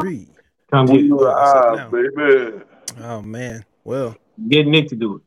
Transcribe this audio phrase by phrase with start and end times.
[0.00, 0.28] three.
[0.70, 1.90] Come We get, were What's up eyes, now?
[1.90, 2.64] baby.
[3.00, 3.64] Oh man.
[3.84, 4.16] Well,
[4.48, 5.22] get Nick to do it.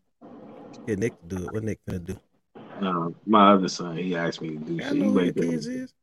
[0.88, 1.54] get Nick to do it.
[1.54, 2.13] What Nick gonna do?
[2.13, 2.20] it.
[2.81, 4.94] No, my other son, he asked me to do I shit.
[4.94, 5.94] He know who wait, till, kids is.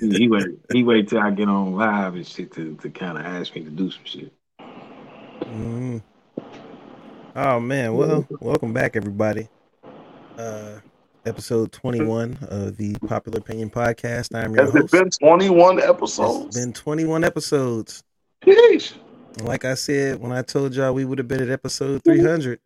[0.00, 3.18] he, he wait, he wait till I get on live and shit to, to kind
[3.18, 4.32] of ask me to do some shit.
[5.42, 6.02] Mm.
[7.36, 9.48] Oh man, well, welcome back everybody.
[10.36, 10.80] Uh
[11.28, 14.34] episode 21 of the Popular Opinion Podcast.
[14.34, 16.56] I'm your Has it been 21 It's episodes?
[16.58, 18.02] been 21 episodes.
[18.44, 18.94] Sheesh.
[19.42, 22.58] Like I said, when I told y'all we would have been at episode 300,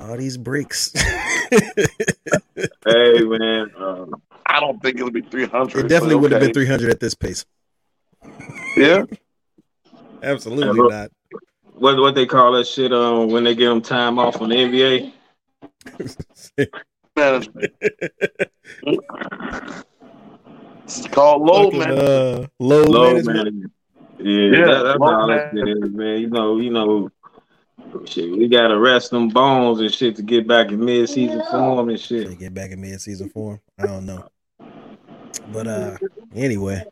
[0.00, 0.92] all these breaks.
[0.94, 1.58] Hey
[3.20, 4.06] man, uh,
[4.46, 5.84] I don't think it'll be 300.
[5.84, 7.44] It definitely but would have been 300 at this pace.
[8.76, 9.04] Yeah.
[10.22, 11.10] Absolutely Yeah, not.
[11.74, 12.92] what what they call that shit?
[12.92, 15.12] Um, when they give them time off on the NBA.
[17.16, 17.72] Management.
[20.84, 22.08] It's called low Fucking, management.
[22.08, 23.36] uh, low, Low management.
[23.36, 23.72] management.
[24.18, 26.20] Yeah, Yeah, that, that's all that shit is, man.
[26.20, 27.10] You know, you know,
[28.06, 28.30] shit.
[28.30, 32.28] We gotta rest them bones and shit to get back in mid-season form and Should
[32.28, 32.38] shit.
[32.38, 33.60] get back in mid-season form.
[33.78, 34.24] I don't know.
[35.52, 35.96] But uh
[36.34, 36.84] anyway,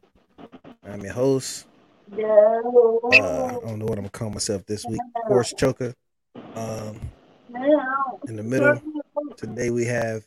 [0.85, 1.67] I'm your host.
[2.13, 5.01] Uh, I don't know what I'm gonna call myself this week.
[5.29, 5.95] Horse choker.
[6.57, 7.01] Um
[8.29, 8.81] in the middle.
[9.37, 10.25] Today we have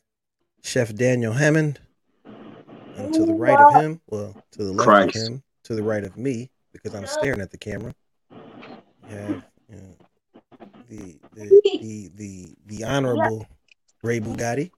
[0.63, 1.79] Chef Daniel Hammond.
[2.95, 5.15] And to the right of him, well, to the left Christ.
[5.15, 7.93] of him, to the right of me, because I'm staring at the camera.
[9.03, 9.95] We have you know,
[10.89, 13.47] the, the the the the honorable
[14.03, 14.71] Ray Bugatti.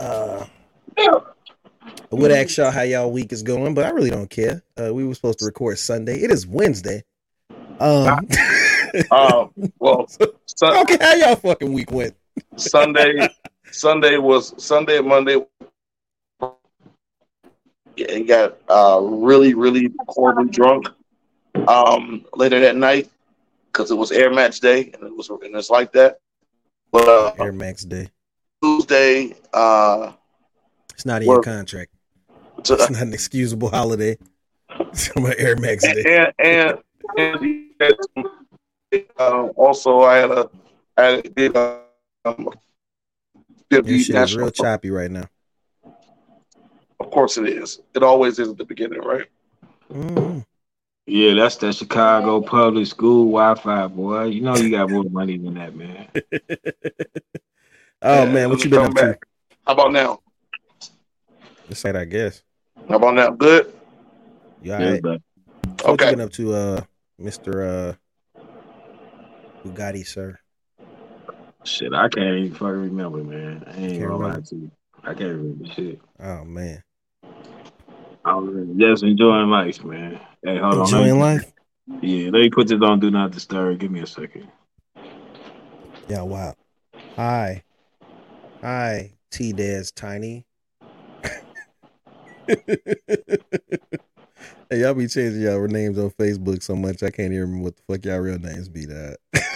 [0.00, 0.46] Uh
[2.10, 4.62] I would ask y'all how y'all week is going, but I really don't care.
[4.80, 6.14] Uh, we were supposed to record Sunday.
[6.14, 7.04] It is Wednesday.
[7.80, 8.26] Um,
[9.10, 9.46] Uh,
[9.78, 12.16] well, I Sun- how y'all fucking week went.
[12.56, 13.28] Sunday,
[13.70, 15.44] Sunday was Sunday and Monday.
[18.08, 20.88] And got uh, really, really horribly drunk
[21.66, 23.10] um, later that night
[23.66, 26.18] because it was Air Max Day and it was and it's like that.
[26.92, 28.08] But uh, Air Max Day.
[28.62, 30.12] Tuesday, uh,
[30.94, 31.92] It's not in your contract.
[32.64, 34.16] to, It's not an excusable holiday.
[34.80, 36.32] It's my Air Max Day.
[36.38, 36.78] and
[37.18, 37.68] and,
[38.90, 40.50] and uh, also I had a
[40.96, 41.78] I did uh,
[42.24, 42.48] um,
[43.70, 45.28] did Your the shit is real choppy right now.
[47.00, 47.80] Of course it is.
[47.94, 49.26] It always is at the beginning, right?
[49.92, 50.44] Mm.
[51.06, 54.24] Yeah, that's that Chicago public school Wi-Fi, boy.
[54.24, 56.08] You know you got more money than that, man.
[58.00, 59.18] Oh Yeah, man, what you been come up to?
[59.66, 60.20] How about now?
[61.68, 62.42] It's like I guess.
[62.88, 63.30] How about now?
[63.30, 63.74] Good.
[64.62, 65.02] You all Yeah, right?
[65.02, 65.20] but
[65.82, 66.04] What Okay.
[66.04, 66.80] you been up to, uh,
[67.18, 67.94] Mister uh,
[69.64, 70.38] Bugatti, sir?
[71.68, 73.64] Shit, I can't even fucking remember, man.
[73.66, 74.70] I ain't Can't gonna lie to you.
[75.04, 76.00] I can't remember shit.
[76.20, 76.82] Oh man,
[78.24, 80.20] I was just enjoying life, man.
[80.42, 80.80] Hey, hold on.
[80.80, 81.52] enjoying life.
[82.02, 83.78] Yeah, let me put this on Do Not Disturb.
[83.78, 84.48] Give me a second.
[86.08, 86.54] Yeah, wow.
[87.16, 87.62] Hi,
[88.60, 90.44] hi, T Daz Tiny.
[92.48, 92.56] hey,
[94.70, 97.82] y'all be changing y'all names on Facebook so much I can't even remember what the
[97.90, 98.86] fuck y'all real names be.
[98.86, 99.18] That.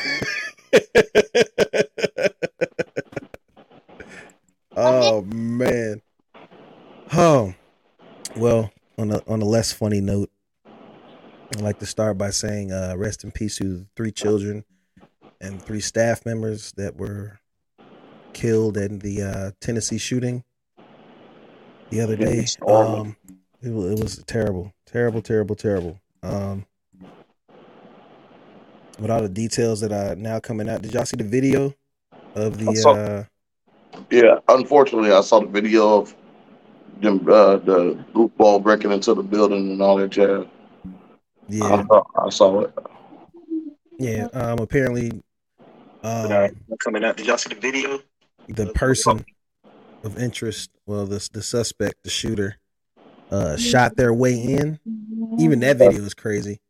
[4.76, 5.22] oh
[5.70, 6.02] man.
[7.12, 7.54] Oh,
[8.36, 8.70] well.
[8.98, 10.30] On a on a less funny note,
[10.66, 14.64] I'd like to start by saying, uh, rest in peace to the three children
[15.40, 17.40] and three staff members that were
[18.34, 20.44] killed in the uh, Tennessee shooting
[21.88, 22.46] the other day.
[22.68, 23.16] Um,
[23.62, 25.98] it, it was terrible, terrible, terrible, terrible.
[26.22, 26.66] Um,
[28.98, 31.74] with all the details that are now coming out, did y'all see the video
[32.34, 33.26] of the?
[33.92, 34.38] Saw- Yeah.
[34.48, 36.14] Unfortunately, I saw the video of
[37.00, 40.46] them uh, the goofball breaking into the building and all that jazz.
[41.48, 42.74] yeah, I, saw, I saw it.
[43.98, 44.28] yeah.
[44.32, 45.22] Um, apparently,
[46.02, 46.50] um,
[46.82, 47.16] Coming out.
[47.16, 48.00] Did y'all see the video?
[48.48, 49.24] the person
[50.04, 52.56] of interest, well, the the suspect, the shooter,
[53.30, 54.78] uh, shot their way in.
[55.38, 56.60] Even that video is crazy.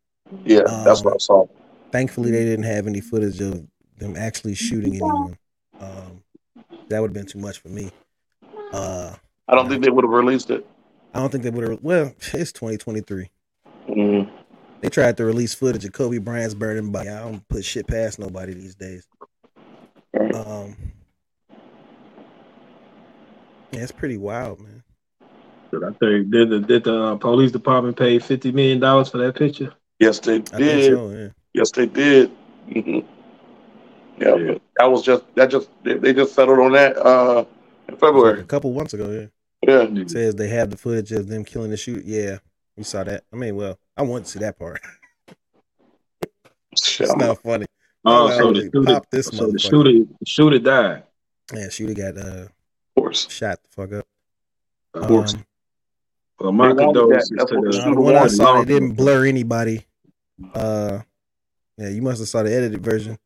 [0.44, 1.46] Yeah, that's Um, what I saw.
[1.90, 3.66] Thankfully, they didn't have any footage of
[3.98, 5.36] them actually shooting anyone.
[5.80, 6.22] Um,
[6.92, 7.90] that would have been too much for me.
[8.72, 9.14] Uh,
[9.48, 10.66] I don't think they would have released it.
[11.14, 11.82] I don't think they would have.
[11.82, 13.28] Well, it's 2023.
[13.88, 14.30] Mm.
[14.80, 17.08] They tried to release footage of Kobe Bryant's burning body.
[17.08, 19.06] I don't put shit past nobody these days.
[20.14, 20.76] Um,
[23.70, 24.82] yeah, it's pretty wild, man.
[25.72, 29.18] Did I tell you, did the, did the uh, police department pay $50 million for
[29.18, 29.72] that picture?
[29.98, 30.94] Yes, they I think did.
[30.94, 31.10] so.
[31.10, 31.28] Yeah.
[31.54, 32.30] Yes, they did.
[32.72, 33.00] hmm
[34.22, 34.58] Yeah, Yeah.
[34.76, 37.44] that was just that just they, they just settled on that uh
[37.88, 38.40] in February.
[38.40, 39.26] A couple months ago, yeah.
[39.66, 42.04] Yeah, It says they have the footage of them killing the shoot.
[42.04, 42.38] Yeah,
[42.76, 43.22] We saw that.
[43.32, 44.80] I mean, well, I want to see that part.
[46.76, 47.66] Shit, It's I'm- not funny.
[48.04, 49.60] Oh, Wow, so they the shooter, popped this so the motherfucker.
[49.60, 51.02] shooter, the shooter died.
[51.54, 52.50] Yeah, shooter got uh of
[52.96, 53.28] course.
[53.30, 54.06] shot the fuck up.
[54.94, 55.34] Of course.
[55.34, 55.44] Um,
[56.40, 57.30] Well, my They condolences.
[57.36, 57.78] That's to what the the.
[57.78, 58.32] uh, shooter the one I wanted.
[58.36, 59.86] saw, they didn't blur anybody.
[60.54, 61.00] Uh,
[61.78, 63.16] yeah, you must have saw the edited version.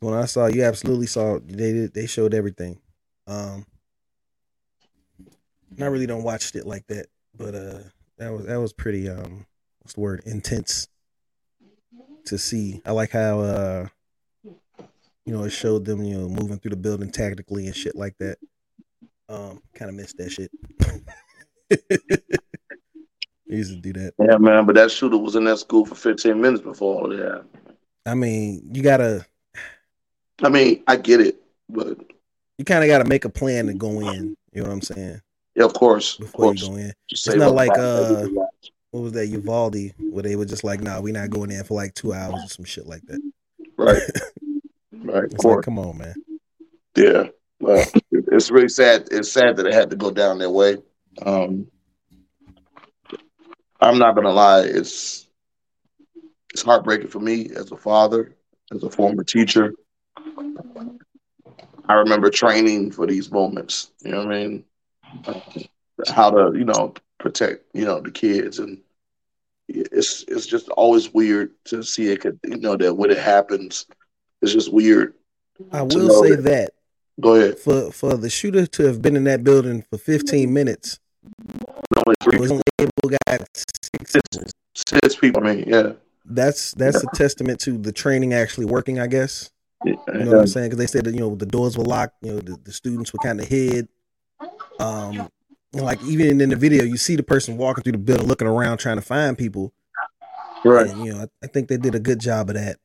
[0.00, 2.80] When I saw, you absolutely saw they did, they showed everything.
[3.26, 3.66] Um,
[5.80, 7.06] I really don't watch it like that,
[7.36, 7.80] but uh,
[8.18, 9.46] that was that was pretty um,
[9.80, 10.22] what's the word?
[10.24, 10.88] Intense
[12.26, 12.80] to see.
[12.86, 13.88] I like how uh,
[15.24, 18.16] you know, it showed them you know moving through the building tactically and shit like
[18.18, 18.38] that.
[19.28, 20.50] Um, kind of missed that shit.
[23.48, 24.12] They used to do that.
[24.18, 24.66] Yeah, man.
[24.66, 27.44] But that shooter was in that school for 15 minutes before all that.
[28.04, 29.24] I mean, you gotta
[30.42, 31.98] I mean, I get it, but
[32.58, 34.36] you kind of gotta make a plan to go in.
[34.52, 35.20] You know what I'm saying?
[35.54, 36.62] yeah, of course, of Before course.
[36.62, 36.92] you go in.
[37.08, 38.26] Just It's not like, uh.
[38.90, 41.74] What was that Uvalde where they were just like, nah, we're not going in for
[41.74, 43.20] like two hours or some shit like that.
[43.76, 44.00] right,
[44.92, 46.14] right, of like, come on, man.
[46.96, 47.24] Yeah,
[47.60, 49.08] well, it's really sad.
[49.10, 50.78] It's sad that it had to go down that way.
[51.20, 51.66] Um,
[53.80, 54.62] I'm not gonna lie.
[54.62, 55.28] It's
[56.52, 58.34] it's heartbreaking for me as a father,
[58.72, 59.74] as a former teacher.
[61.88, 63.90] I remember training for these moments.
[64.02, 64.64] You know what I mean?
[66.08, 68.78] How to you know protect you know the kids and
[69.68, 72.20] it's it's just always weird to see it.
[72.20, 73.86] could- You know that when it happens,
[74.40, 75.14] it's just weird.
[75.72, 76.70] I will say that- that
[77.20, 77.58] Go ahead.
[77.58, 81.00] for for the shooter to have been in that building for 15 minutes,
[81.96, 84.42] Only three was only able got six people.
[84.74, 85.44] Six people.
[85.44, 85.92] I mean, yeah.
[86.24, 89.50] That's that's a testament to the training actually working, I guess.
[89.84, 90.70] You know what I'm saying?
[90.70, 92.16] Because they said that you know the doors were locked.
[92.22, 93.88] You know the, the students were kind of hid.
[94.80, 95.28] Um,
[95.72, 98.78] like even in the video, you see the person walking through the building, looking around,
[98.78, 99.72] trying to find people.
[100.64, 100.88] Right.
[100.90, 102.78] And you know, I, I think they did a good job of that.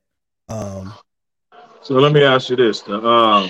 [0.50, 0.94] Um,
[1.82, 3.50] So let me ask you this: the, um,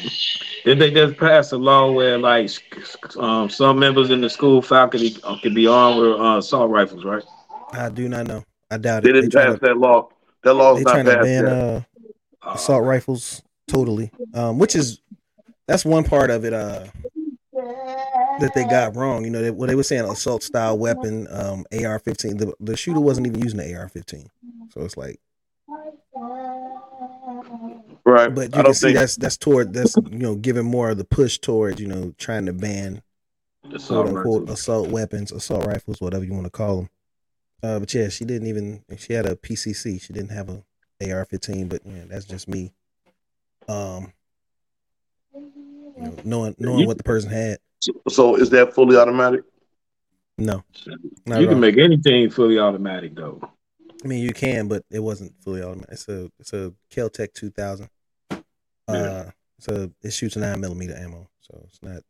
[0.64, 2.50] did they just pass a law where like
[3.18, 7.24] um, some members in the school faculty could be armed with uh, assault rifles, right?
[7.74, 8.44] I do not know.
[8.72, 9.04] I doubt it.
[9.04, 9.14] They it.
[9.14, 10.10] didn't trying pass to, that law.
[10.44, 11.46] That law's they not passed ban yet.
[11.46, 11.82] uh,
[12.48, 14.12] assault rifles totally.
[14.34, 15.02] Um, which is
[15.68, 16.54] that's one part of it.
[16.54, 16.86] Uh,
[18.40, 19.24] that they got wrong.
[19.24, 22.40] You know, they, what they were saying assault style weapon, um, AR-15.
[22.40, 24.28] The, the shooter wasn't even using the AR-15,
[24.72, 25.20] so it's like.
[28.06, 28.34] right.
[28.34, 30.98] But you don't can see think that's that's toward that's you know giving more of
[30.98, 33.02] the push towards you know trying to ban
[33.72, 34.60] assault quote unquote rifles.
[34.60, 36.90] assault weapons, assault rifles, whatever you want to call them.
[37.62, 38.84] Uh, but yeah, she didn't even.
[38.98, 40.02] She had a PCC.
[40.02, 40.64] She didn't have a
[41.12, 41.70] AR-15.
[41.70, 42.72] But yeah, that's just me.
[43.68, 44.12] Um,
[45.34, 47.60] you know, knowing knowing You- what the person had.
[48.10, 48.36] so.
[48.36, 49.44] Is that fully automatic?
[50.38, 50.64] No,
[51.28, 53.40] You can make anything fully automatic though.
[54.04, 55.92] I mean, you can, but it wasn't fully automatic.
[55.94, 57.88] It's a it's a Keltec 2000.
[58.32, 58.38] Uh,
[58.90, 59.32] Yeah.
[59.60, 61.30] so it shoots nine millimeter ammo.
[61.42, 62.02] So it's not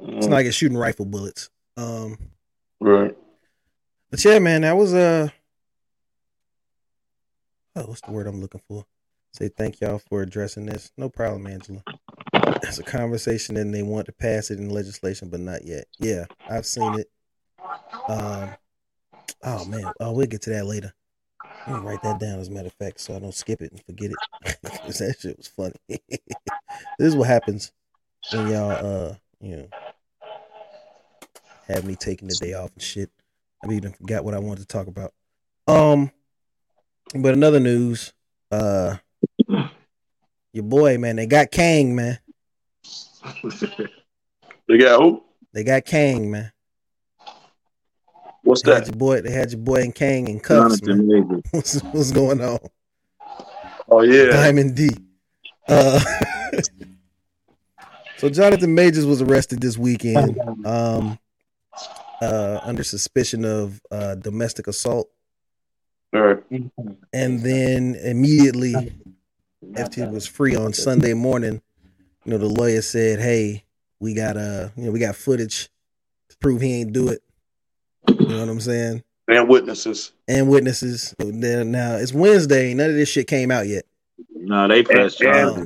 [0.00, 1.48] Mm, it's not like it's shooting rifle bullets.
[1.78, 2.18] Um,
[2.80, 3.16] right.
[4.10, 5.28] but yeah, man, that was uh
[7.76, 8.84] oh, what's the word I'm looking for?
[9.32, 10.92] Say thank y'all for addressing this.
[10.96, 11.82] No problem, Angela.
[12.62, 15.86] It's a conversation and they want to pass it in legislation, but not yet.
[15.98, 17.10] Yeah, I've seen it.
[18.08, 18.50] Um,
[19.44, 20.94] oh man, oh we'll get to that later.
[21.66, 23.72] Let me write that down as a matter of fact, so I don't skip it
[23.72, 24.58] and forget it.
[24.62, 25.74] that shit was funny.
[25.88, 26.00] this
[26.98, 27.72] is what happens
[28.32, 29.68] when y'all, uh, you know,
[31.68, 33.10] have me taking the day off and shit.
[33.64, 35.12] I even forgot what I wanted to talk about.
[35.66, 36.12] Um,
[37.14, 38.12] but another news,
[38.50, 38.96] uh,
[40.52, 42.18] your boy, man, they got Kang, man.
[44.68, 45.22] They got who?
[45.52, 46.52] They got Kang, man.
[48.42, 48.88] What's They had that?
[48.88, 49.20] your boy.
[49.20, 51.42] They had your boy and Kang in cuffs, Jonathan man.
[51.50, 52.58] What's, what's going on?
[53.88, 54.26] Oh yeah.
[54.26, 54.90] Diamond D.
[55.68, 55.98] Uh,
[58.18, 61.18] so Jonathan Majors was arrested this weekend um,
[62.20, 65.08] uh, under suspicion of uh, domestic assault,
[66.16, 66.42] All right.
[67.12, 68.74] and then immediately
[69.76, 71.60] after he was free on Sunday morning,
[72.24, 73.64] you know the lawyer said, "Hey,
[74.00, 75.68] we got uh, you know, we got footage
[76.30, 77.20] to prove he ain't do it."
[78.08, 79.02] You know what I'm saying?
[79.28, 80.12] And witnesses.
[80.28, 81.14] And witnesses.
[81.18, 82.72] Then now it's Wednesday.
[82.74, 83.84] None of this shit came out yet.
[84.34, 85.56] No, they press And- charges.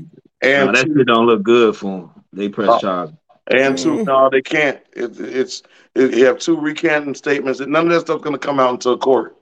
[0.43, 2.11] and- No, that shit don't look good for them.
[2.33, 2.79] They press Oh.
[2.81, 3.15] charges.
[3.53, 3.97] and two.
[3.97, 4.05] Mhm.
[4.07, 4.79] No, they can't.
[4.97, 5.63] It, it's
[5.95, 7.61] it, you have two recanting statements.
[7.61, 9.37] None of that stuff's gonna come out until court.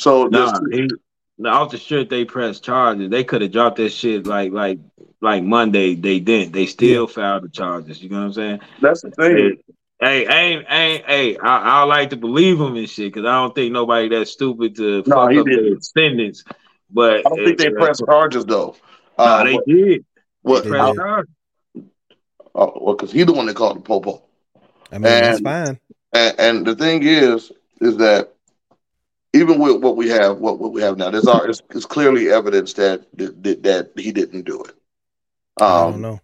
[0.00, 0.88] So Nah, there's-
[1.38, 3.10] he, off the strip they press charges.
[3.10, 4.78] They could have dropped that shit like like
[5.20, 5.94] like Monday.
[5.94, 6.52] They didn't.
[6.52, 8.02] They still filed the charges.
[8.02, 8.60] You know what I'm saying?
[8.80, 9.58] that's the thing.
[10.00, 13.54] Hey, ain't ain't hey, I, I like to believe him and shit because I don't
[13.54, 15.84] think nobody that stupid to No, fuck up their didn't.
[15.84, 16.44] sentence.
[16.90, 18.76] But I don't think they uh, pressed charges though.
[19.18, 20.04] Nah, Uh, they what, did.
[20.40, 20.96] what, They Press did.
[20.96, 21.32] charges.
[22.54, 24.22] uh, well, because he's the one that called the popo.
[24.90, 25.78] I mean, that's fine.
[26.14, 27.52] And, and the thing is,
[27.82, 28.32] is that
[29.32, 32.30] even with what we have, what, what we have now, there's are it's, it's clearly
[32.30, 34.74] evidence that, that that he didn't do it.
[35.60, 36.20] I don't Um, know.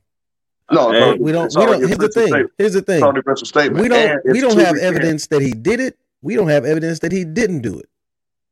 [0.73, 1.55] no, Hey, no, We don't.
[1.57, 1.79] We don't.
[1.81, 2.27] Here's the thing.
[2.27, 2.53] statement.
[2.59, 3.03] Here's the thing.
[3.03, 3.83] already a statement.
[3.83, 4.11] We don't.
[4.25, 4.97] And We don't have recant.
[4.97, 5.97] evidence that he did it.
[6.23, 7.89] We don't have evidence that he didn't do it.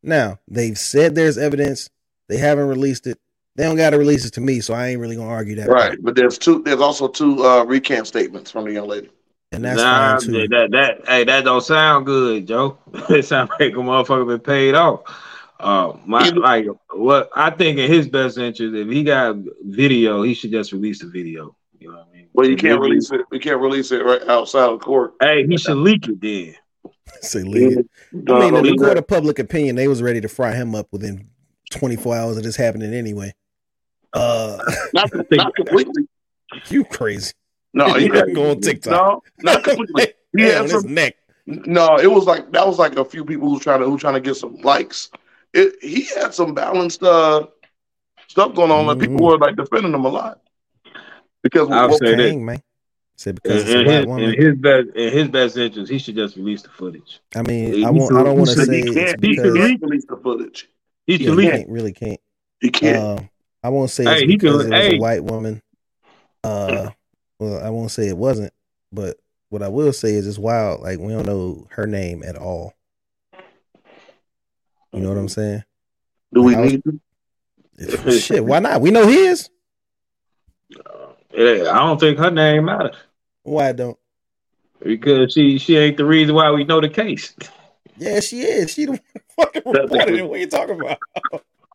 [0.02, 1.90] Now they've said there's evidence.
[2.28, 3.18] They haven't released it.
[3.56, 5.68] They don't got to release it to me, so I ain't really gonna argue that.
[5.68, 6.02] Right, part.
[6.02, 6.62] but there's two.
[6.62, 9.10] There's also two uh, recant statements from the young lady.
[9.56, 10.48] And that's nah, fine too.
[10.48, 12.78] that that hey, that don't sound good, Joe.
[13.10, 15.00] it sound like a motherfucker been paid off.
[15.60, 20.34] Uh, my like what I think in his best interest, if he got video, he
[20.34, 21.56] should just release the video.
[21.78, 22.28] You know what I mean?
[22.32, 23.20] Well, you If can't release it.
[23.32, 25.14] You can't release it right outside of court.
[25.20, 26.54] Hey, he should leak it then.
[27.20, 27.86] Say leave it.
[28.28, 30.88] I mean, in the court of public opinion, they was ready to fry him up
[30.92, 31.28] within
[31.70, 33.34] 24 hours of this happening anyway.
[34.12, 34.58] Uh,
[34.92, 36.06] not, not completely.
[36.68, 37.32] you crazy?
[37.74, 38.92] No, You he gotta had, go on TikTok.
[38.92, 40.14] No, not completely.
[40.36, 41.16] He Hand had on his neck.
[41.46, 44.14] no, it was like that was like a few people who trying to who trying
[44.14, 45.10] to get some likes.
[45.52, 47.46] It he had some balanced uh
[48.28, 50.40] stuff going on, and people were like defending him a lot
[51.42, 52.30] because I'll well, say this.
[52.30, 52.62] Dang, man.
[53.16, 55.98] Said In, because it's a in his, in his best in his best interest, he
[55.98, 57.20] should just release the footage.
[57.36, 58.12] I mean, he I won't.
[58.12, 60.68] I don't want to say he can't, he because can't release the footage.
[61.06, 62.20] He yeah, he can't really can't.
[62.60, 62.96] He can't.
[62.96, 63.22] Uh,
[63.62, 64.96] I won't say Hey, it's he can- because it was hey.
[64.96, 65.62] a white woman.
[66.42, 66.90] Uh,
[67.44, 68.52] well, I won't say it wasn't,
[68.92, 69.16] but
[69.50, 70.80] what I will say is it's wild.
[70.80, 72.74] Like we don't know her name at all.
[74.92, 75.40] You know what I'm mm-hmm.
[75.40, 75.64] saying?
[76.32, 77.00] Do we was- need to?
[78.20, 78.80] Shit, why not?
[78.80, 79.50] We know his.
[80.76, 82.96] Uh, yeah, I don't think her name matters
[83.42, 83.98] Why don't?
[84.84, 87.34] because she she ain't the reason why we know the case.
[87.96, 88.72] Yeah, she is.
[88.72, 89.00] She the
[89.36, 90.28] fucking reported it.
[90.28, 90.98] What you talking about?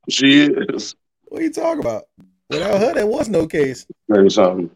[0.10, 0.96] She is.
[1.26, 2.04] What are you talking about?
[2.50, 3.86] Without her, there was no case.
[4.08, 4.70] Maybe something.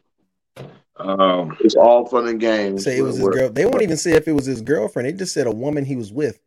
[0.98, 2.84] Um, It's all fun and games.
[2.84, 3.50] Say it was his girl.
[3.50, 5.08] They won't even say if it was his girlfriend.
[5.08, 6.40] They just said a woman he was with.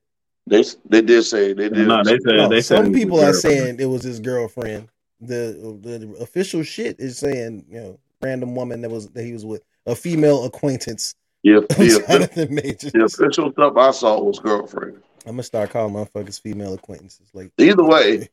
[0.47, 1.88] They they did say they did.
[1.88, 4.88] no, they said No, they said some it people are saying it was his girlfriend.
[5.21, 9.45] The, the official shit is saying you know random woman that was that he was
[9.45, 11.15] with a female acquaintance.
[11.43, 12.93] yeah, of the, Jonathan Majors.
[12.93, 15.03] the official stuff I saw was girlfriend.
[15.25, 17.29] I'm gonna start calling motherfuckers female acquaintances.
[17.35, 18.29] Like Either way,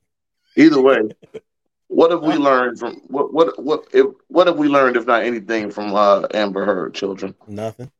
[0.55, 0.99] either way,
[1.93, 5.23] what have we learned from what what what if what have we learned if not
[5.23, 7.35] anything from uh, Amber Heard children?
[7.47, 7.91] nothing.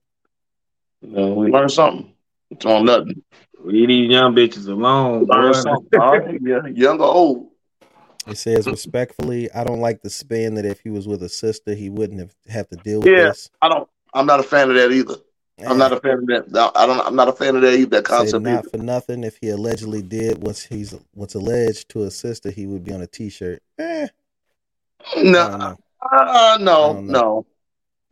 [1.01, 2.13] No, we learned something.
[2.49, 3.23] It's on nothing.
[3.59, 5.35] Leave these young bitches alone, boy.
[5.35, 5.99] Learned something.
[5.99, 7.49] All right, yeah, young or old.
[8.25, 11.73] It says respectfully, I don't like the spin that if he was with a sister,
[11.75, 13.27] he wouldn't have have to deal with Yeah.
[13.27, 13.49] this.
[13.61, 13.89] I don't.
[14.13, 15.15] I'm not a fan of that either.
[15.67, 16.71] I'm not a fan of that.
[16.75, 16.99] I don't.
[16.99, 17.89] I'm not a fan of that.
[17.91, 18.43] That concept.
[18.43, 18.69] not Either.
[18.69, 19.23] for nothing.
[19.23, 23.01] If he allegedly did what's he's what's alleged to a sister, he would be on
[23.01, 23.61] a T-shirt.
[23.79, 24.07] Eh,
[25.17, 25.77] No,
[26.11, 27.45] uh, no, I no,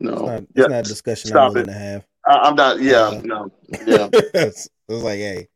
[0.00, 0.26] no.
[0.26, 1.72] not, it's Yeah, not a discussion stop I'm willing it.
[1.72, 2.06] to have.
[2.26, 2.80] I, I'm not.
[2.80, 3.52] Yeah, Uh, no,
[3.86, 4.08] yeah.
[4.12, 5.48] it's it's like, hey,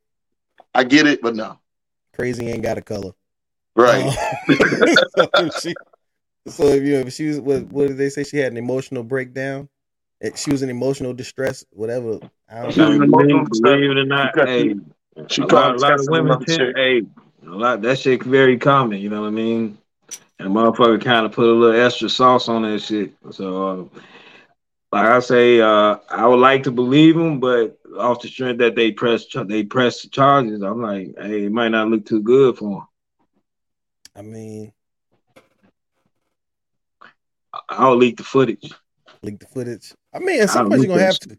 [0.75, 1.59] I get it, but no.
[2.15, 3.13] crazy ain't got a color.
[3.75, 4.05] Right.
[4.49, 4.87] Uh,
[5.51, 5.75] so, she,
[6.49, 8.25] so if you know, if she was, what, what did they say?
[8.25, 9.69] She had an emotional breakdown.
[10.21, 12.19] It, she was in emotional distress, whatever.
[12.49, 12.93] I don't She know.
[12.93, 14.75] in believe, believe it or not, Because hey,
[15.29, 17.03] she a called lot, a lot of women another tend, hey,
[17.47, 18.99] a lot that shit very common.
[18.99, 19.79] You know what I mean?
[20.39, 23.13] And motherfucker kind of put a little extra sauce on that shit.
[23.31, 24.01] So, uh,
[24.93, 28.75] like I say, uh, I would like to believe them, but off the strength that
[28.75, 32.57] they press they press the charges, I'm like, hey, it might not look too good
[32.57, 32.87] for them.
[34.15, 34.73] I mean,
[37.69, 38.73] I'll leak the footage.
[39.23, 39.93] leak the footage.
[40.17, 41.39] I mean, at some point you're gonna have to.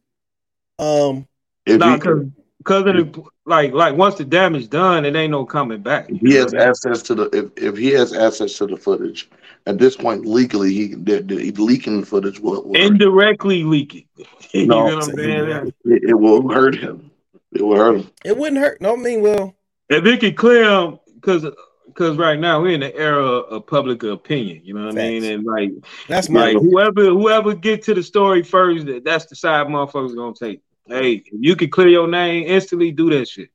[0.80, 1.28] Um,
[1.66, 2.26] If Nah, cause,
[2.64, 6.10] cause of like, like once the damage done, it ain't no coming back.
[6.10, 9.30] if he has access to the if, if he has access to the footage
[9.66, 14.06] at this point legally he the, the, leaking footage will, will indirectly leak it.
[14.54, 15.74] you No, know what I'm saying?
[15.86, 17.10] it, it will hurt him.
[17.54, 18.12] It will hurt him.
[18.24, 18.80] it wouldn't hurt.
[18.82, 19.56] No, I mean, well,
[19.90, 21.46] If it could clear them, because
[21.88, 24.62] because right now we're in the era of public opinion.
[24.64, 25.22] You know what I mean?
[25.22, 25.34] Facts.
[25.34, 25.72] And like,
[26.08, 26.52] that's my.
[26.52, 30.62] like whoever whoever get to the story first, that- that's the side motherfuckers gonna take.
[30.88, 33.50] Hey, if you can clear your name instantly, do that shit.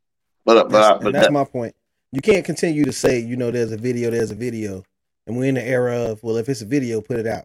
[0.45, 1.75] But but, That's, but that's that, my point.
[2.11, 4.83] You can't continue to say, you know, there's a video, there's a video,
[5.27, 7.45] and we're in the era of, well, if it's a video, put it out.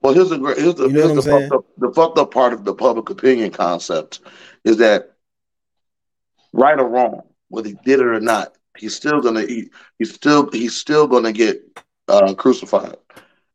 [0.00, 1.92] well here's the great- here's the, You know here's what the I'm fucked up the
[1.92, 4.20] fucked up part of the public opinion concept
[4.64, 5.12] is that
[6.52, 10.50] right or wrong, whether he did it or not, he's still gonna he, he's still
[10.50, 11.62] he's still gonna get
[12.08, 12.96] uh, crucified.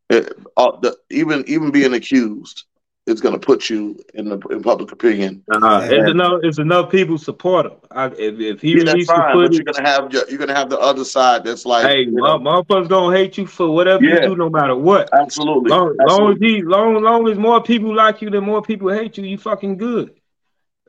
[0.09, 2.63] It, uh, the, even even being accused
[3.07, 5.41] is going to put you in the in public opinion.
[5.49, 5.97] Uh, Exactly.
[5.97, 6.39] it's enough.
[6.43, 7.73] It's enough people support him.
[7.89, 10.53] I, if, if he Yeah, that's releases fine, footage, you're gonna have your- you're gonna
[10.55, 14.03] have the other side that's like, hey, you know, motherfuckers gonna hate you for whatever
[14.03, 14.15] Yeah.
[14.15, 15.09] you do, no matter what.
[15.13, 18.89] absolutely, Long, long as he, long, long as more people like you than more people
[18.91, 20.11] hate you, you fucking good.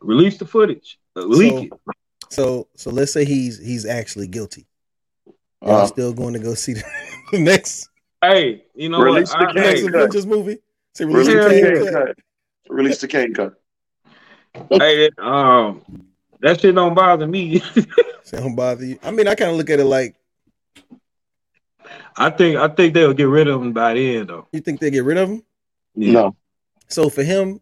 [0.00, 0.98] Release the footage.
[1.14, 1.72] Leak So- it.
[2.30, 4.66] So so let's say he's he's actually guilty.
[5.62, 6.84] Y'all Uh, still going to go see the,
[7.32, 7.88] the next
[8.22, 9.54] Hey, you know Release what?
[9.54, 9.94] the I- next cut.
[9.94, 10.58] Avengers movie?
[10.94, 12.06] Say release release the the Yeah, Kang Kang cut.
[12.06, 12.18] cut.
[12.68, 13.54] Release the Kang cut.
[14.82, 15.82] hey, um,
[16.40, 17.60] that shit don't bother me.
[18.24, 18.98] Say don't bother you.
[19.02, 20.16] I mean, I kind of look at it like
[22.16, 24.48] I think, I think they'll get rid of him by the end, though.
[24.52, 25.42] you think they get rid of him.
[25.94, 26.12] Yeah.
[26.12, 26.36] No,
[26.88, 27.60] So for him,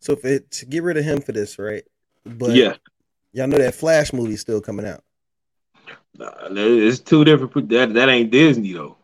[0.00, 1.82] so for to get rid of him for this, right?
[2.24, 2.74] But yeah,
[3.32, 5.02] y'all know that Flash movie's still coming out.
[6.16, 7.68] Nah, it's two different.
[7.68, 8.96] That that ain't Disney though.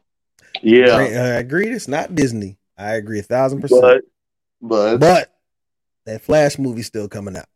[0.62, 1.68] yeah, Right, I agree.
[1.68, 2.58] It's not Disney.
[2.76, 3.82] I agree a thousand percent.
[3.82, 4.02] but
[4.60, 5.34] but But
[6.06, 7.46] that Flash movie's still coming out.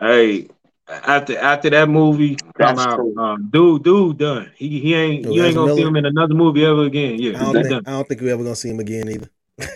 [0.00, 0.48] Hey,
[0.88, 3.16] after after that movie come That's out, true.
[3.18, 4.50] um, dude, dude done.
[4.56, 7.18] He he ain't Oh, you ain't gonna see him in another movie ever again.
[7.18, 7.88] Yeah, I don't think.
[7.88, 9.28] I don't think we're ever gonna see him again either.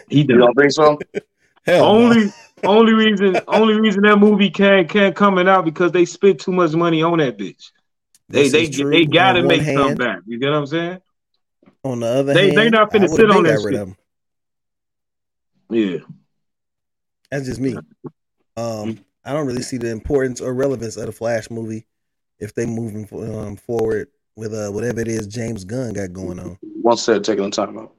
[0.09, 0.99] He you don't think so?
[1.67, 2.03] Hell, no.
[2.03, 6.53] only only reason only reason that movie can't can't coming out because they spent too
[6.53, 7.71] much money on that bitch.
[8.29, 8.91] They This they is true.
[8.91, 10.21] they gotta On make one something back.
[10.27, 10.99] You get what I'm saying?
[11.83, 13.75] On the other They- hand, they not finna I sit on been that shit.
[13.75, 13.97] of.
[15.71, 15.99] Yeah.
[17.31, 17.77] That's just me.
[18.57, 21.87] Um, I don't really see the importance or relevance of the Flash movie
[22.39, 26.59] if they moving um, forward with uh, whatever it is James Gunn got going on.
[26.83, 27.93] One said taking the time out.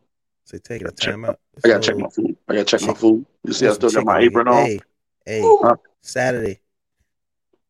[0.46, 1.40] So take a time out.
[1.64, 2.38] I gotta check my food.
[2.48, 3.25] I gotta check my food.
[3.44, 4.54] You see, I still got my apron on.
[4.54, 4.80] Hey,
[5.25, 5.75] hey, Huh?
[6.02, 6.60] Saturday.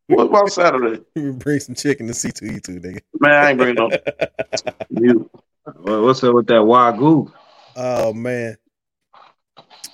[0.07, 1.01] What about Saturday?
[1.15, 2.99] Bring some chicken to C2E2, nigga.
[3.19, 3.89] Man, I ain't bringing no.
[4.89, 5.29] You.
[5.81, 7.31] What's up with that wagyu?
[7.77, 8.57] Oh man.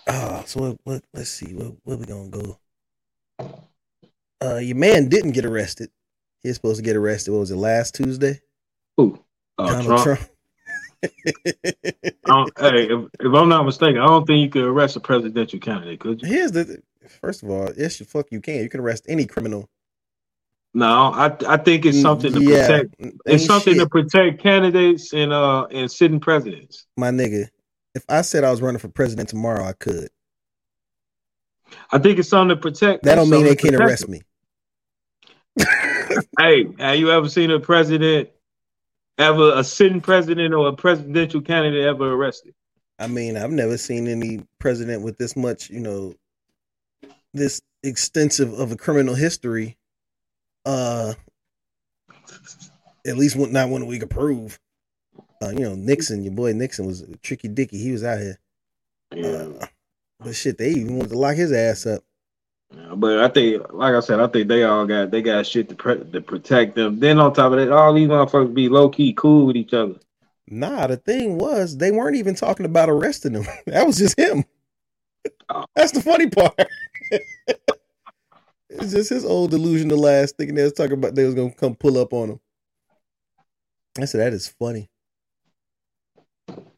[0.08, 2.58] Oh, so what, what let's see, what where we gonna go?
[4.44, 5.90] Uh your man didn't get arrested.
[6.42, 7.32] He was supposed to get arrested.
[7.32, 8.42] What was it last Tuesday?
[8.98, 9.20] Who?
[9.58, 10.20] Uh, Donald Trump.
[10.20, 10.32] Trump.
[12.60, 15.99] Hey, if, if I'm not mistaken, I don't think you could arrest a presidential candidate,
[15.99, 16.28] could you?
[16.28, 18.62] Here's the first of all, yes, you fuck you can.
[18.62, 19.69] You can arrest any criminal.
[20.73, 22.95] No, I I think it's something to Yeah, protect.
[23.26, 26.86] It's something shit, to protect candidates and uh and sitting presidents.
[26.95, 27.49] my nigga.
[27.93, 30.10] If I said I was running for president tomorrow, I could.
[31.91, 33.04] I think it's something to protect.
[33.04, 34.21] That don't mean they can't arrest me.
[36.38, 38.30] Hey, have you ever seen a president,
[39.21, 42.53] ever a sitting president or a presidential candidate ever arrested?
[42.99, 46.13] I mean, I've never seen any president with this much, you know,
[47.34, 49.77] this extensive of a criminal history.
[50.65, 51.13] Uh,
[53.05, 54.60] at least one, not one we could prove.
[55.41, 57.77] Uh, you know, Nixon, your boy Nixon was tricky dicky.
[57.77, 58.39] He was out here.
[59.13, 59.47] Yeah.
[59.62, 59.65] Uh,
[60.19, 62.03] but shit, they even wanted to lock his ass up.
[62.73, 65.69] Yeah, But I think, like I said, I think they all got they got shit
[65.69, 66.99] to pre- to protect them.
[66.99, 69.95] Then on top of that, all these motherfuckers be low key cool with each other.
[70.47, 73.45] Nah, the thing was, they weren't even talking about arresting him.
[73.67, 74.43] that was just him.
[75.49, 75.65] Oh.
[75.75, 76.53] That's the funny part.
[78.69, 81.51] it's just his old delusion of last thinking they was talking about they was gonna
[81.51, 82.39] come pull up on him.
[83.99, 84.89] I said that is funny.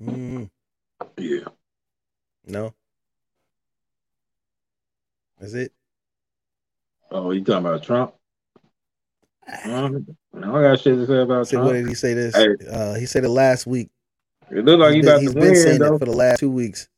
[0.01, 0.49] Mm,
[1.17, 1.45] Yeah.
[2.45, 2.73] no.
[5.39, 5.73] That's it.
[7.13, 8.15] Oh, you talking about Trump?
[9.65, 12.35] Um, I got shit to say about Say, what did he say this?
[12.35, 12.47] Hey.
[12.67, 13.89] Uh, he said it last week.
[14.49, 15.95] It look like he he's been, about he's to been win, saying though.
[15.95, 16.89] it for the last two weeks.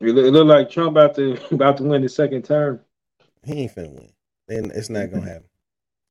[0.00, 2.80] It look, it look like Trump about to about to win the second term.
[3.44, 4.12] He ain't finna win.
[4.48, 5.48] And it's not gonna happen.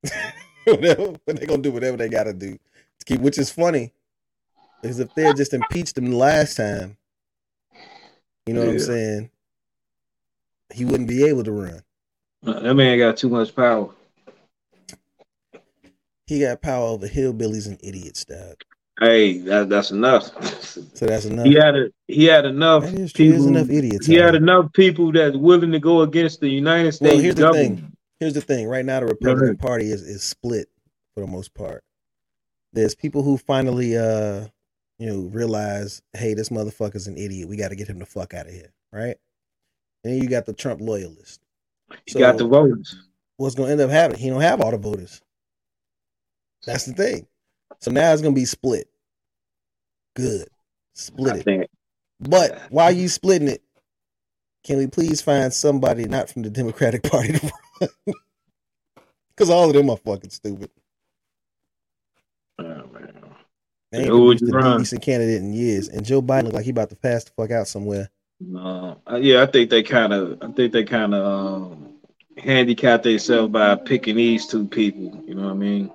[0.65, 3.21] whatever, but they gonna do whatever they gotta do to keep.
[3.21, 3.93] Which is funny,
[4.81, 6.97] because if they had just impeached him last time,
[8.47, 9.29] you know what I'm saying,
[10.73, 11.84] he wouldn't be able to run.
[12.45, 13.89] That man got too much power.
[16.27, 18.55] He got power over hillbillies and idiots, dog.
[18.99, 20.23] Hey, that, that's enough.
[20.63, 21.45] So that's enough.
[21.45, 23.29] he had a, he had enough that is true.
[23.29, 23.57] There's people.
[23.57, 24.05] enough idiots.
[24.05, 27.41] He had enough people that's willing to go against the United States Well, here's the
[27.41, 27.79] government.
[27.79, 27.91] thing.
[28.19, 28.67] Here's the thing.
[28.67, 30.69] Right now, the Republican Party is is split
[31.13, 31.83] for the most part.
[32.71, 34.47] There's people who finally, uh,
[34.97, 37.49] you know, realize, hey, this motherfucker's an idiot.
[37.49, 39.17] We got to get him the fuck out of here, right?
[40.03, 41.39] And then you got the Trump loyalists.
[42.05, 42.95] He got the voters.
[43.37, 44.19] what's going to end up happening?
[44.21, 45.21] He don't have all the voters.
[46.65, 47.27] That's the thing.
[47.79, 48.87] So now it's going to be split.
[50.15, 50.47] Good,
[50.93, 51.43] split it.
[51.43, 51.67] think.
[52.19, 53.61] But while you splitting it,
[54.63, 57.89] can we please find somebody not from the Democratic Party to run?
[59.29, 60.69] Because all of them are fucking stupid.
[62.57, 63.13] Oh, man.
[63.91, 64.79] They ain't Who would you a run?
[64.79, 65.89] decent candidate in years.
[65.89, 68.09] And Joe Biden look like he about to pass the fuck out somewhere.
[68.41, 71.93] Uh, yeah, I think they kind of, I think they kind of um,
[72.37, 75.23] handicap themselves by picking these two people.
[75.25, 75.91] You know what I mean?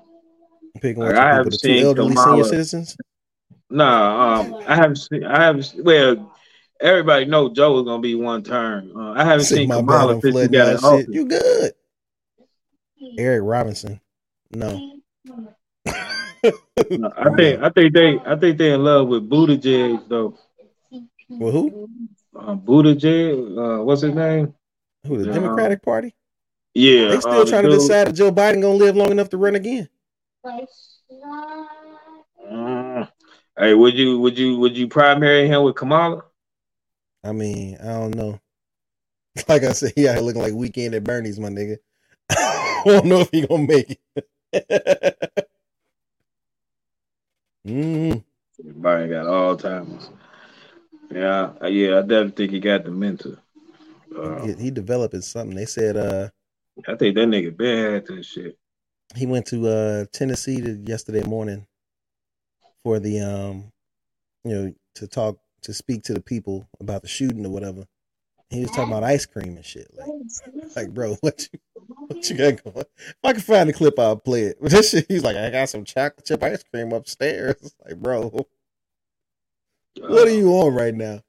[0.80, 2.96] Picking Like, I have people, the two seen elderly Kamala- senior citizens.
[3.68, 5.24] Nah, um, I haven't seen.
[5.24, 5.74] I haven't.
[5.78, 6.34] Well,
[6.80, 8.96] everybody know Joe is gonna be one term.
[8.96, 11.08] Uh, I haven't Say seen my bad Kamala on since she got y'all shit.
[11.12, 11.72] You good?
[13.18, 14.00] Eric Robinson.
[14.50, 14.98] No.
[16.90, 17.62] No, I think.
[17.62, 18.18] I think they.
[18.24, 20.38] I think they in love with Buttigieg though.
[21.28, 21.88] Well, who?
[22.36, 23.58] Uh, Buttigieg.
[23.58, 24.54] Uh, what's his name?
[25.06, 25.18] Who?
[25.18, 25.34] The Yeah.
[25.34, 26.14] Democratic Party?
[26.74, 27.08] Yeah.
[27.08, 29.56] They still uh, trying to decide if Joe Biden gonna live long enough to run
[29.56, 29.88] again.
[30.44, 30.66] Uh,
[33.58, 34.20] hey, would you?
[34.20, 34.58] Would you?
[34.58, 36.24] Would you primary him with Kamala?
[37.24, 38.40] I mean, I don't know.
[39.48, 41.76] Like I said, he out looking like weekend at Bernie's, my nigga.
[42.30, 43.98] I don't know if he gonna make
[44.52, 44.52] it.
[47.66, 48.24] mm
[48.60, 50.10] Biden got all timers.
[51.10, 51.98] Yeah, yeah.
[51.98, 53.38] I definitely think he got the mentor.
[54.16, 55.56] Uh, he, he developing something.
[55.56, 56.28] They said uh
[56.86, 58.56] I think that nigga bad this shit.
[59.16, 61.66] he went to uh Tennessee to yesterday morning
[62.82, 63.72] for the um
[64.44, 67.86] you know to talk to speak to the people about the shooting or whatever.
[68.48, 69.88] He was talking about ice cream and shit.
[69.96, 71.60] Like, like bro, what you
[72.08, 72.84] what you got going?
[72.98, 74.58] If I can find the clip, I'll play it.
[74.60, 77.74] But this shit, he's like, I got some chocolate chip ice cream upstairs.
[77.84, 78.46] Like, bro,
[80.00, 81.20] what are you on right now?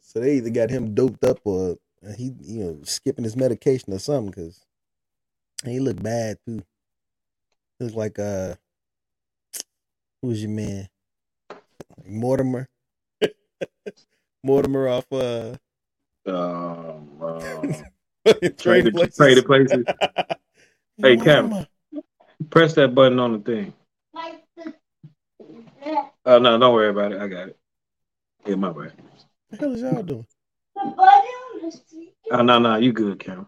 [0.00, 1.76] So they either got him doped up or
[2.16, 4.60] he, you know, skipping his medication or something because
[5.64, 6.62] he looked bad too.
[7.78, 8.54] He looked like uh,
[10.20, 10.88] who's your man?
[12.06, 12.68] Mortimer.
[14.42, 15.54] Mortimer off uh,
[16.26, 17.62] Um, uh,
[18.26, 19.16] Trading Trading Places.
[19.16, 19.84] Trading Places.
[20.98, 21.66] Hey, Cam.
[22.50, 23.72] Press that button on the thing.
[26.24, 27.20] Oh no, don't worry about it.
[27.20, 27.58] I got it.
[28.46, 28.76] Yeah, my bad.
[28.76, 28.92] What
[29.50, 30.26] the hell is y'all doing?
[32.30, 33.46] Oh no, no, you good, Cam.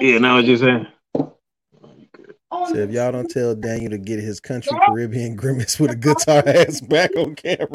[0.00, 0.86] Yeah, now what you saying?
[1.14, 6.42] So if y'all don't tell Daniel to get his country Caribbean grimace with a guitar
[6.46, 7.68] ass back on camera.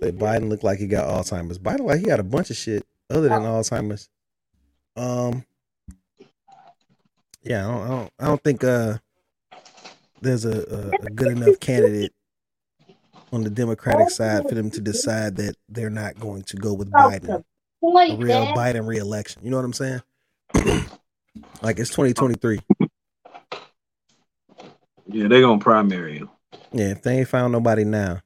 [0.00, 1.58] Say Biden looked like he got Alzheimer's.
[1.58, 4.08] Biden like he got a bunch of shit other than Alzheimer's.
[4.96, 5.44] Um,
[7.42, 8.98] yeah, I don't, I don't, I don't think uh
[10.20, 12.12] there's a, a, a good enough candidate
[13.32, 16.90] on the Democratic side for them to decide that they're not going to go with
[16.90, 17.44] Biden, a
[17.82, 19.42] real Biden reelection.
[19.44, 20.02] You know what I'm saying?
[21.62, 22.60] like it's 2023.
[25.08, 26.30] yeah, they're gonna primary him.
[26.72, 28.20] Yeah, if they ain't found nobody now,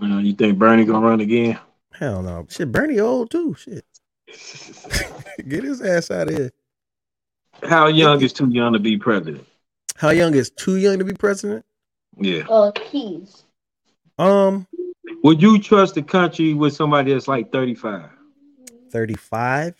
[0.00, 1.58] You know, you think Bernie gonna run again?
[1.92, 2.46] hell no.
[2.48, 3.54] Shit, Bernie old too.
[3.58, 3.84] Shit,
[5.48, 6.50] get his ass out of here.
[7.62, 9.46] How young is too young to be president?
[9.96, 11.64] How young is too young to be president?
[12.20, 12.42] Yeah.
[12.48, 13.44] Oh, keys.
[14.18, 14.66] Um,
[15.24, 18.10] Would you trust the country with somebody that's like 35?
[18.90, 19.74] 35,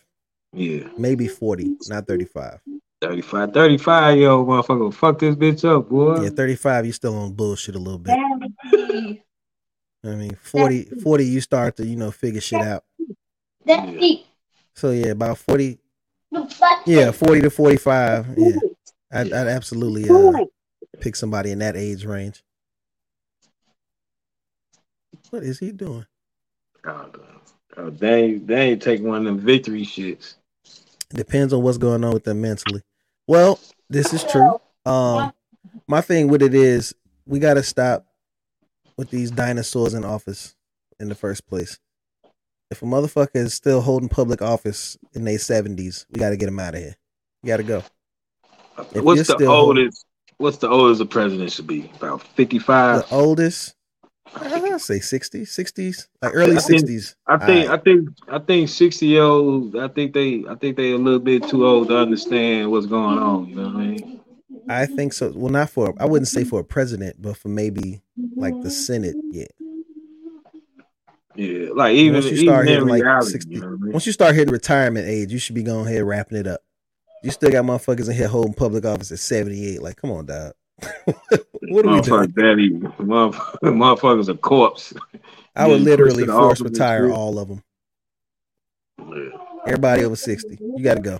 [0.53, 0.87] Yeah.
[0.97, 2.59] maybe 40, not 35.
[3.01, 3.53] 35.
[3.53, 4.93] 35 year old motherfucker.
[4.93, 6.21] Fuck this bitch up, boy.
[6.23, 8.17] Yeah, 35, you still on bullshit a little bit.
[10.03, 12.83] I mean, 40, 40, you start to, you know, figure shit out.
[13.65, 14.25] Daddy.
[14.75, 15.77] So yeah, about 40,
[16.87, 18.33] yeah, 40 to 45.
[18.37, 18.51] Yeah,
[19.11, 20.45] I'd, I'd absolutely uh,
[20.99, 22.43] pick somebody in that age range.
[25.29, 26.05] What is he doing?
[26.85, 27.05] Oh,
[27.77, 30.35] oh, they, ain't- they ain't take one of them victory shits.
[31.09, 32.81] Depends on what's going on with them mentally.
[33.27, 34.59] Well, this is true.
[34.85, 35.33] Um,
[35.87, 38.05] my thing with it is we got to stop
[38.97, 40.55] with these dinosaurs in office
[40.99, 41.79] in the first place.
[42.69, 46.47] If a motherfucker is still holding public office in their seventies, we got to get
[46.47, 46.95] him out of here.
[47.43, 47.83] You got to go.
[48.93, 50.05] If what's the oldest?
[50.41, 51.91] What's the oldest a president should be?
[51.97, 53.07] About 55?
[53.07, 53.75] The oldest,
[54.35, 57.15] I say 60s, 60s, like early I think- sixties.
[57.27, 59.75] I think I think I think sixty year old.
[59.75, 63.19] I think they I think they a little bit too old to understand what's going
[63.19, 63.49] on.
[63.49, 64.19] You know what I mean?
[64.67, 65.31] I think so.
[65.35, 68.01] Well, not for I wouldn't say for a president, but for maybe
[68.35, 69.15] like the Senate.
[69.29, 69.45] Yeah.
[71.35, 73.91] Yeah, like even Once you start in hitting, like, reality, 60 you know I mean?
[73.93, 76.61] Once you start hitting retirement age, you should be going ahead wrapping it up.
[77.23, 79.81] You still got motherfuckers in here holding public office at 78.
[79.81, 80.53] Like, come on, dog.
[81.05, 82.29] what are we doing?
[82.31, 84.93] Daddy, motherfuckers a corpse.
[85.55, 87.63] I would literally pushed to the force retire all of them.
[88.99, 89.37] Yeah.
[89.67, 90.57] Everybody over 60.
[90.59, 91.19] You got to go.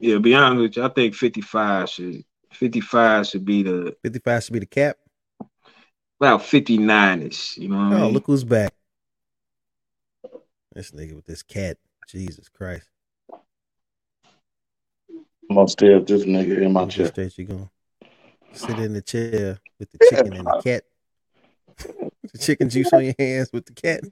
[0.00, 2.22] yeah, be honest with you, I think fifty five should
[2.52, 4.96] fifty five should be the 55 should be the cap.
[6.20, 7.56] about fifty nine ish.
[7.56, 8.12] You know what I Oh, mean?
[8.14, 8.74] look who's back.
[10.74, 11.78] This nigga with this cat.
[12.06, 12.88] Jesus Christ.
[15.50, 17.08] I'm gonna stay up this nigga in my chair.
[17.08, 17.68] straight you going?
[18.52, 20.84] Sit in the chair with the chicken and the cat.
[22.32, 24.04] the chicken juice on your hands with the cat.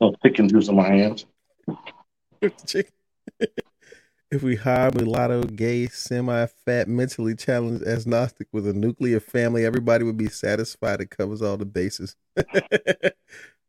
[0.00, 1.24] No chicken juice in my hands.
[2.42, 2.92] With the chicken.
[4.30, 10.18] if we hire mulatto, gay, semi-fat, mentally challenged agnostic with a nuclear family, everybody would
[10.18, 11.00] be satisfied.
[11.00, 12.14] It covers all the bases.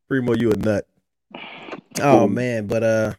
[0.10, 0.86] Primo, you a nut.
[2.02, 3.14] Oh man, but uh,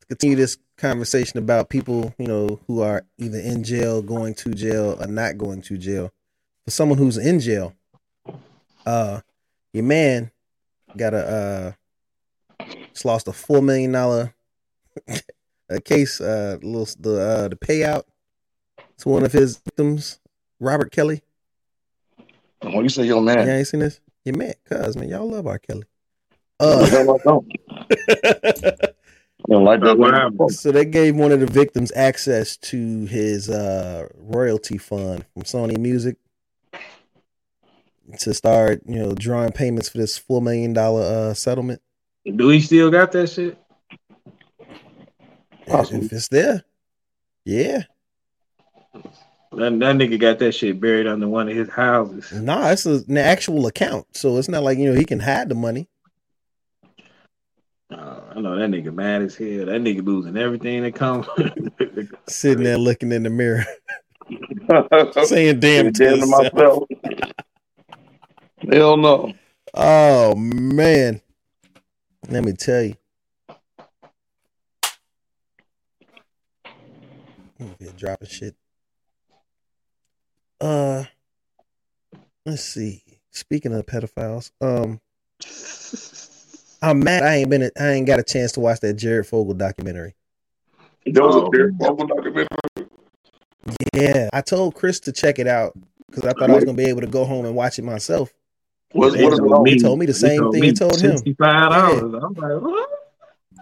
[0.00, 4.54] to continue this conversation about people, you know, who are either in jail, going to
[4.54, 6.12] jail, or not going to jail.
[6.64, 7.74] For someone who's in jail,
[8.86, 9.20] uh,
[9.72, 10.30] your man
[10.96, 11.76] got a
[12.58, 14.34] uh, just lost a four million dollar
[15.68, 18.04] a case, uh, little the uh the payout
[18.98, 20.20] to one of his victims,
[20.60, 21.22] Robert Kelly.
[22.62, 24.00] When you say your You man, ain't seen this?
[24.24, 25.58] Your man, cuz man, y'all love R.
[25.58, 25.84] Kelly.
[26.60, 26.86] Uh,
[29.50, 29.64] hell don't.
[29.64, 29.98] Like that.
[30.34, 35.42] What so they gave one of the victims access to his uh royalty fund from
[35.42, 36.16] Sony Music
[38.18, 41.80] to start, you know, drawing payments for this four million dollar uh settlement.
[42.24, 43.58] Do he still got that shit?
[45.66, 46.06] Possibly.
[46.06, 46.64] If it's there,
[47.44, 47.84] yeah.
[48.92, 52.32] That, that nigga got that shit buried under one of his houses.
[52.32, 55.48] Nah, it's a, an actual account, so it's not like you know he can hide
[55.48, 55.88] the money.
[58.34, 59.66] I know that nigga mad as hell.
[59.66, 61.26] That nigga losing everything that comes.
[62.26, 63.64] Sitting there looking in the mirror,
[65.24, 66.84] saying "damn" to Damn to myself.
[68.72, 69.32] Hell no.
[69.72, 71.20] Oh man,
[72.28, 72.96] let me tell you.
[77.60, 78.56] I'm over here dropping shit.
[80.60, 81.04] Uh,
[82.44, 83.04] let's see.
[83.30, 85.00] Speaking of pedophiles, um,
[86.90, 87.22] I'm mad.
[87.22, 87.70] I ain't been.
[87.78, 90.14] I ain't got a chance to watch that Jared Fogle documentary.
[91.06, 91.88] There was Oh, a Derek man.
[91.88, 92.48] Fogle documentary.
[93.94, 95.72] Yeah, I told Chris to check it out
[96.06, 98.32] because I thought I was gonna be able to go home and watch it myself.
[98.92, 99.66] What, They what is it told on?
[99.66, 101.12] He told me the same thing he told him.
[101.16, 102.22] Sixty-five dollars.
[102.22, 102.90] I'm like, what?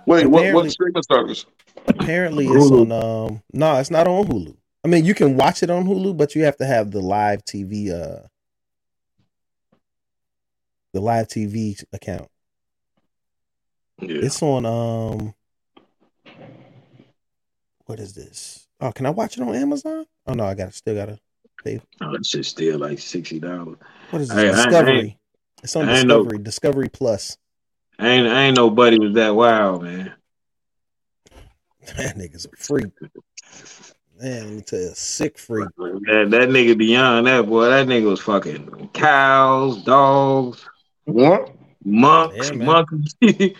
[0.06, 1.46] Wait, what, what Apparently- streaming service?
[1.86, 2.92] Apparently, it's on.
[2.92, 4.56] Um, no, it's not on Hulu.
[4.84, 7.44] I mean, you can watch it on Hulu, but you have to have the live
[7.44, 7.90] TV.
[7.90, 8.26] Uh,
[10.92, 12.28] the live TV account.
[14.00, 14.16] Yeah.
[14.26, 14.66] It's on.
[14.66, 15.34] Um,
[17.86, 18.66] what is this?
[18.80, 20.06] Oh, can I watch it on Amazon?
[20.26, 21.18] Oh no, I got to still gotta.
[21.64, 21.80] pay.
[22.00, 23.76] Oh, it's shit's still like sixty dollars.
[24.10, 24.36] What is this?
[24.38, 25.18] Hey, I- I Discovery.
[25.62, 26.42] it's on I ain't know- Discovery.
[26.42, 27.38] Discovery Plus.
[27.98, 30.12] I ain't, I ain't nobody was that wild, man.
[31.96, 32.86] That nigga's a freak.
[34.20, 35.68] Man, let me tell you, sick freak.
[35.76, 37.68] That, that nigga beyond that, boy.
[37.68, 40.64] That nigga was fucking cows, dogs,
[41.06, 41.50] What?
[41.84, 42.66] monks, Yeah, man.
[42.66, 43.16] monkeys.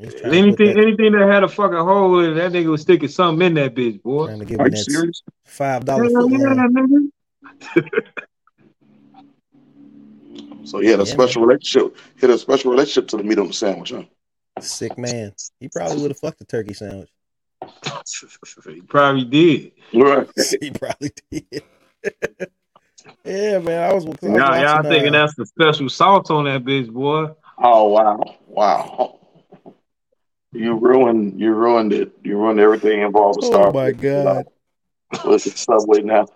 [0.00, 3.46] anything, that- anything that had a fucking hole in it, that nigga was sticking something
[3.46, 4.26] in that bitch, boy.
[4.26, 5.22] trying to give Are you serious?
[5.44, 7.10] five dollar Hell foot yeah, nigga.
[10.64, 11.96] So he had a Yeah, special relationship.
[12.20, 14.04] He had a special relationship to the meat on the sandwich, huh?
[14.60, 15.32] Sick man.
[15.60, 17.08] He probably would have fucked a turkey sandwich.
[18.68, 19.72] he probably did.
[19.94, 20.28] Right.
[20.60, 21.62] he probably did.
[23.24, 23.90] yeah, man.
[23.90, 26.64] I was, 'cause I was Y'all, y'all thinking uh, that's the special sauce on that
[26.64, 27.28] bitch, boy.
[27.60, 29.17] Oh wow, wow!
[30.52, 32.12] You ruined, you ruined it.
[32.22, 33.74] You ruined everything involved with Oh Starbucks.
[33.74, 34.46] my god.
[35.24, 36.26] With the Subway now.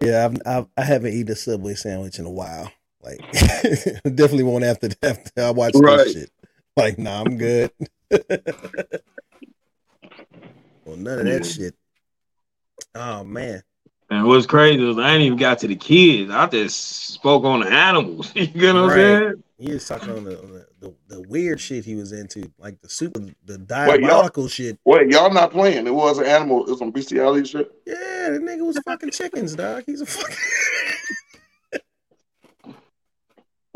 [0.00, 2.70] Yeah, I've, I've I haven't eaten a Subway sandwich in a while.
[3.02, 6.04] Like, definitely won't after after I watch Right.
[6.04, 6.30] this shit.
[6.76, 7.70] Like, nah, I'm good.
[8.10, 8.22] well,
[10.96, 11.74] none of that shit.
[12.94, 13.62] Oh man.
[14.10, 16.30] And what's crazy is I ain't even got to the kids.
[16.30, 18.32] I just spoke on the animals.
[18.34, 18.96] you get what I'm Right.
[18.96, 19.42] saying?
[19.64, 22.78] He was talking on the, on the, the the weird shit he was into, like
[22.82, 24.78] the super, the diabolical shit.
[24.84, 25.86] Wait, y'all not playing?
[25.86, 26.66] It was an animal.
[26.66, 27.72] It was some bestiality shit.
[27.86, 29.84] Yeah, the nigga was fucking chickens, dog.
[29.86, 30.36] He's a fucking.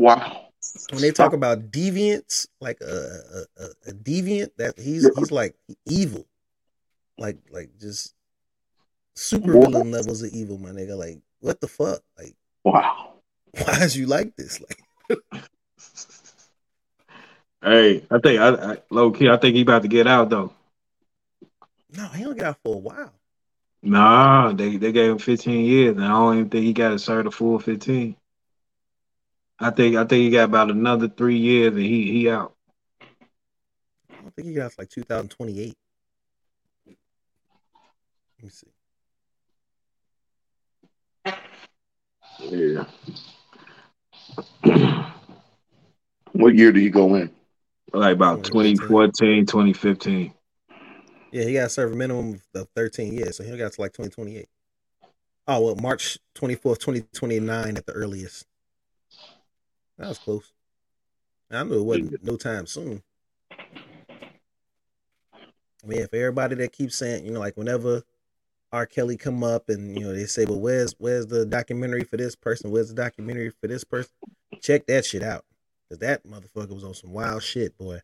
[0.01, 0.51] Wow.
[0.93, 6.25] when they talk about deviants, like a, a, a, deviant, that he's he's like evil,
[7.19, 8.15] like like just
[9.17, 9.73] super What?
[9.73, 10.97] villain levels of evil, my nigga.
[10.97, 12.01] Like what the fuck?
[12.17, 13.15] Like Wow.
[13.65, 14.61] why is you like this?
[14.61, 15.43] Like
[17.63, 19.29] Hey, I think I, I low key.
[19.29, 20.53] I think he about to get out though.
[21.91, 23.13] no, he only got out for a while.
[23.83, 26.99] Nah, they they gave him 15 years, and I don't even think he got to
[26.99, 28.17] serve the full 15.
[29.61, 32.55] I think I think he got about another three years, and he he out.
[34.11, 35.77] I don't think he got like 2028.
[38.37, 38.69] Let me see.
[42.41, 42.85] Yeah.
[46.33, 47.31] What year do you go in?
[47.93, 50.35] Like about 2014, 2015.
[51.31, 53.93] Yeah, he got to serve a minimum of 13 years, so he got to like
[53.93, 54.47] 2028.
[55.47, 58.47] Oh well, March 24th, 2029 at the earliest.
[59.97, 60.53] That was close.
[61.51, 63.03] I knew it wasn't no time soon.
[65.83, 68.03] I mean, if everybody that keeps saying, you know, like whenever
[68.73, 68.85] R.
[68.85, 72.37] Kelly come up and you know they say, "Well, where's where's the documentary for this
[72.37, 72.71] person?
[72.71, 74.13] Where's the documentary for this person?"
[74.61, 75.45] Check that shit out,
[75.89, 78.01] cause that motherfucker was on some wild shit, boy.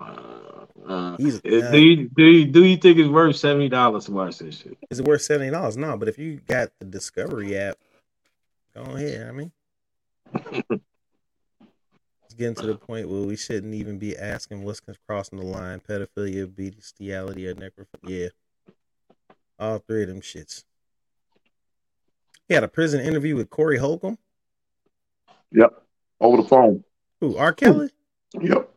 [0.00, 4.06] Uh, uh, He's- do uh, you do you, do you think it's worth seventy dollars
[4.06, 4.78] to watch this shit?
[4.90, 5.76] Is it worth seventy dollars?
[5.76, 7.76] No, but if you got the Discovery app,
[8.74, 9.28] go ahead.
[9.28, 9.52] I mean,
[10.70, 15.80] it's getting to the point where we shouldn't even be asking what's crossing the line:
[15.80, 17.84] pedophilia, bestiality, or necrophilia.
[18.02, 18.28] Yeah,
[19.58, 20.64] all three of them shits.
[22.48, 24.18] He had a prison interview with Corey Holcomb.
[25.52, 25.70] Yep.
[26.20, 26.84] Over the phone.
[27.20, 27.36] Who?
[27.36, 27.52] R.
[27.52, 27.90] Kelly?
[28.40, 28.70] Yep.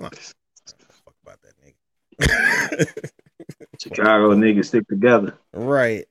[0.00, 3.10] Oh, fuck about that nigga.
[3.80, 5.34] Chicago niggas stick together.
[5.52, 6.06] right.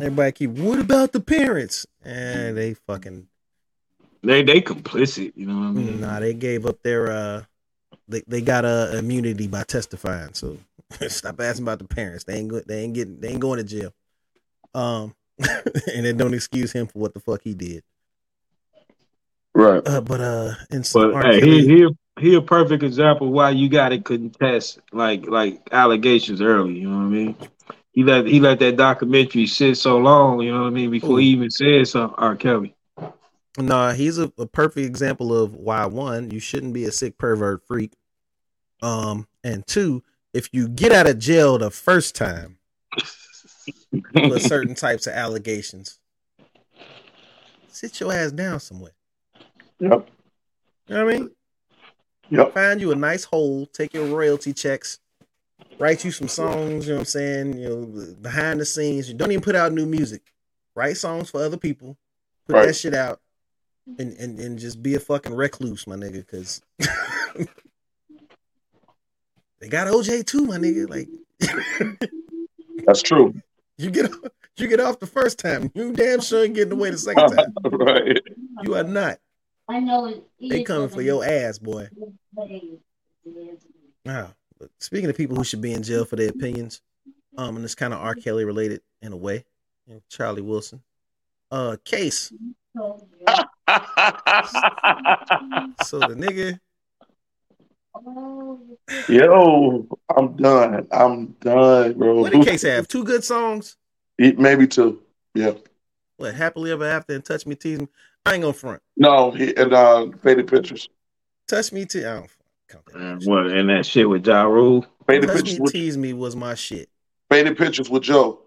[0.00, 0.50] Everybody keep.
[0.50, 1.86] What about the parents?
[2.02, 3.26] And they fucking
[4.22, 5.32] They they complicit.
[5.36, 6.00] You know what I mean?
[6.00, 7.42] Nah, they gave up their uh
[8.08, 10.32] they, they got uh, immunity by testifying.
[10.34, 10.58] So
[11.08, 12.24] stop asking about the parents.
[12.24, 13.92] They ain't go, they ain't getting they ain't going to jail.
[14.74, 17.82] Um and it don't excuse him for what the fuck he did.
[19.56, 19.82] Right.
[19.88, 21.88] Uh but uh and some But hey, Kelly- he he
[22.20, 26.74] he a perfect example why you got to contest like like allegations early.
[26.74, 27.36] You know what I mean?
[27.92, 30.42] He let he let that documentary sit so long.
[30.42, 30.90] You know what I mean?
[30.90, 32.14] Before he even said something.
[32.18, 32.36] R.
[32.36, 32.74] Kelly.
[33.56, 37.66] Nah, he's a, a perfect example of why one, you shouldn't be a sick pervert
[37.66, 37.94] freak.
[38.82, 40.02] Um, and two,
[40.34, 42.58] if you get out of jail the first time
[44.12, 45.98] for certain types of allegations,
[47.68, 48.92] sit your ass down somewhere.
[49.80, 50.08] Yep.
[50.88, 51.30] You know what I mean?
[52.30, 52.54] Yep.
[52.54, 54.98] Find you a nice hole, take your royalty checks,
[55.78, 57.58] write you some songs, you know what I'm saying?
[57.58, 59.08] You know, behind the scenes.
[59.08, 60.22] You don't even put out new music.
[60.74, 61.96] Write songs for other people.
[62.46, 62.66] Put Right.
[62.66, 63.20] that shit out.
[63.98, 66.60] And, and and just be a fucking recluse, my nigga, because
[69.60, 70.88] they got OJ too, my nigga.
[70.90, 71.08] Like
[72.86, 73.32] That's true.
[73.78, 74.10] you get
[74.56, 77.54] you get off the first time, you damn sure ain't getting away the second time.
[77.70, 78.20] right.
[78.64, 79.18] You are not.
[79.68, 80.22] I know it.
[80.40, 81.88] They coming for your ass, boy.
[84.04, 86.82] Now, but speaking of people who should be in jail for their opinions,
[87.36, 88.14] um, and it's kind of R.
[88.14, 89.44] Kelly related in a way,
[89.86, 90.82] you know, Charlie Wilson.
[91.50, 92.32] Uh, case.
[95.84, 96.58] So the nigga,
[99.08, 100.86] Yo, I'm done.
[100.90, 102.20] I'm done, bro.
[102.20, 102.88] what did Case have?
[102.88, 103.76] Two good songs.
[104.18, 105.02] It- Maybe two.
[105.34, 105.52] Yeah.
[106.16, 106.34] What?
[106.34, 107.88] Happily ever after and touch me, tease me.
[108.26, 108.82] I ain't gonna front.
[108.96, 110.88] No, he, and uh, faded pictures.
[111.46, 112.30] Touch me, te- I don't
[112.68, 112.96] count that.
[112.96, 113.30] And shit.
[113.30, 114.84] what and that shit with Ja Rule.
[115.06, 116.88] Faded Touch pictures me, with tease me was my shit.
[117.30, 118.40] faded pictures with Joe.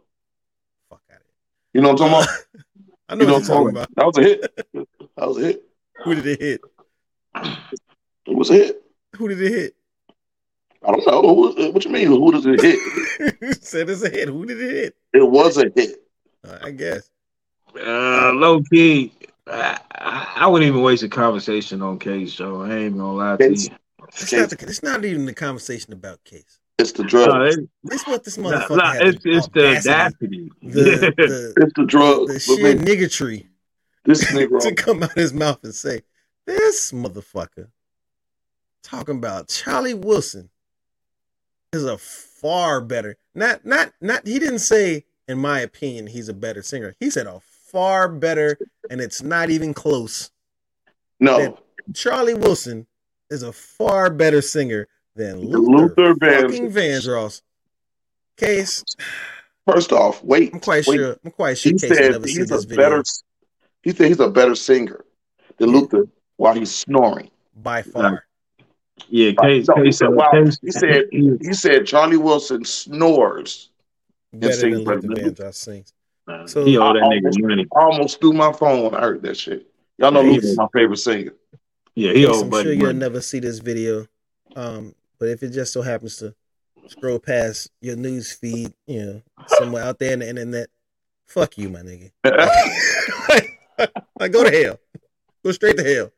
[0.89, 1.21] Fuck out of
[1.73, 2.45] You know what I'm talking about?
[3.09, 3.95] I know You know what you're talking what about.
[3.95, 4.55] That was a hit.
[5.17, 5.63] That was a hit.
[6.03, 6.61] Who did it hit?
[7.35, 8.83] It was a hit.
[9.15, 9.75] Who did it hit?
[10.85, 11.21] I don't know.
[11.21, 12.07] Who what you mean?
[12.07, 13.63] Who does it hit?
[13.63, 14.27] Said it's a hit.
[14.29, 14.95] Who did it hit?
[15.13, 16.01] It was a hit.
[16.47, 17.09] Uh, I guess.
[17.75, 19.11] Uh, low key,
[19.49, 23.37] I, I I wouldn't even waste a conversation on Case, so I ain't gonna lie
[23.37, 23.69] to you.
[24.21, 26.59] It's not, the, it's not even the conversation about case.
[26.77, 27.57] It's the No, drugs.
[27.57, 30.51] it- This what this nah, motherfucker nah, had it's it's the audacity, audacity.
[30.63, 32.27] the the, It's the drugs.
[32.27, 33.47] the But sheer man, niggatry
[34.05, 36.01] this nigga to come out his mouth and say,
[36.45, 37.67] "This motherfucker
[38.83, 40.49] talking about Charlie Wilson
[41.73, 46.33] is a far better not not not." He didn't say, in my opinion, he's a
[46.33, 46.95] better singer.
[46.99, 47.39] He said a
[47.71, 48.57] far better,
[48.89, 50.31] and it's not even close.
[51.19, 51.57] no,
[51.93, 52.85] Charlie Wilson
[53.29, 56.71] is a far better singer than Luther, Luther Vandross.
[56.71, 57.41] Vandross.
[58.37, 58.83] Case,
[59.67, 60.53] first off, wait.
[60.53, 60.95] I'm quite wait.
[60.97, 61.17] sure.
[61.25, 63.03] I'm quite sure He Case said never see he's this a video better.
[63.83, 65.03] He said he's a better singer
[65.57, 67.29] than Luther while he's snoring.
[67.55, 68.25] by far.
[69.07, 69.67] Yeah, Case.
[69.67, 70.31] No, he Case, said, uh, wow.
[70.31, 73.69] Case- He said he said Charlie Wilson snores.
[74.31, 75.93] Better sings than better Luther than Vandross sings.
[76.29, 77.65] Uh, So- he owe that I nigga almost- money.
[77.71, 79.67] Almost threw my phone when I heard that shit.
[79.97, 81.33] Y'all know Yeah, Luther's my favorite singer.
[81.95, 84.05] Yeah, he Case, owe I'm Buddy sure you'll never see this video.
[84.55, 86.33] Um, but if it just so happens to
[86.87, 90.69] scroll past your news feed, you know, somewhere out there in the internet,
[91.27, 92.11] fuck you, my nigga.
[94.19, 94.79] like, go to hell.
[95.43, 96.11] Go straight to hell.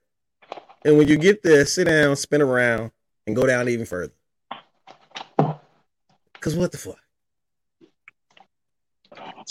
[0.85, 2.91] And when you get there, sit down, spin around,
[3.27, 4.13] and go down even further.
[6.39, 6.97] Cause what the fuck?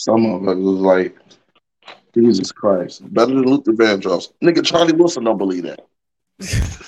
[0.01, 1.15] Some of it was like,
[2.15, 4.33] Jesus Christ, better than Luther Vandross.
[4.43, 5.81] Nigga, Charlie Wilson don't believe that.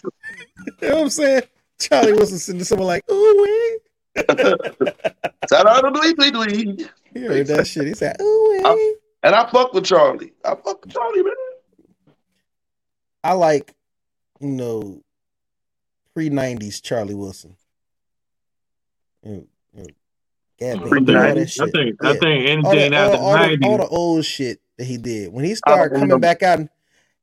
[0.81, 1.43] You know what I'm saying?
[1.81, 3.81] Charlie Wilson sitting there somewhere like, ooh wee.
[4.29, 6.89] Shout out to Dwee Dwee Dwee.
[7.13, 7.87] He heard that shit.
[7.87, 8.97] He said, ooh wee.
[9.25, 10.33] And I fuck with Charlie.
[10.45, 11.35] I fuck with Charlie, man.
[13.25, 13.75] I like,
[14.41, 15.03] you know,
[16.15, 17.57] pre nineties Charlie Wilson.
[19.25, 19.47] You know,
[20.67, 22.09] you know, Gap Band, Pre- all that I think Yeah.
[22.11, 24.97] I think all, anything the, after all, all, the, all the old shit that he
[24.99, 26.19] did when he started coming remember.
[26.21, 26.69] back out and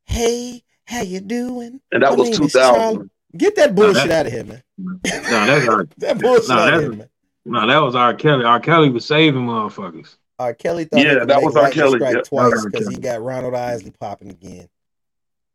[0.05, 2.79] hey how you doing And that My was name two is Charlie.
[2.79, 3.09] thousand.
[3.37, 6.73] get that bullshit that- out of here man No, that's our, that bullshit No, out
[6.73, 7.09] of here man
[7.45, 8.13] no, that was R.
[8.13, 8.43] Kelly.
[8.45, 8.59] R.
[8.59, 10.17] Kelly was saving motherfuckers.
[10.37, 10.53] R.
[10.53, 11.71] Kelly thought Yeah, that was R.
[11.71, 11.97] Kelly.
[11.97, 12.69] strike twice that was R.
[12.69, 14.67] because he got Ronald Isley popping again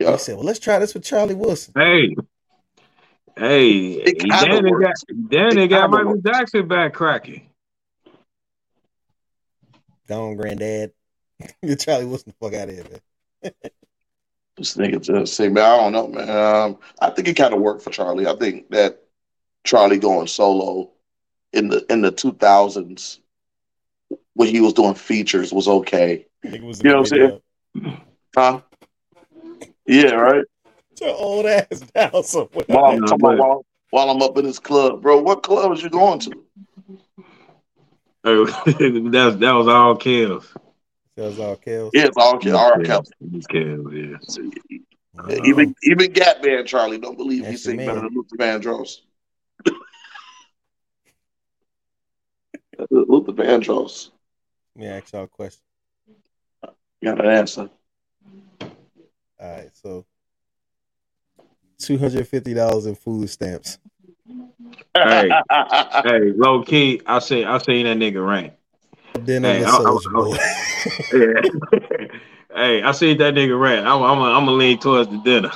[0.01, 0.13] Yeah.
[0.13, 2.15] he said well let's try this with Charlie Wilson Hey,
[3.37, 6.23] hey, then they got then they got kinda Michael works.
[6.25, 7.49] Jackson back cracking.
[10.09, 10.93] Gone granddad
[11.65, 12.85] get Charlie Wilson the fuck out of here
[13.43, 13.53] man
[14.57, 16.31] This nigga just say, man, I don't know, man.
[16.31, 18.27] Um, I think it kind of worked for Charlie.
[18.29, 19.03] I think that
[19.65, 20.91] Charlie going solo
[21.53, 23.21] in the in the two thousands
[24.35, 26.27] when he was doing features was okay.
[26.63, 27.41] Was You know what I'm saying?
[28.37, 28.61] Huh?
[29.87, 30.45] Yeah, right.
[31.01, 34.39] your old ass down somewhere While, I'm No, talking but- about while, while I'm up
[34.39, 35.21] in this club, bro.
[35.21, 36.45] What club is you going to?
[38.25, 40.47] Oh, that that was all Kels.
[41.17, 42.59] that was all Kels Yeah, it's all Kelly.
[42.59, 43.07] All Kelly.
[43.33, 44.17] It's Kels, yeah.
[45.15, 45.29] Wow.
[45.45, 48.15] Even even Gap Band Charlie don't believe he That's sing your better man.
[48.15, 49.01] than Luther Vandross.
[52.91, 54.11] Luther Vandross.
[54.75, 55.63] Let me ask y'all a question.
[57.03, 57.71] Got an answer.
[58.61, 58.71] All
[59.41, 60.05] right, so
[61.79, 63.79] two hundred fifty dollars in food stamps.
[64.97, 65.31] Hey.
[66.05, 68.53] Hey, low key, I say I seen that nigga rank.
[69.25, 70.39] Dinner Hey, with I- I- Soulja Boy.
[71.13, 72.09] Yeah.
[72.55, 73.87] hey, I seen that nigga rank.
[73.87, 75.51] I'm I'm I'm gonna lean towards the dinner.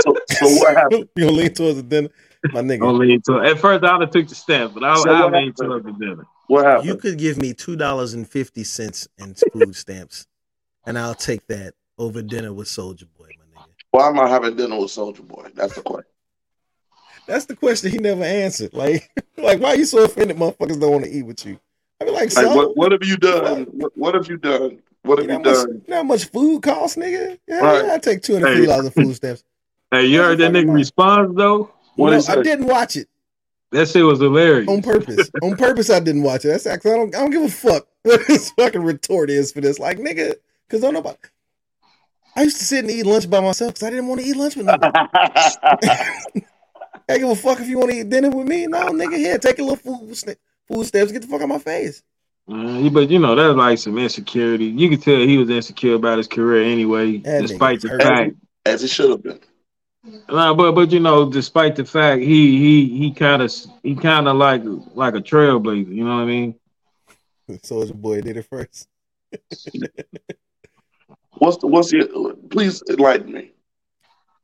[0.00, 1.08] so, so what happened?
[1.16, 2.08] you gonna lean towards the dinner,
[2.52, 2.80] my I'm nigga?
[2.80, 5.32] gonna lean to at first I'd have took the stamp, but I So I what
[5.32, 6.26] lean towards the dinner.
[6.48, 6.86] What happened?
[6.88, 10.26] You could give me two dollars and fifty cents in food stamps,
[10.86, 13.66] and I'll take that over dinner with Soulja Boy, my nigga.
[13.92, 15.48] Why am I having dinner with Soulja Boy?
[15.54, 16.10] That's the question.
[17.26, 18.74] That's the question he never answered.
[18.74, 20.36] Like, like why you so offended?
[20.36, 21.58] Motherfuckers don't want to eat with you.
[22.00, 23.64] I be like, Like, what, what have you done?
[23.72, 24.78] What, what have you done?
[25.02, 25.74] What you have know you how much, done?
[25.74, 27.38] you know how much food costs, nigga?
[27.46, 27.90] Yeah, Right.
[27.90, 29.44] I take two hundred fifty dollars in food stamps.
[29.90, 30.74] Hey, you heard that nigga man.
[30.74, 31.70] response though?
[31.96, 32.42] What No, is I it?
[32.42, 33.08] didn't watch it.
[33.70, 34.68] That shit was hilarious.
[34.68, 35.30] on purpose.
[35.42, 36.48] on purpose, I didn't watch it.
[36.48, 37.14] That's actually I don't.
[37.14, 39.78] I don't give a fuck what his fucking retort is for this.
[39.78, 40.34] Like nigga,
[40.66, 41.16] because don't nobody.
[42.36, 44.36] I used to sit and eat lunch by myself because I didn't want to eat
[44.36, 44.98] lunch with nobody.
[47.08, 48.66] I give a fuck if you want to eat dinner with me.
[48.66, 51.12] No, nigga, here, take a little food st- food steps.
[51.12, 52.02] Get the fuck out my face.
[52.50, 54.66] Uh, but you know, that's like some insecurity.
[54.66, 58.02] You could tell he was insecure about his career anyway, That despite the hurt.
[58.02, 58.34] fact.
[58.66, 59.40] As it should have been.
[60.28, 63.52] Nah, but but you know, despite the fact he he he kind of
[63.82, 64.62] he kind of like
[64.94, 65.88] like a trailblazer.
[65.94, 66.54] You know what I mean?
[67.50, 68.88] Soulja Boy did it first.
[71.38, 73.50] What's the what's the please enlighten me.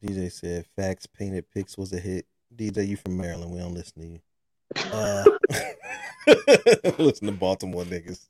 [0.03, 2.27] DJ said facts painted pics was a hit.
[2.57, 3.53] DJ, you from Maryland?
[3.53, 4.21] We don't listen to you.
[4.93, 5.25] Uh,
[6.99, 8.27] listen to Baltimore niggas.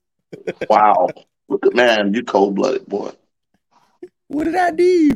[0.69, 1.09] Wow.
[1.49, 3.11] Look at man, you cold blooded boy.
[4.29, 5.11] What did I do?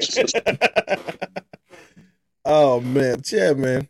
[2.44, 3.88] oh man, yeah, man.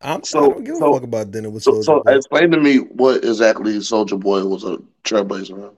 [0.00, 2.16] I'm, So- I don't give a so- fuck about dinner with So, Soulja so Boy.
[2.16, 5.72] explain to me what exactly Soulja Boy was a trailblazer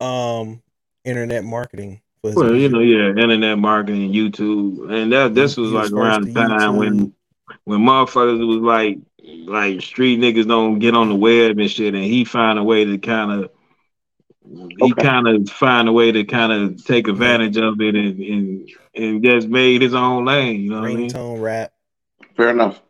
[0.00, 0.46] on.
[0.48, 0.62] Um,
[1.04, 2.00] internet marketing.
[2.34, 5.92] For his Well, you know, yeah, internet marketing, YouTube, and that this He- was like
[5.92, 7.12] around the time when YouTube.
[7.64, 8.98] when motherfuckers was like
[9.46, 12.84] like street niggas don't get on the web and shit, and he find a way
[12.84, 13.50] to kind of
[14.78, 15.02] he Okay.
[15.02, 19.24] kind of find a way to kind of take advantage of it and, and and
[19.24, 20.62] just made his own lane.
[20.62, 21.10] You know what I mean?
[21.10, 21.72] ringtone rap.
[22.36, 22.80] Fair enough.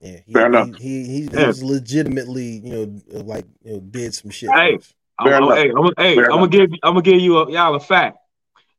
[0.00, 0.68] Yeah, he, Fair enough.
[0.68, 1.46] He he, he, he Yeah.
[1.48, 4.50] was legitimately, you know, like you know, did some shit.
[4.50, 4.78] Hey.
[5.18, 7.74] I'm, I'm, hey, I'm, hey, Fair I'm gonna give I'm gonna give you a, y'all
[7.74, 8.19] a fact.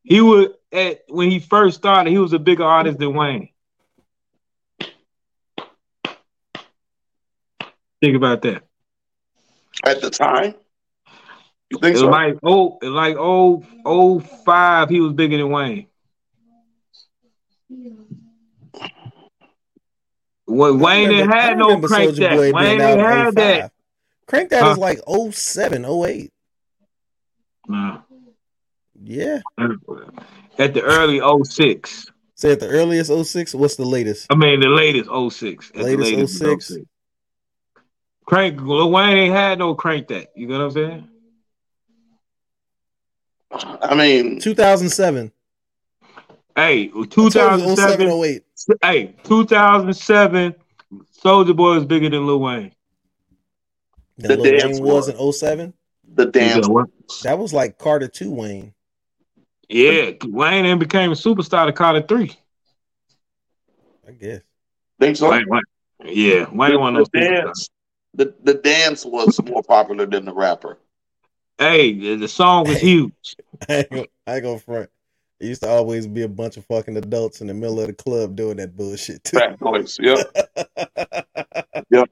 [0.03, 3.49] He was at when he first started, he was a bigger artist than Wayne.
[8.01, 8.63] Think about that.
[9.85, 10.55] At the time?
[11.69, 12.07] You think so?
[12.07, 15.87] like oh, like oh, oh five, he was bigger than Wayne.
[20.45, 22.35] When I Wayne didn't remember- I have no crank Soulja that.
[22.35, 23.63] Boy Wayne didn't have that.
[23.65, 23.69] Oh
[24.27, 24.71] crank that Huh?
[24.71, 26.29] is like 07, 08.
[27.67, 28.01] Nah.
[29.03, 29.41] Yeah.
[30.57, 32.07] At the early 06.
[32.35, 34.27] Say at the earliest 06, what's the latest?
[34.31, 35.69] I mean the latest 06.
[35.69, 36.77] At the Latest was 06.
[38.25, 40.31] Crank Lil Wayne ain't had no crank that.
[40.35, 41.07] You know what I'm saying?
[43.81, 45.31] I mean, 2007.
[46.55, 48.07] Hey, I told you 07, 2007.
[48.07, 48.43] 08.
[48.81, 50.55] Hey, 2007.
[51.23, 52.71] Soulja Boy is bigger than Lil Wayne.
[54.17, 55.27] Then The Lil dance Wayne was floor.
[55.27, 55.73] in 07.
[56.15, 56.67] the dance.
[56.67, 56.89] What?
[57.23, 58.73] That was like Carter 2 Wayne.
[59.71, 62.35] Yeah, Wayne then became a superstar to Carter three.
[64.05, 64.41] I guess.
[64.99, 65.29] Think so?
[65.31, 65.61] Wayne, Wayne.
[66.03, 67.43] Yeah, Wayne one of those superstars.
[67.43, 67.69] dance,
[68.13, 70.77] the, the dance was more popular than the rapper.
[71.57, 73.37] Hey, the, the song was huge.
[73.69, 74.89] I ain't gonna, I ain't gonna front.
[75.39, 77.93] It used to always be a bunch of fucking adults in the middle of the
[77.93, 79.37] club doing that bullshit too.
[79.37, 79.97] Fat Boys.
[80.01, 80.19] Yep.
[81.89, 82.09] Yep.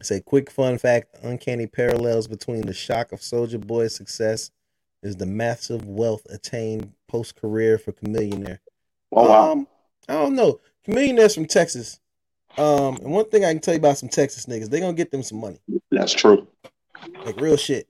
[0.00, 4.50] Say quick fun fact: uncanny parallels between the shock of Soulja Boy's success
[5.02, 8.58] is the massive wealth attained post career for Chamillionaire.
[9.12, 9.52] Oh wow.
[9.52, 9.68] Um,
[10.08, 10.60] I don't know.
[10.86, 12.00] Chamillionaire's from Texas.
[12.58, 15.10] Um, and one thing I can tell you about some Texas niggas, they gonna get
[15.10, 15.58] them some money,
[15.90, 16.46] That's true.
[17.24, 17.88] like real shit.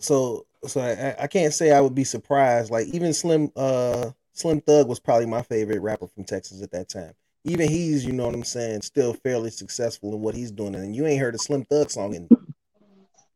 [0.00, 2.70] So, so I, I can't say I would be surprised.
[2.70, 6.88] Like even Slim, uh, Slim Thug was probably my favorite rapper from Texas at that
[6.88, 7.12] time.
[7.44, 10.96] Even he's, you know what I'm saying, still fairly successful in what he's doing, and
[10.96, 12.28] you ain't heard a Slim Thug song in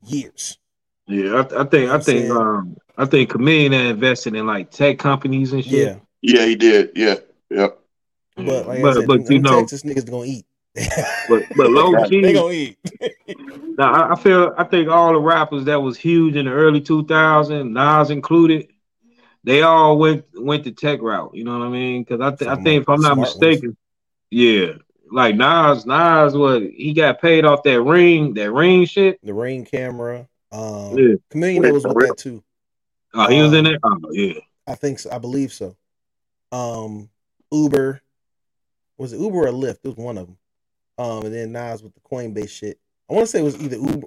[0.05, 0.59] years.
[1.09, 4.99] Yeah, I, I think I I'm think um I think Chameleon invested in like tech
[4.99, 5.97] companies and shit.
[6.23, 6.91] Yeah, Yeah, he did.
[6.95, 7.17] Yeah.
[7.51, 7.79] Yep.
[8.37, 10.47] but like but I said, but them, you them know, Texas niggas gonna eat.
[11.29, 12.79] but but low they key, gonna eat.
[13.79, 16.81] now I, I feel I think all the rappers that was huge in the early
[16.81, 18.69] 2000s, Nas included,
[19.45, 21.35] they all went went the tech route.
[21.35, 22.03] You know what I mean?
[22.03, 23.41] Because I th- I think if I'm not smart ones.
[23.41, 23.77] mistaken,
[24.31, 24.73] yeah,
[25.11, 29.19] like Nas Nas what he got paid off that ring that ring shit.
[29.23, 30.29] the ring camera.
[30.53, 31.15] Um, Yeah.
[31.31, 32.43] Chameleon was with that too.
[33.15, 33.79] Oh, he was in Um, there.
[33.85, 34.41] Oh yeah.
[34.67, 35.11] I think so.
[35.11, 35.77] I believe so.
[36.53, 37.11] Um,
[37.51, 38.01] Uber
[38.97, 39.79] was it Uber or Lyft?
[39.85, 40.37] It was one of them.
[40.99, 42.79] Um, and then Nas with the Coinbase shit.
[43.09, 44.07] I want to say it was either Uber.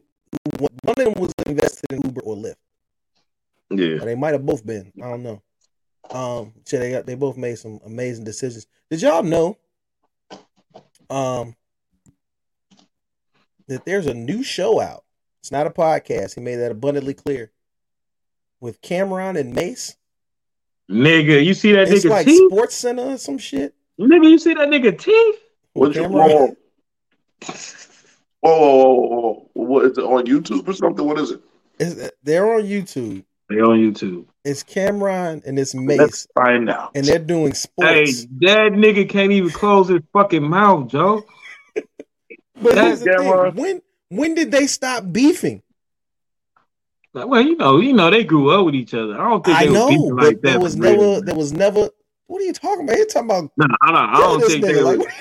[0.59, 2.55] One of them was invested in Uber or Lyft.
[3.69, 4.01] Yeah.
[4.01, 4.91] Or they might have both been.
[5.01, 5.41] I don't know.
[6.09, 8.67] Um, shit, they got they both made some amazing decisions.
[8.89, 9.57] Did y'all know?
[11.09, 11.55] Um,
[13.67, 15.05] that there's a new show out.
[15.41, 16.35] It's not a podcast.
[16.35, 17.51] He made that abundantly clear.
[18.59, 19.97] With Cam'ron and Mase.
[20.89, 22.51] Nigga, you see that It's nigga like teeth?
[22.51, 23.73] Sports Center or some shit.
[23.99, 25.39] Nigga, you see that nigga teeth?
[25.73, 26.11] With What's your Cam'ron.
[26.11, 26.55] whoa,
[28.41, 29.49] whoa, whoa, whoa, whoa.
[29.53, 31.05] What is it on YouTube or something?
[31.05, 31.41] What is it?
[31.79, 33.23] It's, they're on YouTube.
[33.49, 34.25] They're on YouTube.
[34.45, 35.97] It's Cam'ron and it's Mase.
[35.99, 36.91] Let's find out.
[36.95, 37.89] and they're doing sports.
[37.89, 41.23] Hey, that nigga can't even close his fucking mouth, Joe.
[41.75, 43.81] but that here's the Cam'ron- thing: when
[44.11, 45.61] when did they stop beefing?
[47.13, 49.13] Like, Well, you know, you know, they grew up with each other.
[49.19, 50.49] I don't think I they know, were beefing but like that.
[50.49, 50.97] there was for real.
[51.13, 51.89] never, there was never.
[52.27, 52.97] What are you talking about?
[52.97, 54.97] You're talking about No, I don't, I don't think they nigga.
[54.97, 55.13] was, Like,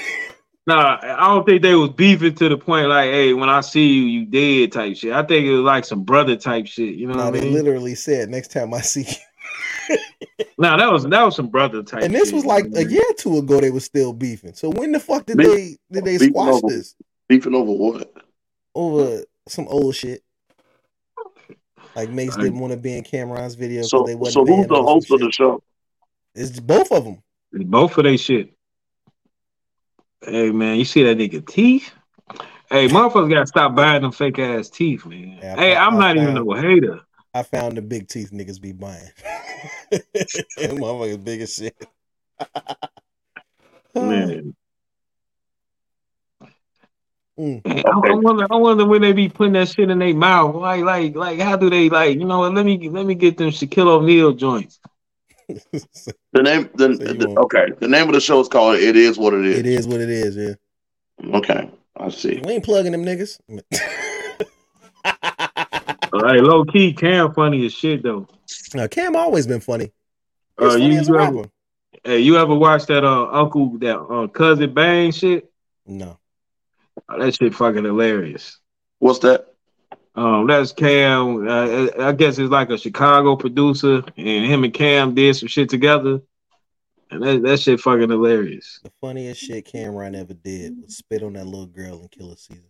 [0.66, 3.88] Nah, I don't think they was beefing to the point like, hey, when I see
[3.88, 5.12] you, you dead type shit.
[5.12, 6.94] I think it was like some brother type shit.
[6.94, 7.54] You know no, what I they mean?
[7.54, 9.06] literally said next time I see
[9.88, 9.96] you.
[10.58, 12.02] Nah, that was that was some brother type.
[12.02, 12.94] And this shit, was like you know a what I mean?
[12.94, 13.60] year or two ago.
[13.60, 14.52] They were still beefing.
[14.54, 16.94] So when the fuck did Beef- they did they squash over- this
[17.28, 18.12] Beefing over what?
[18.74, 20.22] Over some old shit?
[21.96, 24.46] Like Mase Like- didn't want to be in Cam'ron's video because So, they wasn't.
[24.46, 25.62] so who's banned the on host of the show?
[26.34, 27.22] It's both of them.
[27.52, 28.52] It's both of they shit.
[30.22, 31.90] Hey man, you see that nigga teeth?
[32.70, 35.38] Hey, motherfuckers gotta stop buying them fake ass teeth, man.
[35.42, 37.00] Yeah, hey, found- I'm I not even found- no hater.
[37.34, 39.08] I found the big teeth niggas be buying.
[39.92, 41.76] Motherfuckers big as shit.
[43.94, 44.54] Man.
[47.40, 47.62] Mm.
[47.64, 50.54] I, I wonder, I wonder when they be putting that shit in their mouth.
[50.54, 52.18] Like, like, like, how do they like?
[52.18, 52.42] You know?
[52.42, 54.78] Let me let me get them Shaquille O'Neal joints.
[56.32, 57.66] The name, the, So the- okay.
[57.80, 60.00] The name of the show is called "It Is What It Is." it is what
[60.00, 61.34] it is, yeah.
[61.36, 62.40] Okay, I see.
[62.44, 63.40] We ain't plugging them niggas.
[66.12, 68.26] Like, low key, Cam funny as shit though.
[68.74, 69.92] now, Cam always been funny.
[70.58, 71.44] Uh, funny you, you ever,
[72.04, 75.50] hey, you ever watched that uh uncle that uh, cousin Bang shit?
[75.86, 76.19] No.
[77.08, 78.58] Oh, that shit fucking hilarious.
[78.98, 79.46] What's that?
[80.14, 81.48] Um, that's Cam.
[81.48, 85.68] Uh, I guess it's like a Chicago producer, and him and Cam did some shit
[85.68, 86.20] together,
[87.10, 88.80] and that, that shit fucking hilarious.
[88.82, 92.64] The funniest shit Cam'ron ever did was spit on that little girl and Killa Season.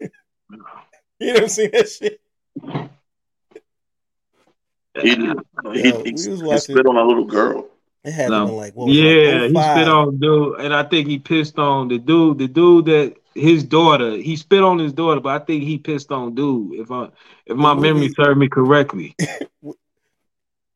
[0.00, 2.20] you never seen that shit?
[5.00, 7.68] He, he, Yo, he, he spit on a little girl.
[8.04, 8.46] It had No.
[8.46, 11.18] been like, what was Yeah, like he spit oh on dude, and I think he
[11.18, 12.38] pissed on the dude.
[12.38, 16.12] The dude that his daughter, he spit on his daughter, but I think he pissed
[16.12, 16.80] on dude.
[16.80, 17.08] If I,
[17.46, 19.16] if my memory served me correctly.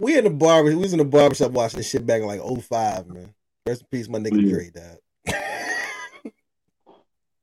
[0.00, 0.68] We in the barber.
[0.68, 3.34] We was in the barbershop watching this shit back in like 05, man.
[3.66, 4.52] Rest in peace, my nigga Yeah.
[4.52, 6.32] Dre died.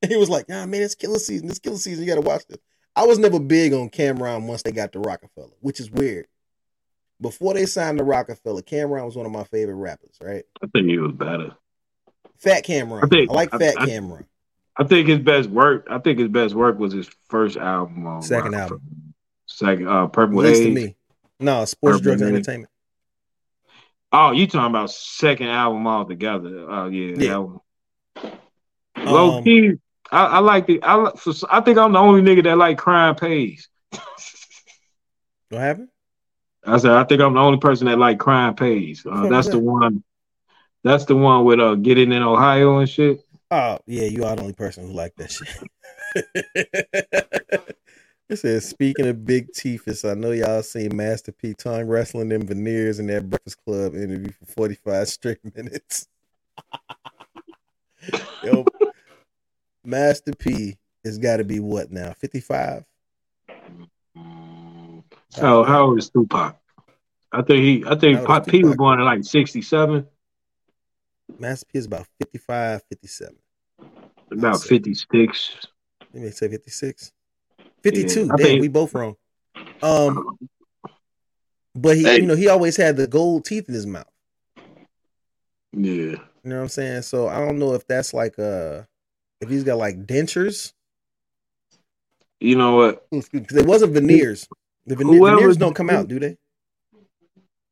[0.08, 1.50] he was like, "Nah, man, it's Killa Season.
[1.50, 2.02] It's Killa Season.
[2.04, 2.60] You gotta watch this."
[2.96, 6.28] I was never big on Cam'ron once they got to Roc-A-Fella, which is weird.
[7.26, 10.16] Before they signed to Roc-A-Fella, Cam'ron was one of my favorite rappers.
[10.22, 11.56] Right, I think he was better.
[12.38, 13.04] Fat Cam'ron.
[13.04, 14.26] I think- I like I- Fat I- Cam'ron.
[14.78, 15.88] I think his best work.
[15.90, 18.06] I think his best work was his first album.
[18.06, 18.82] On Second album.
[19.48, 20.76] Second, uh, Purple least to Haze.
[20.76, 20.96] me.
[21.40, 22.70] No, sports, drugs, and entertainment.
[24.12, 26.70] Oh, you talking about second album altogether?
[26.70, 27.46] Oh yeah, Yeah.
[29.04, 29.72] Low Um, key,
[30.12, 30.80] I, I like the.
[30.84, 31.10] I
[31.50, 33.68] I think I'm the only nigga that like crime pays.
[35.50, 35.90] What happened?
[36.66, 39.06] I said I think I'm the only person that like crime pays.
[39.06, 40.04] Uh, that's the one.
[40.84, 43.26] That's the one with uh getting in Ohio and shit.
[43.52, 45.48] Oh, yeah, you are the only person who like that shit.
[48.30, 52.48] it says, speaking of big teethus, I know y'all seen Master P tongue wrestling them
[52.48, 56.08] veneers in that Breakfast Club interview for 45 straight minutes.
[58.44, 58.66] Yo,
[59.84, 62.14] Master P has got to be what now?
[62.14, 62.84] 55?
[65.40, 66.56] How how old is Tupac?
[67.32, 67.84] I think he.
[67.88, 70.06] I think Pop P was born in like '67,
[71.40, 73.36] Master P is about 55, 57.
[74.32, 75.58] about 56.
[76.14, 77.12] Let me say 56.
[77.84, 78.24] 52.
[78.24, 79.16] I Damn, think- we both wrong.
[79.84, 80.38] Um,
[81.76, 82.22] but he, Hey.
[82.22, 84.08] you know, he always had the gold teeth in his mouth.
[85.74, 87.02] Yeah, You know what I'm saying?
[87.02, 88.84] So I don't know if that's like uh
[89.42, 90.72] if he's got like dentures.
[92.40, 93.06] you know what?
[93.32, 94.48] Because it wasn't veneers.
[94.86, 96.38] The vene- Whoever- veneers don't come out, do they?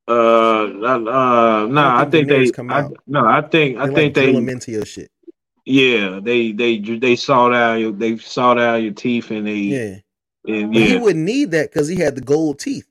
[0.07, 2.34] Uh, uh, uh nah, I think think they.
[2.36, 2.97] veneers come I, out.
[3.07, 4.34] no, I think I They, think like drill they.
[4.34, 5.09] them into your shit.
[5.66, 9.95] Yeah, they they they sawed out your they sawed out your teeth and they Yeah.
[10.45, 12.86] and But he wouldn't need that because he had the gold teeth.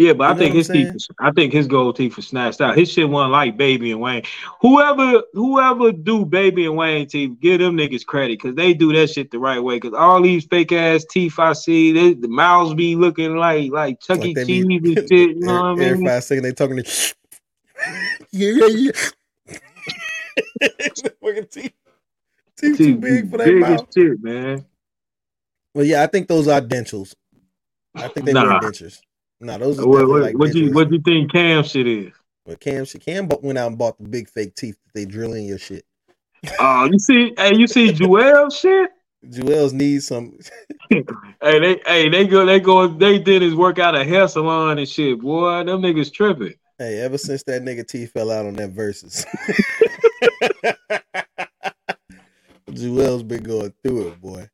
[0.00, 0.12] Yeah.
[0.14, 0.92] But You I think his teeth.
[0.94, 2.76] was- I think his gold teeth was snatched out.
[2.76, 4.22] His shit wasn't like Baby and Wayne.
[4.60, 9.10] Whoever whoever do Baby and Wayne teeth, give them niggas credit because they do that
[9.10, 9.76] shit the right way.
[9.76, 14.00] Because all these fake ass teeth I see, they, the mouths be looking like like
[14.00, 14.28] Chuck E.
[14.28, 15.10] Like they Cheese be and shit.
[15.12, 16.06] You know what every, I every mean?
[16.08, 17.14] five seconds they talking to
[18.32, 18.90] Yeah, yeah,
[19.48, 19.58] yeah.
[21.22, 21.72] Fucking teeth.
[22.56, 23.86] Teeth too big for that big mouth.
[23.96, 24.64] shit, man.
[25.74, 27.14] Well, yeah, I think those are dentals.
[27.94, 28.44] I think they Nah.
[28.60, 29.00] wear dentures.
[29.40, 32.12] No, those are What, what, like what you what you think Cam shit is?
[32.46, 35.04] But Cam, she Cam bu- went out and bought the big fake teeth that they
[35.06, 35.84] drill in your shit.
[36.58, 38.90] Oh, you see, hey, you see Joel shit?
[39.28, 40.38] Joel's needs some.
[41.42, 44.78] Hey, they hey, they go they go they did his work out a hair salon
[44.78, 45.62] and shit, boy.
[45.64, 46.54] Them niggas tripping.
[46.78, 49.24] Hey, ever since that nigga teeth fell out on that versus,
[52.72, 54.48] Joel's been going through it, boy.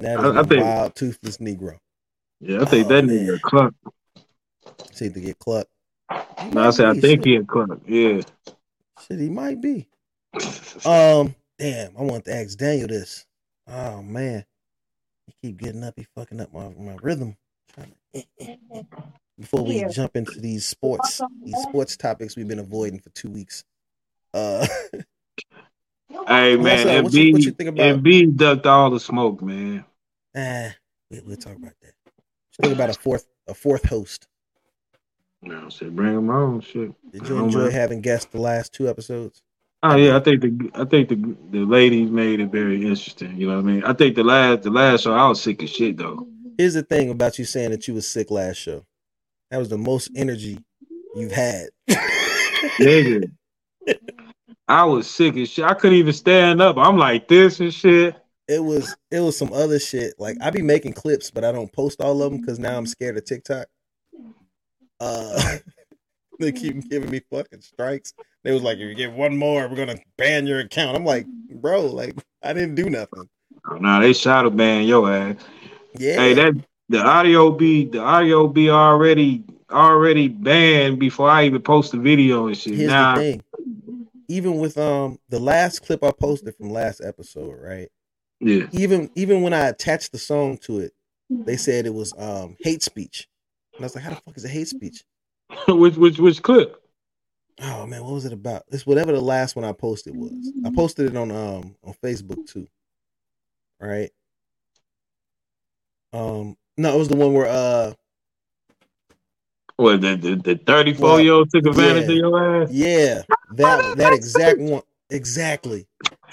[0.00, 1.78] That is I- I a think- wild toothless Negro.
[2.44, 3.26] Yeah, I think Oh, that man.
[3.26, 3.74] nigga cluck.
[4.92, 5.70] See to get clucked.
[6.10, 6.16] He
[6.50, 7.24] No, I might said I think shit.
[7.24, 7.78] he a cluck.
[7.86, 8.20] Yeah.
[9.06, 9.88] Shit, he might be.
[10.84, 13.24] Um, damn, I want to ask Daniel this.
[13.68, 14.44] Oh man,
[15.26, 15.94] he keep getting up.
[15.96, 17.36] He fucking up my my rhythm.
[19.38, 19.88] Before we Here.
[19.90, 23.62] jump into these sports, these sports topics we've been avoiding for two weeks.
[24.34, 24.66] Uh,
[26.26, 29.40] Hey man, and What what B you think about- and B ducked all the smoke,
[29.42, 29.84] man.
[30.36, 30.74] ah,
[31.10, 31.92] we, we'll talk about that.
[32.62, 34.28] Think about a fourth a fourth host?
[35.42, 36.92] No, I said bring him on, shit.
[37.10, 39.42] Did you enjoy having guests the last two episodes?
[39.82, 41.16] Oh yeah, I think the I think the
[41.50, 43.36] the ladies made it very interesting.
[43.36, 43.84] You know what I mean?
[43.84, 46.28] I think the last the last show I was sick as shit though.
[46.56, 48.84] Here's the thing about you saying that you was sick last show.
[49.50, 50.60] That was the most energy
[51.16, 51.70] you've had.
[52.78, 53.32] Nigga.
[54.68, 55.64] I was sick as shit.
[55.64, 56.76] I couldn't even stand up.
[56.78, 58.21] I'm like this and shit.
[58.48, 60.14] It was it was some other shit.
[60.18, 62.86] Like I be making clips, but I don't post all of them because now I'm
[62.86, 63.66] scared of TikTok.
[65.00, 65.58] Uh,
[66.40, 68.14] they keep giving me fucking strikes.
[68.44, 70.96] They was like, if you get one more, we're gonna ban your account.
[70.96, 73.28] I'm like, bro, like I didn't do nothing.
[73.70, 75.36] Oh, nah, they shadow ban your ass.
[75.98, 76.54] Yeah, Hey, that
[76.88, 82.48] the audio be the audio be already already banned before I even post the video
[82.48, 82.74] and shit.
[82.74, 83.42] here's thing.
[84.28, 87.88] Even with um the last clip I posted from last episode, right?
[88.42, 88.66] Yeah.
[88.72, 90.92] Even even when I attached the song to it,
[91.30, 93.28] they said it was um hate speech.
[93.74, 95.04] And I was like, how the fuck is it hate speech?
[95.68, 96.78] which which which clip?
[97.60, 98.64] Oh man, what was it about?
[98.70, 100.52] It's whatever the last one I posted was.
[100.64, 102.66] I posted it on um on Facebook too.
[103.80, 104.10] Right?
[106.12, 107.92] Um no, it was the one where uh
[109.76, 112.12] What the the, the 34 Well, year old took advantage yeah.
[112.12, 112.70] of your ass?
[112.72, 113.22] yeah,
[113.52, 115.86] that that exact one exactly.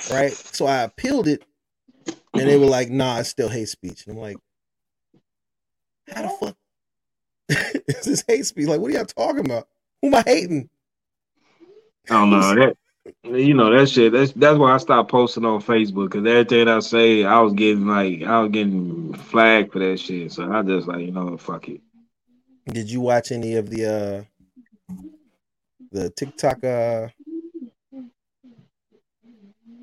[0.10, 0.32] Right?
[0.32, 1.43] So I appealed it
[2.34, 4.05] and they were like, nah, it's still hate speech.
[4.05, 4.38] And I'm like,
[6.09, 6.55] how the fuck
[7.88, 8.67] is this hate speech?
[8.67, 9.67] Like, what are y'all talking about?
[10.01, 10.69] Who am I hating?
[12.09, 12.75] I don't know that.
[13.23, 14.13] You know that shit.
[14.13, 17.88] That's that's why I stopped posting on Facebook because everything I say, I was getting
[17.88, 20.32] like I was getting flagged for that shit.
[20.32, 21.82] So I just like you know fuck it.
[22.67, 24.25] Did you watch any of the
[24.91, 24.95] uh
[25.91, 27.07] the TikTok uh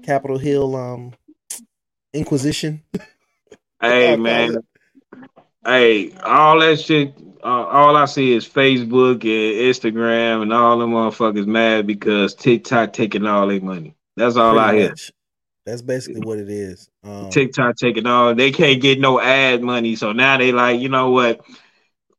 [0.04, 1.14] Capitol Hill um
[2.16, 2.82] Inquisition?
[3.80, 4.56] Hey man,
[5.64, 7.14] Hey, all that shit.
[7.42, 12.92] Uh, all I see is Facebook and Instagram, and all them motherfuckers mad because TikTok
[12.92, 13.94] taking all their money.
[14.16, 14.88] That's all I Pretty hear.
[14.90, 15.12] much.
[15.64, 16.88] That's basically what it is.
[17.04, 18.34] Um, TikTok taking all.
[18.34, 21.40] They can't get no ad money, so now they like, you know what?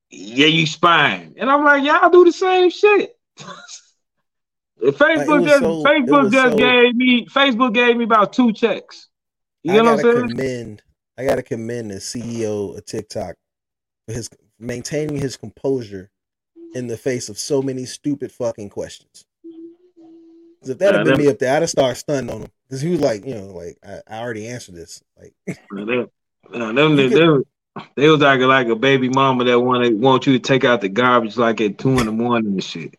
[0.09, 3.17] Yeah, you spying, and I'm like, y'all do the same shit.
[4.81, 9.06] Facebook was just so- Facebook just so- gave me Facebook gave me about two checks.
[9.73, 10.29] You know I what I'm gotta saying?
[10.29, 10.81] commend.
[11.17, 13.35] I gotta commend the CEO of TikTok
[14.07, 16.09] for his maintaining his composure
[16.73, 19.25] in the face of so many stupid fucking questions.
[20.59, 22.81] 'Cause if that had been me up there, I'd have started stunning on him because
[22.81, 25.01] he was like, you know, like I, I already answered this.
[25.19, 25.99] Like, They,
[26.59, 27.45] uh, them, they, could-
[27.75, 30.81] they, they was acting like a baby mama that want want you to take out
[30.81, 32.95] the garbage like at two in the morning and shit.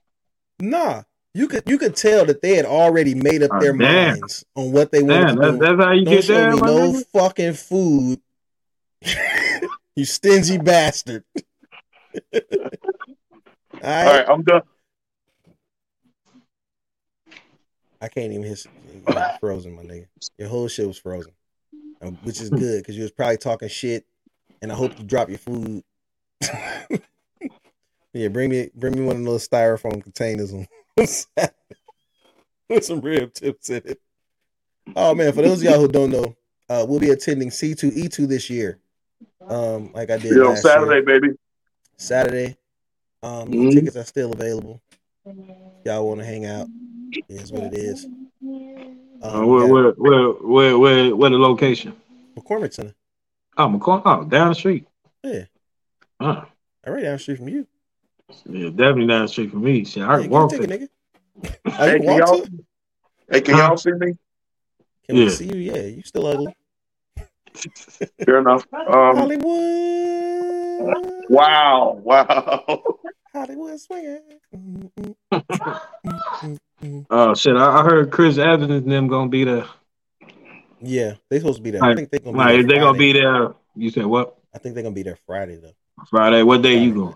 [0.60, 1.02] nah,
[1.34, 4.10] you could you could tell that they had already made up Oh, their damn.
[4.10, 5.58] minds on what they wanted Damn, to that, do.
[5.58, 7.06] that's how you Don't get show there, me no nigga?
[7.12, 8.20] fucking food.
[9.96, 11.24] you stingy bastard.
[12.34, 12.40] All
[13.82, 14.62] All right, I'm done.
[18.00, 18.66] I can't even hit
[19.40, 20.06] frozen, my nigga.
[20.38, 21.32] Your whole shit was frozen,
[22.00, 24.06] Um, which is good because you was probably talking shit,
[24.62, 25.82] and I hope you drop your food.
[28.12, 30.52] yeah, bring me bring me one of those styrofoam containers
[32.68, 34.00] with some rib tips in it.
[34.96, 36.36] Oh man, for those of y'all who don't know,
[36.68, 38.78] uh, we'll be attending C2E2 this year.
[39.46, 41.02] Um, like I did know, last Saturday, year.
[41.02, 41.28] baby.
[41.96, 42.56] Saturday.
[43.22, 43.72] Um, Mhm.
[43.72, 44.80] tickets are still available.
[45.84, 46.68] Y'all want to hang out?
[47.28, 48.06] Is what it is.
[48.44, 51.94] Uh, Um, where, we where, where, where, where, where the location?
[52.36, 52.94] McCormick Center.
[53.56, 54.02] Oh, McCoy.
[54.04, 54.86] Oh, down the street.
[55.24, 55.44] Yeah,
[56.20, 56.44] Uh,
[56.86, 57.66] right down the street from you.
[58.46, 59.84] Yeah, definitely down the street from me.
[59.84, 60.78] Shit, I Yeah, can get a walk ticket, there.
[60.78, 60.88] nigga.
[61.66, 62.50] Oh, Hey, can y'all, to?
[63.30, 64.12] hey, can y'all see me?
[65.06, 65.56] Can we see you?
[65.56, 66.54] Yeah, you still ugly.
[68.24, 68.66] Fair enough.
[68.72, 70.94] Um, Hollywood.
[71.28, 72.84] wow, wow.
[73.32, 74.20] Hollywood swinging.
[77.10, 79.64] Oh shit, I, I heard Chris Evans and them gonna be there.
[80.80, 81.82] Yeah, they supposed to be there.
[81.82, 82.60] I think they're gonna be Like, there.
[82.60, 83.54] is they gonna be there?
[83.74, 84.36] You said what?
[84.54, 85.72] I think they're gonna be there Friday though.
[86.08, 86.42] Friday?
[86.44, 87.14] What day you going?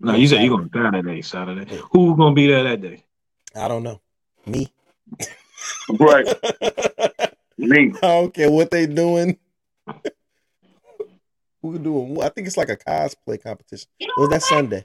[0.00, 1.74] No, you said you're going Saturday, Saturday.
[1.74, 1.82] Yeah.
[1.92, 3.04] Who gonna be there that day?
[3.54, 4.00] I don't know.
[4.46, 4.72] Me.
[5.90, 6.26] Right,
[7.58, 7.92] Me.
[8.02, 9.36] I don't care what they doing.
[11.62, 12.22] Who doing?
[12.22, 13.88] I think it's like a cosplay competition.
[14.16, 14.84] Was that Sunday?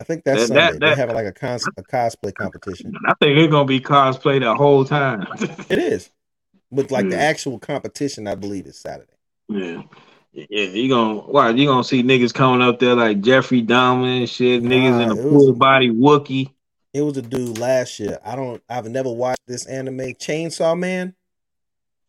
[0.00, 0.60] I think that's That- Sunday.
[0.60, 2.92] that- They're that- having like a, cons- a cosplay competition.
[3.06, 5.26] I think it's gonna be cosplay the whole time.
[5.68, 6.10] It is,
[6.72, 9.12] but like the actual competition, I believe is Saturday.
[9.48, 9.82] yeah.
[10.32, 14.28] Yeah, you gonna why you gonna see niggas coming up there like Jeffrey Dahmer and
[14.28, 16.52] shit, niggas in Nah, a full body Wookie.
[16.94, 18.18] It was a dude last year.
[18.24, 18.62] I don't.
[18.68, 21.14] I've never watched this anime, Chainsaw Man.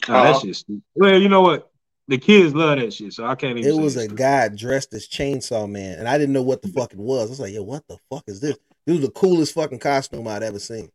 [0.07, 0.39] Oh, that Uh-huh.
[0.39, 0.65] shit's.
[0.95, 1.71] Well, you know what?
[2.07, 3.71] The kids love that shit, so I can't even.
[3.71, 6.93] It was a guy dressed as Chainsaw Man, and I didn't know what the fuck
[6.93, 7.27] it was.
[7.27, 10.27] I was like, "Yo, what the fuck is this?" It was the coolest fucking costume
[10.27, 10.89] I'd ever seen.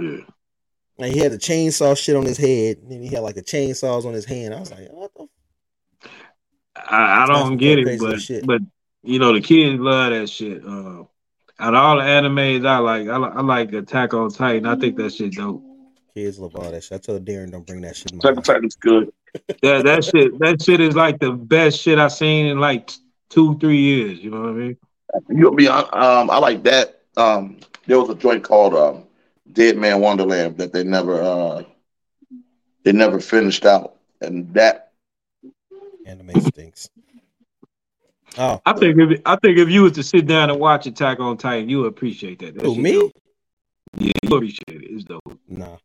[0.00, 0.18] Yeah.
[0.98, 3.42] Like he had the chainsaw shit on his head, and then he had like the
[3.42, 4.54] chainsaws on his hand.
[4.54, 5.26] I was like, "What the?"
[6.76, 8.46] I, I don't some get it, but shit.
[8.46, 8.60] but
[9.02, 10.64] you know the kids love that shit.
[10.64, 11.04] Uh,
[11.58, 14.66] out of all the animes I like, I, I like Attack on Titan.
[14.66, 15.62] I think that shit dope.
[16.14, 16.92] Kids love all that shit.
[16.92, 18.46] I told Darren, don't bring that shit in my Second house.
[18.46, 19.12] Titan's good.
[19.62, 22.90] That that shit that shit is like the best shit I've seen in like
[23.28, 24.18] two three years.
[24.18, 24.76] You know what I mean?
[25.30, 25.84] You'll be on.
[25.92, 27.00] Um, I like that.
[27.16, 29.04] Um, there was a joint called um,
[29.52, 31.62] Dead Man Wonderland that they never uh,
[32.82, 34.91] they never finished out, and that
[36.06, 36.88] Anime stinks.
[38.38, 41.20] Oh, I think if I think if you was to sit down and watch Attack
[41.20, 42.54] on Titan, you would appreciate that.
[42.54, 42.92] that who me?
[42.92, 43.12] dope.
[43.98, 44.84] Yeah, you appreciate it.
[44.90, 45.38] It's dope.
[45.48, 45.76] Nah,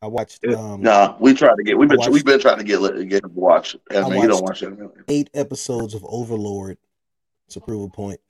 [0.00, 0.54] I watched Yeah.
[0.56, 3.24] um nah, we tried to get we've been watched- we've been trying to get get
[3.24, 4.12] him to watch anime.
[4.12, 4.92] He don't watch anime.
[5.08, 6.78] eight episodes of Overlord.
[7.48, 8.20] It's approval point.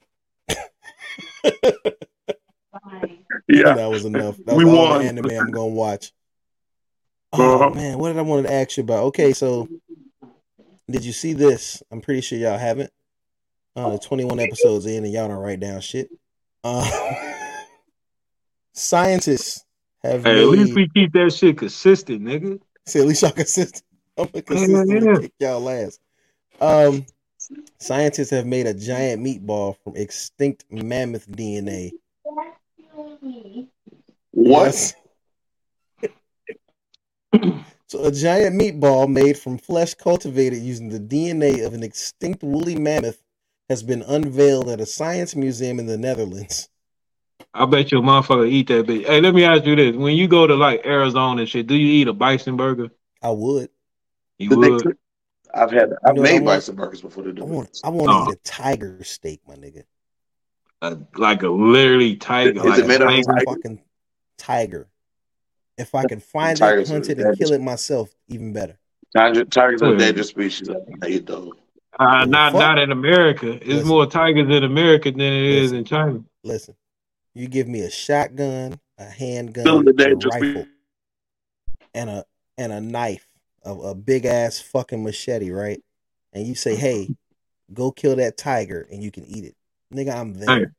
[3.47, 4.37] Yeah, that was enough.
[4.45, 4.99] That We was all won.
[5.03, 6.11] the anime I'm gonna watch.
[7.31, 7.69] Oh Uh-huh.
[7.75, 9.03] man, what did I want to ask you about?
[9.05, 9.67] Okay, so
[10.89, 11.81] did you see this?
[11.91, 12.91] I'm pretty sure y'all haven't.
[13.75, 16.09] Uh, 21 episodes in, and y'all don't write down shit.
[16.63, 16.89] Uh,
[18.73, 19.65] scientists
[20.01, 20.41] have Hey, made.
[20.43, 22.59] at least we keep that shit consistent, nigga.
[22.85, 23.83] See, at least y'all consistent.
[24.17, 25.19] I'm gonna consistently yeah.
[25.19, 25.99] kick y'all last.
[26.61, 27.05] Um,
[27.79, 31.91] scientists have made a giant meatball from extinct mammoth DNA.
[34.31, 34.65] what?
[34.65, 34.93] Yes.
[37.95, 42.75] so a giant meatball made from flesh cultivated using the DNA of an extinct woolly
[42.75, 43.21] mammoth
[43.69, 46.69] has been unveiled at a science museum in the Netherlands.
[47.53, 49.05] I bet your motherfucker eat that bitch.
[49.05, 51.75] Hey, let me ask you this: When you go to like Arizona and shit, do
[51.75, 52.89] you eat a bison burger?
[53.21, 53.69] I would.
[54.37, 54.83] You Did they would.
[54.83, 54.97] cook-
[55.53, 56.45] I've had I've know made want?
[56.45, 57.79] bison burgers before The I want.
[57.83, 58.31] I want to Oh.
[58.31, 59.83] eat a tiger steak, my nigga.
[60.81, 62.59] Uh, like a literally tiger.
[62.59, 63.23] Is like it made a of tiger.
[63.23, 63.45] tiger?
[63.45, 63.81] fucking
[64.37, 64.87] tiger.
[65.77, 68.77] If I can find Tigers it, hunt it, and kill it myself, even better.
[69.13, 70.69] Tigers are a dangerous species.
[70.69, 71.53] I think they though.
[71.97, 72.59] Uh, not fuck.
[72.59, 73.53] not in America.
[73.53, 73.87] It's Listen.
[73.87, 75.77] more tigers in America than it is Listen.
[75.77, 76.23] in China.
[76.43, 76.75] Listen,
[77.33, 80.65] you give me a shotgun, a handgun, a a rifle, species.
[81.93, 82.25] and a
[82.57, 83.27] and a knife,
[83.63, 85.81] a, a big ass fucking machete, right?
[86.33, 87.09] And you say, "Hey,
[87.73, 89.55] go kill that tiger, and you can eat it."
[89.93, 90.73] Nigga, I'm there.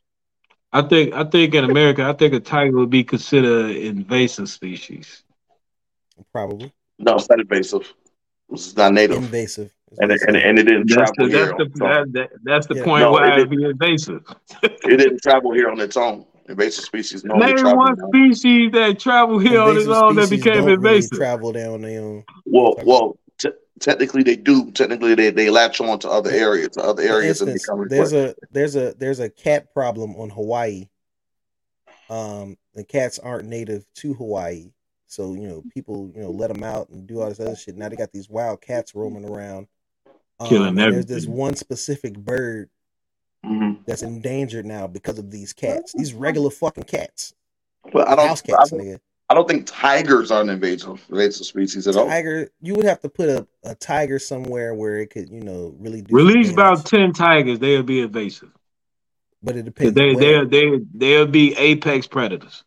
[0.77, 0.85] Hey.
[0.85, 4.49] I think I think in America, I think a tiger would be considered an invasive
[4.49, 5.22] species.
[6.33, 7.93] Probably No, it's not invasive.
[8.51, 9.70] It's not native, invasive.
[9.99, 11.47] and it, and, and it didn't That's travel the here.
[11.47, 12.85] that's on the its that, that, that's the Yeah.
[12.85, 14.22] point No, why it it'd be invasive.
[14.62, 16.24] It didn't travel here on its own.
[16.49, 17.79] Invasive species normally Name travel.
[17.79, 21.18] one down- species that travel here on its own that became don't really invasive.
[21.18, 22.24] travel down their own.
[22.45, 23.18] Well, well, te-
[23.81, 24.70] technically they do.
[24.72, 28.12] Technically, they, they latch on to other areas, to other For areas, and become there's
[28.12, 30.89] a there's a there's a cat problem on Hawaii.
[32.09, 34.70] Um, the cats aren't native to Hawaii,
[35.07, 37.77] so you know people you know let them out and do all this other shit.
[37.77, 39.66] Now they got these wild cats roaming around.
[40.39, 40.93] Um, Killing everything.
[40.93, 42.68] there's this one specific bird
[43.45, 43.85] Mhm.
[43.87, 45.93] that's endangered now because of these cats.
[45.97, 47.33] These regular fucking cats,
[47.93, 48.29] But I don't.
[48.29, 49.01] house I cats, don't, nigga.
[49.29, 52.07] I don't think tigers are an invasive invasive species at all.
[52.07, 55.74] Tiger, you would have to put a, a tiger somewhere where it could you know
[55.79, 56.14] really do.
[56.14, 58.51] Release about ten tigers, they'll be invasive.
[59.43, 59.95] but it depends.
[59.95, 60.45] They where.
[60.45, 62.62] they they they'll be apex predators.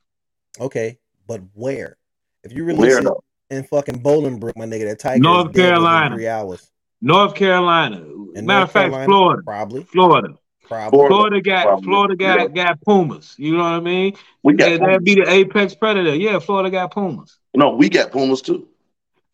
[0.60, 0.98] Okay,
[1.28, 1.96] but where?
[2.44, 3.24] If you release Where it though?
[3.50, 6.16] in fucking Bolingbrook, my nigga, that tiger North is Carolina.
[6.16, 6.70] three hours.
[7.02, 8.04] North Carolina.
[8.36, 9.42] In Matter of fact, Carolina, Florida.
[9.44, 10.34] probably, Florida.
[10.70, 10.90] Probably.
[10.98, 11.16] Florida.
[11.16, 11.84] Florida got Probably.
[11.86, 12.64] Florida got Yeah.
[12.66, 13.36] got pumas.
[13.38, 14.14] You know what I mean?
[14.44, 15.04] We got They, they'll pumas.
[15.04, 16.16] be the apex predator.
[16.16, 17.38] Yeah, Florida got pumas.
[17.54, 18.68] no, we got pumas too.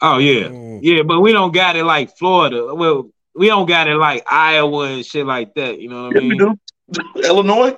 [0.01, 0.79] Oh yeah, Mm.
[0.81, 2.73] yeah, but we don't got it like Florida.
[2.73, 5.79] Well, we don't got it like Iowa and shit like that.
[5.79, 6.37] You know what I Yeah, we mean?
[6.39, 7.23] do.
[7.27, 7.77] Illinois.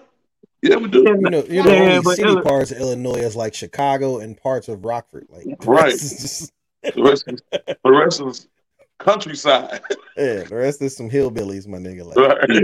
[0.64, 1.04] Yeah, we do.
[1.04, 4.18] You know, you know, Yeah, only but city Illi- parts of Illinois is like Chicago
[4.20, 5.28] and parts of Rockford.
[5.30, 5.92] Like, the Right.
[5.94, 6.52] rest just-
[6.96, 7.42] The rest, is,
[7.84, 8.48] the rest is
[9.00, 9.82] countryside.
[10.18, 12.06] yeah, the rest is some hillbillies, my nigga.
[12.06, 12.50] Like, Right.
[12.50, 12.62] Yeah.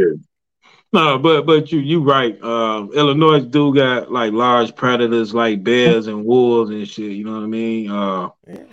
[0.93, 2.41] No, but but you you right.
[2.43, 7.11] Um, Illinois do got like large predators like bears and wolves and shit.
[7.11, 7.89] You know what I mean?
[7.89, 8.63] Uh, Yeah.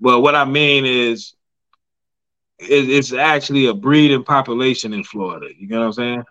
[0.00, 1.34] but what I mean is,
[2.60, 5.48] it, it's actually a breeding population in Florida.
[5.58, 6.24] You know what I'm saying?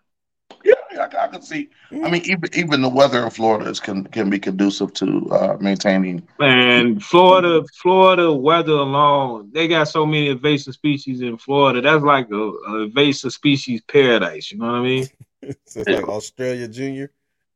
[0.63, 1.69] Yeah, I, I can see.
[1.91, 5.57] I mean, even even the weather in Florida is can can be conducive to uh,
[5.59, 6.25] maintaining.
[6.39, 11.81] And Florida, Florida weather alone, they got so many invasive species in Florida.
[11.81, 12.35] That's like a,
[12.69, 14.51] a invasive species paradise.
[14.51, 15.07] You know what I mean?
[15.65, 17.11] it's like Australia Junior.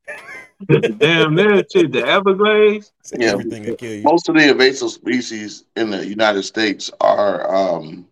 [0.98, 1.92] Damn, there shit.
[1.92, 2.92] The Everglades.
[3.16, 3.32] Yeah.
[3.32, 4.02] Everything will kill you.
[4.02, 8.06] Most of the invasive species in the United States are um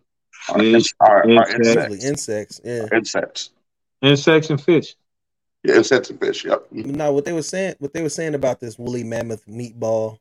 [0.49, 1.57] are, Fish, are, are insects.
[1.57, 2.05] Usually insects.
[2.05, 2.61] insects.
[2.63, 2.97] Yeah.
[2.97, 3.49] Insects.
[4.01, 4.95] Insects and fish.
[5.63, 6.45] Yeah, insects and fish.
[6.45, 6.67] Yep.
[6.71, 10.19] But no, what they were saying, what they were saying about this woolly mammoth meatball,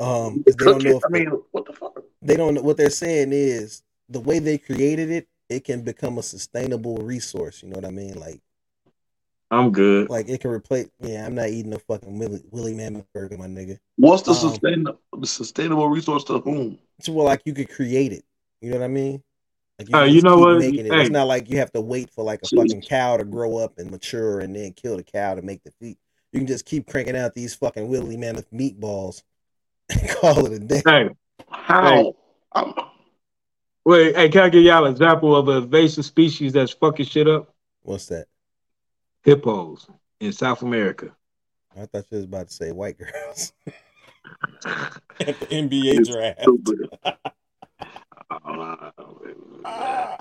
[0.00, 2.02] um, is they don't know if I mean, what the fuck?
[2.20, 6.18] they don't know what they're saying is the way they created it, it can become
[6.18, 7.62] a sustainable resource.
[7.62, 8.14] You know what I mean?
[8.18, 8.40] Like,
[9.50, 10.10] I'm good.
[10.10, 10.88] like it can replace.
[11.00, 13.78] Yeah, I'm not eating a fucking woolly, woolly mammoth burger, my nigga.
[13.96, 16.78] What's the Um, sustainable the sustainable resource to whom?
[17.00, 18.24] So, well, like you could create it.
[18.60, 19.22] You know what I mean?
[19.78, 20.58] Like Uh, you know what?
[20.58, 20.92] Making it.
[20.92, 21.00] Hey.
[21.02, 23.78] It's not like you have to wait for like a fucking cow to grow up
[23.78, 25.98] and mature and then kill the cow to make the feet.
[26.32, 29.22] You can just keep cranking out these fucking woolly mammoth meatballs
[29.88, 30.82] and call it a day.
[30.84, 31.10] Hey,
[31.48, 32.14] How?
[32.52, 32.74] I'm,
[33.84, 37.28] wait, hey, can I give y'all an example of an invasive species that's fucking shit
[37.28, 37.54] up?
[37.82, 38.26] What's that?
[39.26, 39.88] Hippos
[40.20, 41.10] in South America.
[41.76, 43.52] I thought you was about to say white girls
[45.20, 46.42] at the NBA draft.
[46.42, 46.88] stupid.
[48.30, 48.90] Uh,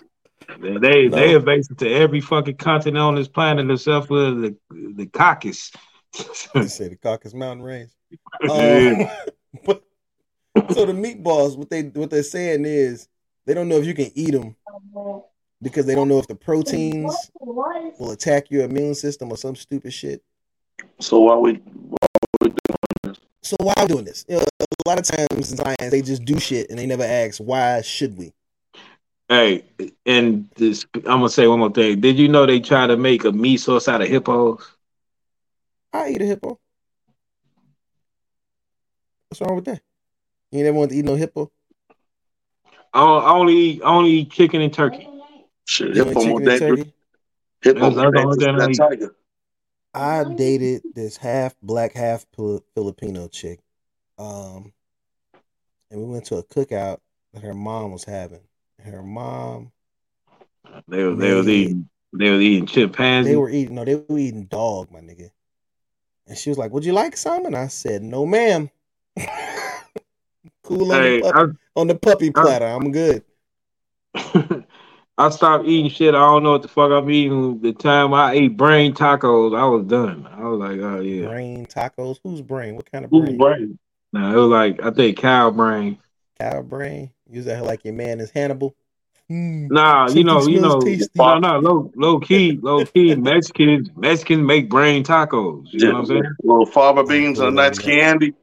[0.60, 1.38] they they, they No.
[1.38, 5.72] invasive to every fucking continent on this planet except for the the Caucasus.
[6.56, 7.92] They say the caucus Mountain Range.
[8.50, 9.08] Um,
[9.66, 9.84] but
[10.74, 13.08] so the meatballs, what they what they're saying is
[13.46, 14.56] they don't know if you can eat them
[15.62, 17.32] because they don't know if the proteins
[18.00, 20.22] will attack your immune system or some stupid shit.
[21.00, 22.08] So why we why
[22.42, 22.58] we doing
[23.04, 23.18] this?
[23.42, 24.26] So why are we doing this?
[24.28, 27.04] You know, a lot of times in science they just do shit and they never
[27.04, 28.34] ask why should we.
[29.30, 29.66] Hey,
[30.06, 32.00] and this I'm gonna say one more thing.
[32.00, 34.72] Did you know they try to make a meat sauce out of hippos?
[35.92, 36.60] I eat a hippo.
[39.30, 39.82] What's wrong with that?
[40.52, 41.52] You ain't never want to eat no hippo?
[42.94, 45.08] I on- I only eat, I only eat chicken and turkey.
[45.66, 46.80] Shit, You hippo ain't more chicken and dangerous.
[46.80, 46.94] turkey?
[47.62, 49.16] Hippo more that's the only dangerous than that I tiger.
[49.94, 52.26] I dated this half black, half
[52.76, 53.60] Filipino chick.
[54.18, 54.74] Um,
[55.90, 57.00] and we went to a cookout
[57.34, 58.42] that her mom was having.
[58.84, 59.72] Her mom
[60.88, 63.32] They were they was eating they was eating chimpanzee.
[63.32, 63.76] They were eating.
[63.76, 65.32] No, they were eating dog, my nigga.
[66.28, 68.70] And she was like, "Would you like some?" And I said, "No, ma'am."
[70.64, 72.66] cool on, hey, the puppy, on the puppy platter.
[72.66, 73.24] I'm good.
[75.18, 76.16] I, I stopped eating shit.
[76.16, 77.62] I don't know what the fuck I'm eating.
[77.62, 80.28] The time I ate brain tacos, I was done.
[80.32, 81.28] I was like, oh yeah.
[81.28, 82.20] Brain tacos.
[82.24, 82.76] Whose brain?
[82.76, 83.38] What kind of Who's brain?
[83.38, 83.80] brain?
[84.14, 85.98] No, it was like I think cow brain.
[86.40, 87.12] Cow brain.
[87.30, 88.76] Use that like your man is Hannibal.
[89.32, 91.10] Mm, Nah, you know, you know, tasty.
[91.16, 93.16] no, no, low, low key, low key.
[93.16, 95.66] Mexicans, Mexicans make brain tacos.
[95.72, 96.24] You know what I'm saying?
[96.44, 98.34] Little fava beans and a nice candy.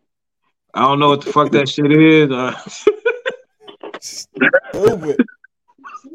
[0.75, 2.31] I don't know what the fuck that shit is.
[2.33, 2.59] Uh,
[4.01, 5.25] Stupid.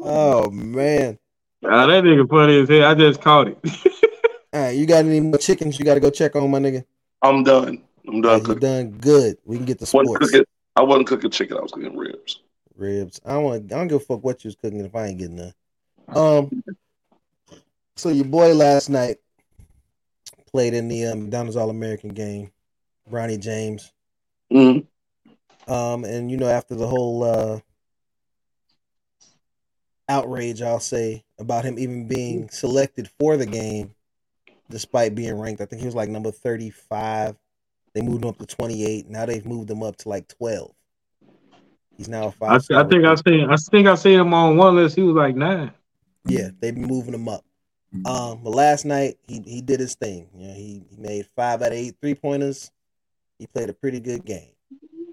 [0.00, 1.18] Oh man.
[1.64, 2.84] uh, that nigga funny as hell.
[2.84, 3.58] I just caught it.
[4.52, 6.84] All right, you got any more chickens you got to go check on, my nigga?
[7.22, 7.82] I'm done.
[8.06, 8.60] I'm done right, you cooking.
[8.60, 9.36] done good.
[9.44, 10.46] We can get the Wasn't sports cooking.
[10.76, 11.58] I wasn't cooking chicken.
[11.58, 12.40] I was cooking ribs.
[12.76, 13.20] ribs.
[13.26, 13.72] I don't want.
[13.72, 15.54] I don't give a fuck what you was cooking if I ain't getting none.
[16.08, 16.62] Um.
[17.96, 19.18] So your boy last night
[20.52, 22.50] played in the um, McDonald's All American game.
[23.10, 23.92] Bronny James.
[24.52, 24.86] Mm.
[25.66, 27.60] Um, and you know, after the whole uh
[30.08, 33.94] outrage, I'll say, about him even being selected for the game,
[34.70, 37.36] despite being ranked, I think he was like number 35.
[37.94, 39.08] They moved him up to 28.
[39.08, 40.72] Now they've moved him up to like 12.
[41.96, 42.64] He's now a five.
[42.70, 43.50] I, I think I seen.
[43.50, 44.94] I think I seen him on one list.
[44.94, 45.72] He was like nine.
[46.26, 47.44] Yeah, they've been moving him up.
[48.04, 50.28] Um, but last night he he did his thing.
[50.36, 52.70] You know, he, he made five out of eight three pointers.
[53.38, 54.50] He played a pretty good game.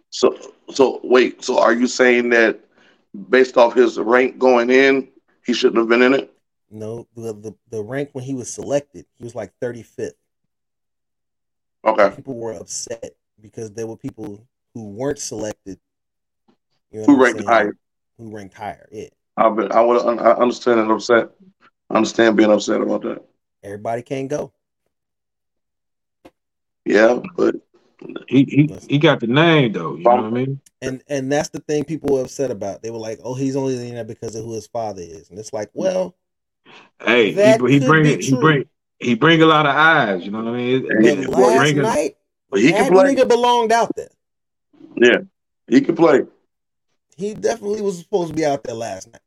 [0.10, 0.38] So,
[0.72, 1.44] so wait.
[1.44, 2.60] So, are you saying that
[3.16, 5.10] based off his rank going in,
[5.46, 6.32] he shouldn't have been in it?
[6.72, 10.12] No, the, the the rank when he was selected, he was like 35th.
[11.86, 12.16] Okay.
[12.16, 15.80] People were upset because there were people who weren't selected.
[16.92, 17.48] You know Who ranked saying?
[17.50, 17.78] higher?
[18.18, 18.88] Who ranked higher?
[18.92, 19.10] Yeah.
[19.38, 20.02] I bet I would.
[20.02, 21.30] I understand and upset.
[21.90, 23.24] I understand being upset about that.
[23.64, 24.52] Everybody can't go.
[26.86, 27.56] Yeah, but
[28.28, 29.96] He he he got the name though.
[29.96, 30.60] You know what I mean?
[30.82, 32.82] And and that's the thing people were upset about.
[32.84, 35.40] They were like, "Oh, he's only in there because of who his father is." And
[35.40, 36.16] it's like, well,
[37.04, 38.22] Hey, That he, he could bring be it.
[38.24, 38.40] He true.
[38.40, 38.66] bring
[39.00, 40.24] he bring a lot of eyes.
[40.26, 40.86] You know what I mean?
[41.02, 42.18] Yeah, but He last bring a- night
[42.50, 43.16] but he that can play.
[43.16, 44.10] nigga belonged out there.
[44.98, 45.18] Yeah,
[45.68, 46.22] he could play.
[47.18, 49.22] He definitely was supposed to be out there last night.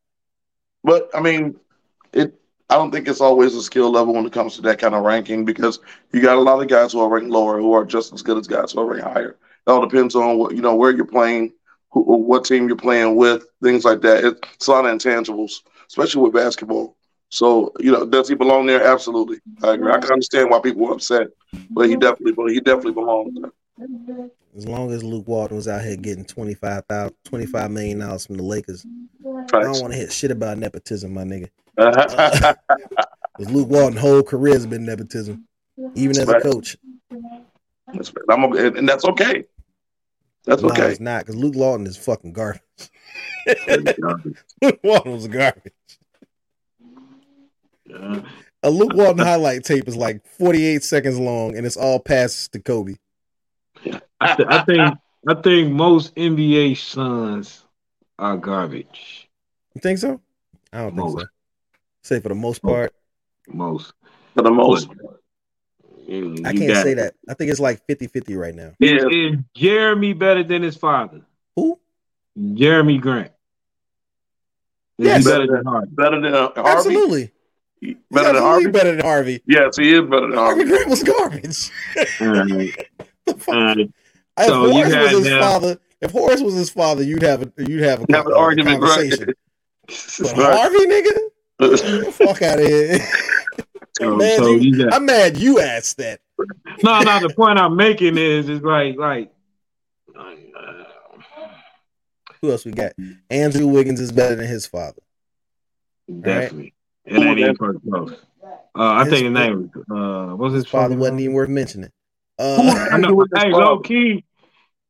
[0.83, 1.55] But I mean,
[2.13, 2.38] it.
[2.69, 5.03] I don't think it's always a skill level when it comes to that kind of
[5.03, 5.79] ranking because
[6.13, 8.37] you got a lot of guys who are ranked lower who are just as good
[8.37, 9.37] as guys who are ranked higher.
[9.65, 11.53] It all depends on what you know where you're playing,
[11.89, 14.23] who, what team you're playing with, things like that.
[14.23, 16.95] It's a lot of intangibles, especially with basketball.
[17.29, 18.85] So you know, does he belong there?
[18.85, 19.91] Absolutely, I agree.
[19.91, 21.29] I can understand why people were upset,
[21.71, 24.29] but he definitely, he definitely belongs there.
[24.55, 26.83] As long as Luke Walton was out here getting 25,
[27.23, 28.85] 25 million dollars from the Lakers,
[29.25, 31.49] I don't want to hear shit about nepotism, my nigga.
[33.39, 35.45] Luke Walton's whole career has been nepotism,
[35.95, 36.77] even as a coach.
[37.87, 39.45] That's- okay, and that's okay.
[40.45, 40.91] That's No, okay.
[40.91, 42.61] it's not because Luke Walton is fucking garbage.
[44.61, 45.73] Luke Walton was garbage.
[47.85, 48.21] Yeah.
[48.63, 52.59] A Luke Walton highlight tape is like 48 seconds long and it's all passes to
[52.59, 52.95] Kobe.
[54.21, 57.63] I, th- I think I think most NBA sons
[58.17, 59.29] are garbage.
[59.75, 60.19] You think so?
[60.73, 61.25] I don't think so.
[62.01, 62.07] Most.
[62.07, 62.93] Say for the most part.
[63.47, 63.93] Most.
[64.35, 64.89] For the most.
[66.07, 66.95] You- I can't say it.
[66.95, 67.13] that.
[67.27, 68.71] I think it's like 50 50 right now.
[68.79, 71.21] Is, is Jeremy better than his father?
[71.55, 71.79] Who?
[72.37, 73.31] Jerami Grant.
[74.97, 75.25] Is Yes.
[75.25, 75.89] he better than Harden?
[75.95, 76.69] Better than uh, Harvey.
[76.69, 77.31] Absolutely.
[77.81, 78.67] Better He's than Harvey.
[78.71, 79.41] better than Harvey.
[79.45, 80.69] Yes, he is better than Harvey Harvey.
[80.69, 81.71] Grant was garbage.
[82.21, 82.87] Alright,
[83.25, 83.55] The fuck?
[83.55, 83.77] alright.
[84.37, 87.51] if so Horace was his now- father, if Horace was his father, you'd have a
[87.57, 88.89] you'd have a, Have an argument, right?
[89.11, 89.33] conversation.
[89.87, 90.57] But Right.
[90.59, 91.29] Harvey, nigga, get the
[91.59, 92.99] fuck out of here.
[93.99, 96.21] So, Man, so you- you got I'm mad you asked that.
[96.83, 97.19] no, no.
[97.19, 99.29] The point I'm making is, is like, like,
[100.17, 100.35] uh,
[102.41, 102.93] Who else we got?
[103.29, 105.01] Andrew Wiggins is better than his father.
[106.21, 106.73] definitely.
[107.05, 108.13] It ain't even close.
[108.41, 111.33] Uh, I His- think his name was, uh, what's his His father fucking wasn't even
[111.33, 111.91] worth mentioning.
[112.37, 113.25] Uh, I know.
[113.35, 114.23] Hey, low key,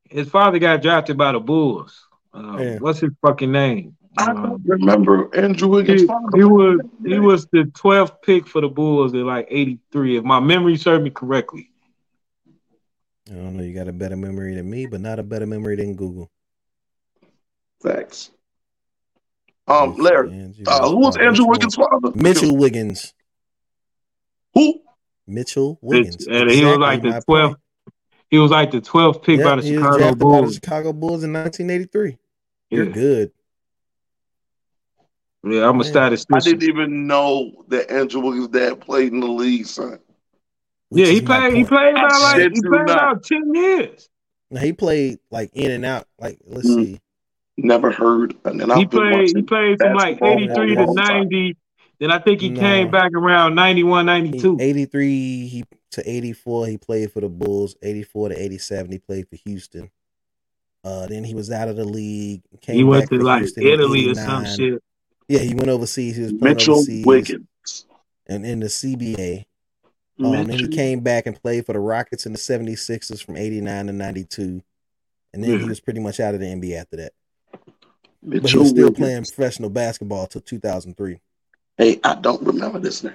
[0.08, 2.06] his father got drafted by the Bulls.
[2.32, 3.98] Uh, What's his fucking name?
[4.20, 8.60] I Um, don't remember Andrew Wiggins' he, he was he was the 12th pick for
[8.60, 11.72] the Bulls in like 83, if my memory served me correctly.
[13.30, 13.64] I don't know.
[13.64, 16.30] You got a better memory than me, but not a better memory than Google.
[17.82, 18.32] Facts.
[19.68, 21.46] Um, Larry, uh, who was Andrew.
[21.46, 22.12] Wiggins' father?
[22.16, 23.14] Mitchell Wiggins.
[24.56, 24.82] Who?
[25.28, 26.26] Mitchell Wiggins.
[26.28, 27.58] and he was like the 12th point.
[28.32, 30.54] He was like the 12th pick Yep, by the Chicago drafted by the Bulls.
[30.56, 32.18] Chicago Bulls in 1983.
[32.72, 32.92] You're Yeah.
[32.92, 33.32] good.
[35.44, 35.84] Yeah, I'm a Man.
[35.86, 36.36] statistician.
[36.36, 40.00] I didn't even know that Andrew Wiggins' dad played in the league, son.
[40.90, 41.56] Which yeah, he played.
[41.56, 42.98] He played about I like he played not.
[42.98, 44.10] about ten years.
[44.52, 46.08] No, he played like in and out.
[46.20, 46.76] Like let's Mm.
[46.76, 47.00] see.
[47.58, 48.36] Never heard.
[48.46, 49.36] And then He I've been played.
[49.36, 51.18] He played from like eighty three to long time.
[51.20, 51.58] ninety.
[52.00, 52.60] Then I think he No.
[52.60, 54.58] came back around 91, He, 92.
[54.60, 57.76] 83 he to 84 he played for the Bulls.
[57.82, 59.92] 84 to 87 he played for Houston.
[60.86, 62.42] Uh, then he was out of the league.
[62.62, 64.82] Came He went back to like Houston Italy or some shit.
[65.30, 66.18] Yeah, he went overseas.
[66.18, 67.86] He was Mitchell overseas Wiggins.
[68.28, 69.46] and in the CBA.
[70.22, 73.88] Um, then he came back and played for the Rockets and the 76ers from 89
[73.88, 74.62] to 92.
[75.34, 75.58] And then Yeah.
[75.60, 77.14] he was pretty much out of the NBA after that.
[78.22, 78.98] But he was still Wiggins.
[78.98, 81.20] playing professional basketball till 2003.
[81.78, 83.14] Hey, I don't remember this nigga.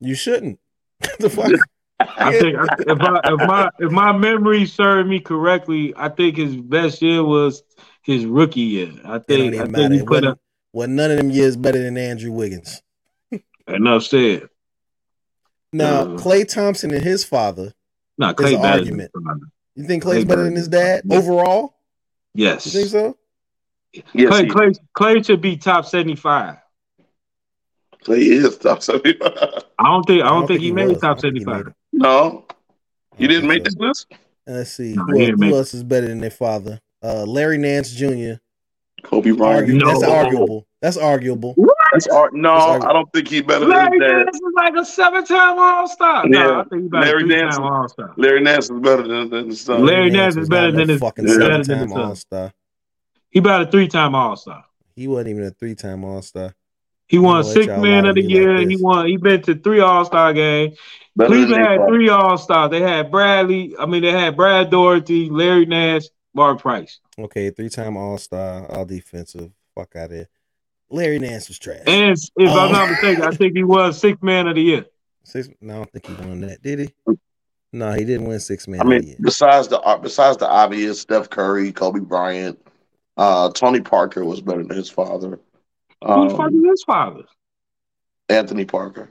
[0.00, 0.58] You shouldn't.
[1.20, 1.52] the fuck?
[2.00, 6.38] I think I, if I, if my if my memory served me correctly, I think
[6.38, 7.62] his best year was
[8.02, 8.90] his rookie year.
[9.04, 9.94] I think I think matter.
[9.94, 10.40] he put up
[10.72, 12.82] wasn't none of them years better than Andrew Wiggins.
[13.66, 14.48] enough said.
[15.72, 17.72] Now, Uh, Klay Thompson and his father,
[18.18, 19.10] No, Klay an better argument.
[19.14, 19.40] than Bron.
[19.76, 21.18] you think Klay's Klay better better than his dad Bron.
[21.18, 21.74] overall?
[22.34, 22.66] Yes.
[22.66, 23.16] You think so?
[23.92, 26.56] Yes, Klay, he, Klay, Klay should be top seventy five.
[28.04, 29.16] Klay is top seventy.
[29.22, 30.90] I don't think I don't, think, he, made.
[30.90, 31.66] I top don't think seventy he made five.
[31.68, 31.74] it.
[31.92, 32.54] no, I
[33.18, 33.64] you don't didn't make so.
[33.64, 34.12] this list.
[34.46, 34.94] Let's see.
[34.94, 36.80] No, who, he el- didn't who else is better than their father?
[37.02, 38.34] Uh, Larry Nance Jr.
[39.02, 39.68] Kobe Bryant.
[39.68, 40.66] Argu- That's arguable.
[40.82, 41.54] That's arguable.
[41.92, 42.88] That's ar- no, That's arguable.
[42.88, 44.12] I don't think he's better than Larry his.
[44.12, 46.26] Nance is like a seven time All Star.
[46.26, 48.12] No, I think he's about Larry a three Nance time is- All Star.
[48.16, 49.84] Larry Nance is better than, than his son.
[49.84, 51.36] Larry Nance is better than no his- fucking yeah.
[51.38, 52.00] better than seven-time his son.
[52.08, 52.52] All Star.
[53.30, 54.64] He about a three time All Star.
[54.96, 56.54] He wasn't even a three-time All Star.
[57.08, 58.82] He won six man of the me like he this.
[58.82, 59.06] won.
[59.06, 60.78] He been to three All Star games.
[61.16, 62.70] Better than Cleveland had three All Stars.
[62.70, 63.74] They had Bradley.
[63.78, 68.84] I mean, they had Brad Daugherty, Larry Nance, Mark Price, Okay, three-time All Star, all
[68.84, 69.50] defensive.
[69.74, 70.28] Fuck out of here.
[70.90, 71.82] Larry Nance was trash.
[71.86, 72.58] and if Oh.
[72.66, 74.86] I'm not mistaken, I think he was sixth man of the year.
[75.24, 76.62] Six, no, I don't think he won that.
[76.62, 76.94] Did he?
[77.72, 78.80] No, he didn't win six man.
[78.80, 79.16] I mean, year.
[79.20, 82.58] besides the uh, besides the obvious, Steph Curry, Kobe Bryant,
[83.16, 85.38] uh, Tony Parker was better than his father.
[86.04, 87.22] Who the fuck Um, is his father?
[88.28, 89.10] Anthony Parker.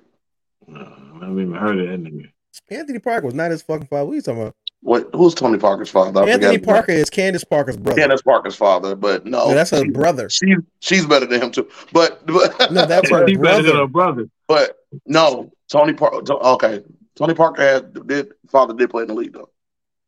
[0.67, 2.31] No, I haven't even heard of that nigga.
[2.69, 4.05] Anthony Parker was not his fucking father.
[4.05, 4.55] What are you talking about?
[4.81, 5.09] What?
[5.13, 6.23] Who's Tony Parker's father?
[6.23, 6.57] I Anthony.
[6.57, 7.99] Parker is Candace Parker's brother.
[7.99, 10.29] Candace Parker's father, but no, No, that's her she- brother.
[10.29, 11.67] She she's better than him too.
[11.91, 13.77] But but No, that's her He better than brother.
[13.79, 14.29] her brother.
[14.47, 16.21] but no, Tony Parker.
[16.31, 16.81] Okay,
[17.15, 19.49] Tony Parker had did father did play in the league though.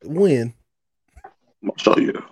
[0.04, 0.54] When
[1.64, 2.22] I'll show you.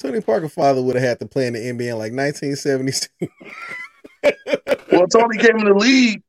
[0.00, 3.28] Tony Parker's father would have had to play in the NBA in like 1972.
[4.92, 6.22] Well, Tony came in the league.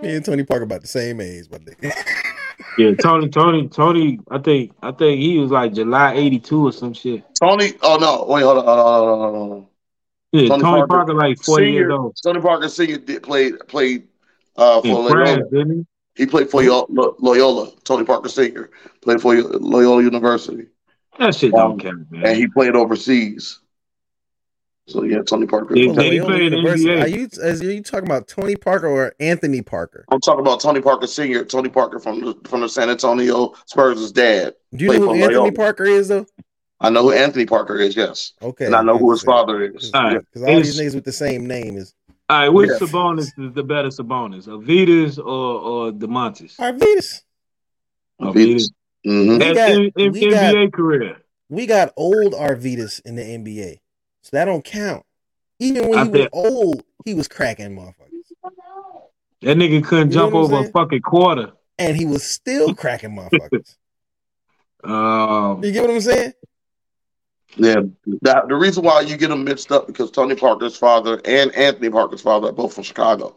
[0.00, 1.92] Me and Tony Parker about the same age, my nigga.
[2.76, 4.20] Yeah, Tony, Tony, Tony.
[4.30, 7.22] I think, I think he was like July '82 or some shit.
[7.40, 7.72] Tony.
[7.82, 9.66] Oh no, wait, hold on, hold on, hold on, hold on.
[10.32, 12.16] Yeah, Tony Tony, Parker, Parker, like 40 years Senior, old.
[12.22, 14.08] Tony Parker Senior did played played
[14.56, 15.08] uh, for Loyola.
[15.08, 15.86] France, didn't
[16.16, 17.70] He played for Yo- Loyola.
[17.84, 18.70] Tony Parker Senior
[19.02, 20.66] played for Loyola University.
[21.18, 22.26] That shit Um, don't count, man.
[22.26, 23.60] and he played overseas.
[24.88, 25.76] So yeah, Tony Parker.
[25.76, 26.88] Yeah, For Did he Loyola play in the University.
[26.88, 27.02] NBA?
[27.02, 30.06] Are you, is, are you talking about Tony Parker or Anthony Parker?
[30.10, 31.44] I'm talking about Tony Parker Senior.
[31.44, 34.54] Tony Parker from the from the San Antonio Spurs' dad.
[34.74, 35.52] Do you know who Anthony Loyola.
[35.52, 36.26] Parker is, though?
[36.80, 37.94] I know who Anthony Parker is.
[37.96, 38.64] Yes, Okay.
[38.64, 39.90] and I know who his father is.
[39.92, 40.20] All right.
[40.20, 41.94] Because all these Is- niggas with the same name is
[42.30, 42.78] All right, which Yeah.
[42.78, 46.56] Sabonis is the better Sabonis, Arvydas or or Domantas?
[46.56, 47.22] Arvydas.
[48.22, 48.70] Arvydas.
[49.04, 51.16] hmm We got- in, in we got- NBA career.
[51.50, 53.80] We got old Arvydas in the NBA.
[54.28, 55.06] So that don't count.
[55.58, 57.94] Even when I he was old, he was cracking motherfuckers.
[59.40, 61.52] That nigga couldn't You know jump what I'm over a fucking quarter.
[61.78, 63.76] And he was still cracking motherfuckers.
[64.84, 66.32] Um, You get what I'm saying?
[67.56, 71.52] Yeah, the, the reason why you get them mixed up because Tony Parker's father and
[71.56, 73.34] Anthony Parker's father are both from Chicago.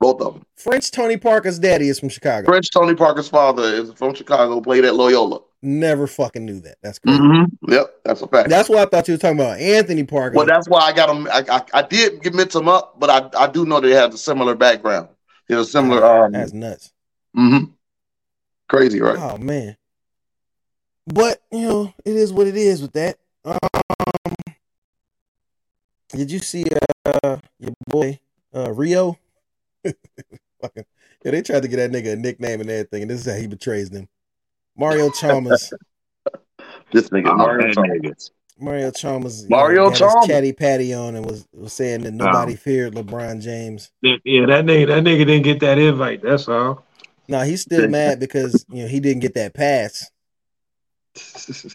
[0.00, 0.46] Both of them.
[0.56, 2.46] French Tony Parker's daddy is from Chicago.
[2.50, 5.40] French Tony Parker's father is from Chicago, played at Loyola.
[5.62, 6.76] Never fucking knew that.
[6.82, 7.20] That's crazy.
[7.20, 7.70] Mm-hmm.
[7.72, 8.48] Yep, that's a fact.
[8.48, 9.58] That's what I thought you were talking about.
[9.60, 10.34] Anthony Parker.
[10.36, 11.28] well, that's why I got them.
[11.30, 14.14] I, I, I did get mix them up, but I, I do know they have
[14.14, 15.08] a similar background.
[15.50, 16.02] Have a similar.
[16.24, 16.92] Um, That's nuts.
[17.36, 17.72] mhm.
[18.70, 19.18] Crazy, right?
[19.18, 19.76] Oh man.
[21.06, 23.18] But you know, it is what it is with that.
[23.44, 23.58] Um
[26.10, 26.64] Did you see
[27.24, 28.20] uh your boy
[28.54, 29.18] uh Rio?
[30.62, 30.84] Fucking
[31.24, 33.38] yeah, they tried to get that nigga a nickname and everything, and this is how
[33.38, 34.08] he betrays them.
[34.76, 35.72] Mario Chalmers.
[36.92, 38.30] This nigga, oh, Mario Chalmers.
[38.58, 39.42] Mario Chalmers.
[39.44, 40.26] you Mario got his Chalmers.
[40.26, 43.90] chatty patty on and was, was saying that nobody feared LeBron James.
[44.02, 46.22] Yeah, yeah, that nigga, that nigga didn't get that invite.
[46.22, 46.84] That's all.
[47.28, 50.10] No, he's still mad because you know he didn't get that pass.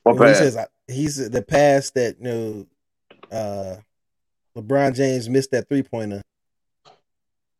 [0.04, 0.58] What You know, he says
[0.88, 2.68] he's the pass that you know
[3.32, 3.78] uh,
[4.58, 6.22] LeBron James missed that three pointer,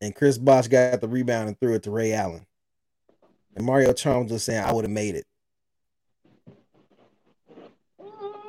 [0.06, 2.46] and Chris Bosh got the rebound and threw it to Ray Allen.
[3.56, 5.26] And Mario Chalmers was saying, "I would have made it."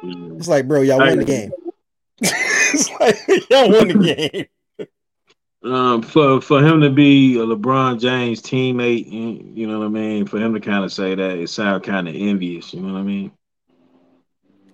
[0.02, 1.52] It's like, bro, y'all won the game.
[2.20, 3.16] it's like
[3.50, 5.72] y'all won the game.
[5.72, 9.88] Um, for for him to be a LeBron James teammate, you you know what I
[9.88, 10.26] mean.
[10.26, 12.72] For him to kind of say that, it sounds kind of envious.
[12.72, 13.32] You know what I mean?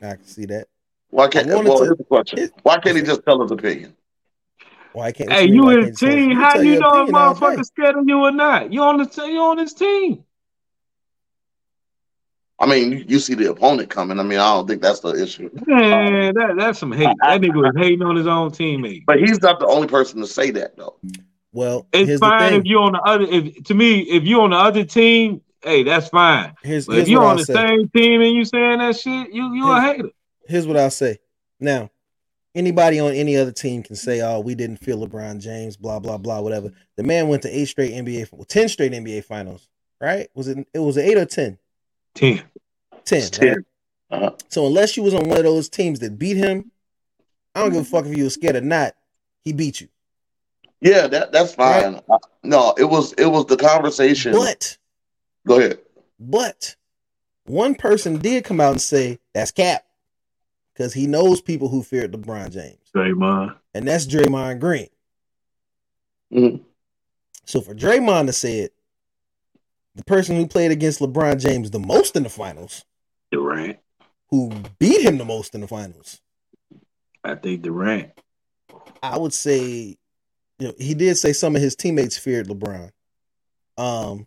[0.02, 0.66] I can see that.
[1.10, 1.46] Why can't?
[1.46, 3.94] Well, to- here's the question: Why can't he just tell his opinion?
[4.92, 5.32] Why can't?
[5.32, 6.30] Hey, you mean, why in can't his tell- team?
[6.30, 7.40] you How tell you know a opinion all day.
[7.40, 8.72] motherfucker scared of you or not?
[8.72, 10.24] You on the te- you on his team?
[12.58, 14.20] I mean, you, you see the opponent coming.
[14.20, 15.50] I mean, I don't think that's the issue.
[15.66, 17.08] Man, that that's some hate.
[17.22, 19.04] That nigga was hating on his own teammate.
[19.06, 20.96] But he's not the only person to say that, though.
[21.52, 22.66] Well, It's here's the fine if thing.
[22.66, 23.24] you on the other.
[23.28, 26.54] If to me, if you're on the other team, hey, that's fine.
[26.62, 27.54] Here's, But here's if you what on I'll the say.
[27.54, 30.08] same team and you saying that shit, you you a Here's- hater.
[30.46, 31.18] Here's what I'll say.
[31.58, 31.90] Now,
[32.54, 36.18] anybody on any other team can say, "Oh, we didn't feel LeBron James," blah blah
[36.18, 36.70] blah, whatever.
[36.96, 39.68] The man went to eight straight NBA, well, ten straight NBA finals,
[40.00, 40.28] right?
[40.34, 40.66] Was it?
[40.74, 41.58] It was eight or ten?
[42.14, 42.42] Ten.
[43.04, 43.22] Ten.
[43.22, 43.32] Right?
[43.32, 43.64] 10.
[44.10, 44.30] Uh-huh.
[44.48, 46.70] So unless you was on one of those teams that beat him,
[47.54, 48.94] I don't give a fuck if you was scared or not.
[49.44, 49.88] He beat you.
[50.80, 52.00] Yeah, that that's fine.
[52.08, 54.32] Uh, no, it was it was the conversation.
[54.32, 54.76] But
[55.46, 55.78] Go ahead.
[56.20, 56.76] but
[57.46, 59.84] one person did come out and say that's cap
[60.82, 63.56] because he knows people who feared LeBron James, Draymond.
[63.72, 64.88] and that's Draymond Green.
[66.32, 66.64] Mhm.
[67.44, 68.74] So for Draymond to say it,
[69.94, 72.84] the person who played against LeBron James the most in the finals,
[73.30, 73.78] Durant.
[74.30, 74.50] who
[74.80, 76.20] beat him the most in the finals,
[77.22, 78.10] I think Durant.
[79.02, 79.96] I would say,
[80.58, 82.90] you know, he did say some of his teammates feared LeBron.
[83.78, 84.26] Um,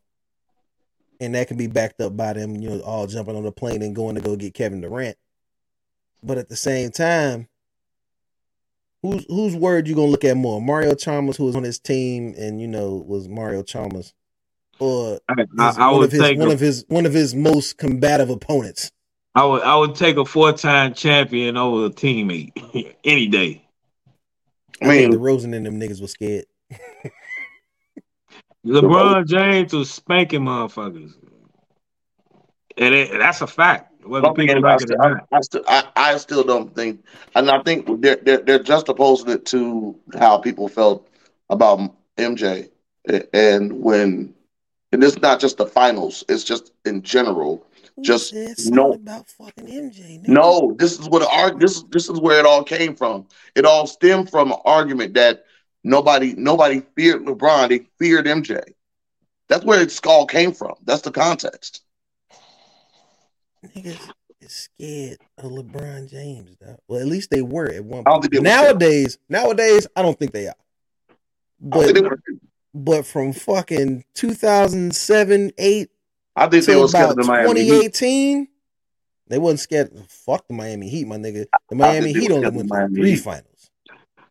[1.19, 3.82] and that can be backed up by them, you know, all jumping on the plane
[3.82, 5.18] and going to go get Kevin Durant.
[6.26, 7.48] But at the same time,
[9.04, 10.60] whose whose word you gonna look at more?
[10.62, 14.14] Mario Chalmers, who was on his team, and you know was Mario Chalmers,
[14.80, 17.14] or I, his- I, I one would of his one a- of his one of
[17.14, 18.92] his most combative opponents.
[19.36, 23.62] I would I would take a four time champion over a teammate any day.
[24.82, 26.46] I I think mean, DeRozan and them niggas was scared.
[28.66, 31.12] LeBron James was spanking motherfuckers,
[32.78, 33.92] and it, that's a fact.
[34.06, 35.15] Whether Bumping people I, still, I.
[35.32, 37.03] I, still, I, I still don't think,
[37.36, 41.07] and I think they're, they're they're just opposing it to how people felt
[41.49, 42.69] about MJ,
[43.34, 44.34] and when
[44.91, 47.65] and it's not just the finals; it's just in general.
[48.02, 50.22] Just said no- about fucking MJ.
[50.22, 50.27] Nigga?
[50.27, 53.26] No, this is what arg- this this is where it all came from.
[53.56, 55.45] It all stemmed from an argument that
[55.84, 58.61] nobody nobody feared LeBron; they feared MJ.
[59.48, 60.76] That's where it's all came from.
[60.84, 61.85] That's the context.
[63.76, 64.12] Niggas
[64.42, 66.56] is scared of LeBron James.
[66.60, 66.78] Though.
[66.88, 68.32] Well, at least they were at one I don't point.
[68.32, 70.56] think were Nowadays, nowadays, I don't think they are.
[71.60, 71.96] But
[72.74, 75.90] but from fucking 2007, 8
[76.36, 77.94] I think they to were scared of about the Miami Heat.
[77.94, 78.48] 2018,
[79.28, 79.92] they wasn't scared.
[80.10, 81.46] Fuck the Miami Heat, my nigga.
[81.70, 83.72] The Miami Heat only scared went to three finals.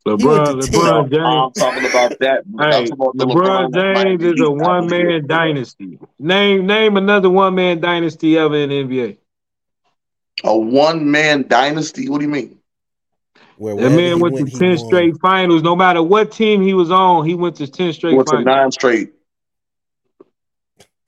[0.06, 1.56] LeBron, LeBron No, I'm James.
[1.56, 2.42] talking about that.
[2.60, 5.98] Hey, talking about the LeBron Miami James is Heat a one man dynasty.
[6.18, 9.16] Name name another one man dynasty ever in the NBA.
[10.42, 12.08] A one man dynasty.
[12.08, 12.58] What do you mean?
[13.56, 14.78] Where That man he went to ten won.
[14.78, 15.62] straight finals.
[15.62, 18.46] No matter what team he was on, he went to ten straight What's a finals.
[18.46, 19.12] nine straight?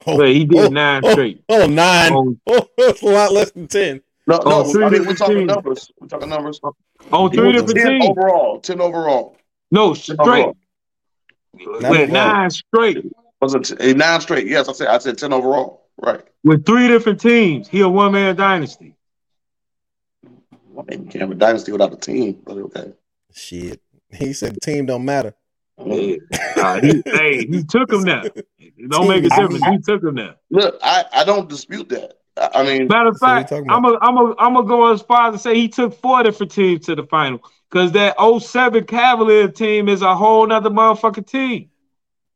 [0.07, 1.43] Oh, But he did oh, nine oh, straight.
[1.49, 2.13] Oh, nine.
[2.13, 2.53] On, oh.
[2.79, 4.01] oh, that's a lot less than 10.
[4.29, 4.65] No, Oh, no.
[4.73, 5.49] three I mean, we're talking teams.
[5.49, 5.91] numbers.
[6.01, 6.61] We're talking numbers.
[6.63, 8.17] on He three went to different ten teams.
[8.19, 8.61] overall.
[8.61, 9.37] Ten overall.
[9.73, 10.19] No, straight.
[10.21, 10.57] overall.
[11.91, 13.05] With nine straight.
[13.41, 14.47] Was it t- eh, nine straight?
[14.47, 14.89] Yes, I said.
[14.89, 15.87] I said ten overall.
[16.01, 16.21] Right.
[16.45, 17.67] With three different teams.
[17.69, 18.95] He a one man dynasty.
[20.79, 22.41] I mean, you can't have a dynasty without a team.
[22.45, 22.93] But okay.
[23.33, 23.81] Shit.
[24.13, 25.35] He said the team don't matter.
[25.85, 26.17] Yeah.
[26.57, 28.23] Uh, he, hey, he took him there.
[28.59, 29.67] It don't make a Team difference.
[29.67, 30.37] He took him there.
[30.51, 32.15] Look, I, I don't dispute that.
[32.37, 33.95] I, I mean, Matter of So what you fact, I'm about?
[33.95, 36.53] a, I'm a, I'm gonna go as far as to say he took four different
[36.53, 37.41] teams to the final
[37.71, 41.71] because that 07 Cavalier team is a whole nother motherfucking team.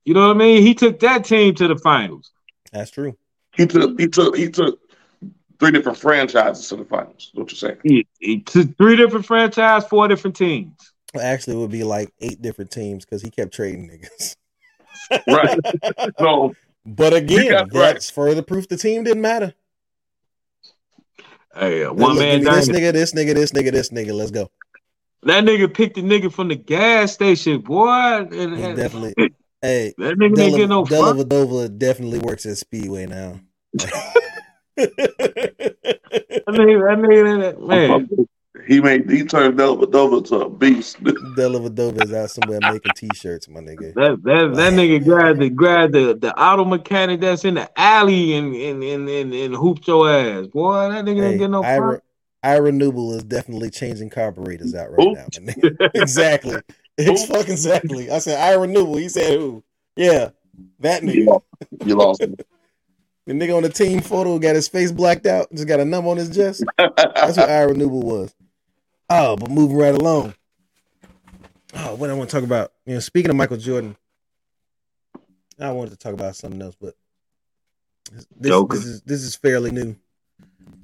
[0.04, 0.62] You know what I mean?
[0.62, 2.32] He took that team to the finals.
[2.72, 3.16] That's true.
[3.56, 4.79] he took he took he took
[5.60, 7.30] three different franchises to the finals.
[7.34, 7.76] What you're saying?
[7.84, 10.72] He, he three different franchises, four different teams.
[11.14, 14.36] Well, Actually, it would be like eight different teams because he kept trading niggas.
[15.26, 15.58] Right.
[16.18, 16.54] So
[16.86, 17.92] But again, got- right.
[17.94, 19.54] that's further proof the team didn't matter.
[21.54, 24.12] Hey, uh, one man this nigga, this nigga, this nigga, this nigga.
[24.12, 24.50] Let's go.
[25.24, 27.88] That nigga picked the nigga from the gas station, boy.
[27.88, 29.14] And, and definitely.
[29.62, 31.26] Hey, that nigga didn't get no Della fuck.
[31.26, 33.38] Vadova definitely works at Speedway now.
[34.80, 38.26] That nigga, that nigga, that- man.
[38.66, 41.02] He made he turned Dellavedova to a beast.
[41.04, 43.94] Dellavedova is out somewhere making t-shirts, my nigga.
[43.94, 48.34] That that that nigga grabbed the grabbed the, the auto mechanic that's in the alley
[48.34, 50.90] and and and and, and hooped your ass, boy.
[50.90, 52.02] That nigga Hey, didn't get no Ira,
[52.42, 55.14] Ira Newble is definitely changing carburetors out right Who?
[55.14, 55.26] now.
[55.40, 55.90] my nigga.
[55.94, 56.60] exactly.
[56.98, 57.32] It's Who?
[57.34, 58.10] fucking exactly.
[58.10, 59.00] I said Ira Newble.
[59.00, 59.64] He said who?
[59.96, 60.30] Yeah,
[60.80, 61.26] that You nigga.
[61.26, 61.44] lost,
[61.86, 62.36] you lost him.
[63.30, 66.10] The nigga on the team photo got his face blacked out, just got a number
[66.10, 66.64] on his chest.
[66.76, 68.34] That's what Ira Newble was.
[69.08, 70.34] Oh, but moving right along.
[71.72, 72.72] Oh, what I want to talk about.
[72.86, 73.96] You know, speaking of Michael Jordan,
[75.60, 76.96] I wanted to talk about something else, but
[78.10, 79.94] this, this is this is fairly new.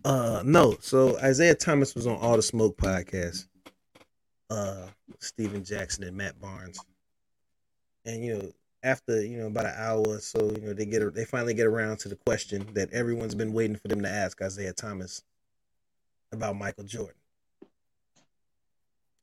[0.04, 3.48] Uh no, so Isiah Thomas was on All the Smoke podcast.
[4.50, 4.86] Uh
[5.18, 6.78] Stephen Jackson and Matt Barnes.
[8.04, 8.52] And you know,
[8.82, 11.66] after, you know, about an hour or so, you know, they get they finally get
[11.66, 15.22] around to the question that everyone's been waiting for them to ask Isiah Thomas
[16.32, 17.14] about Michael Jordan.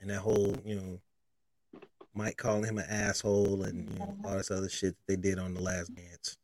[0.01, 0.99] And that whole, you know,
[2.13, 5.39] Mike calling him an asshole and you know, all this other shit that they did
[5.39, 6.37] on the last dance.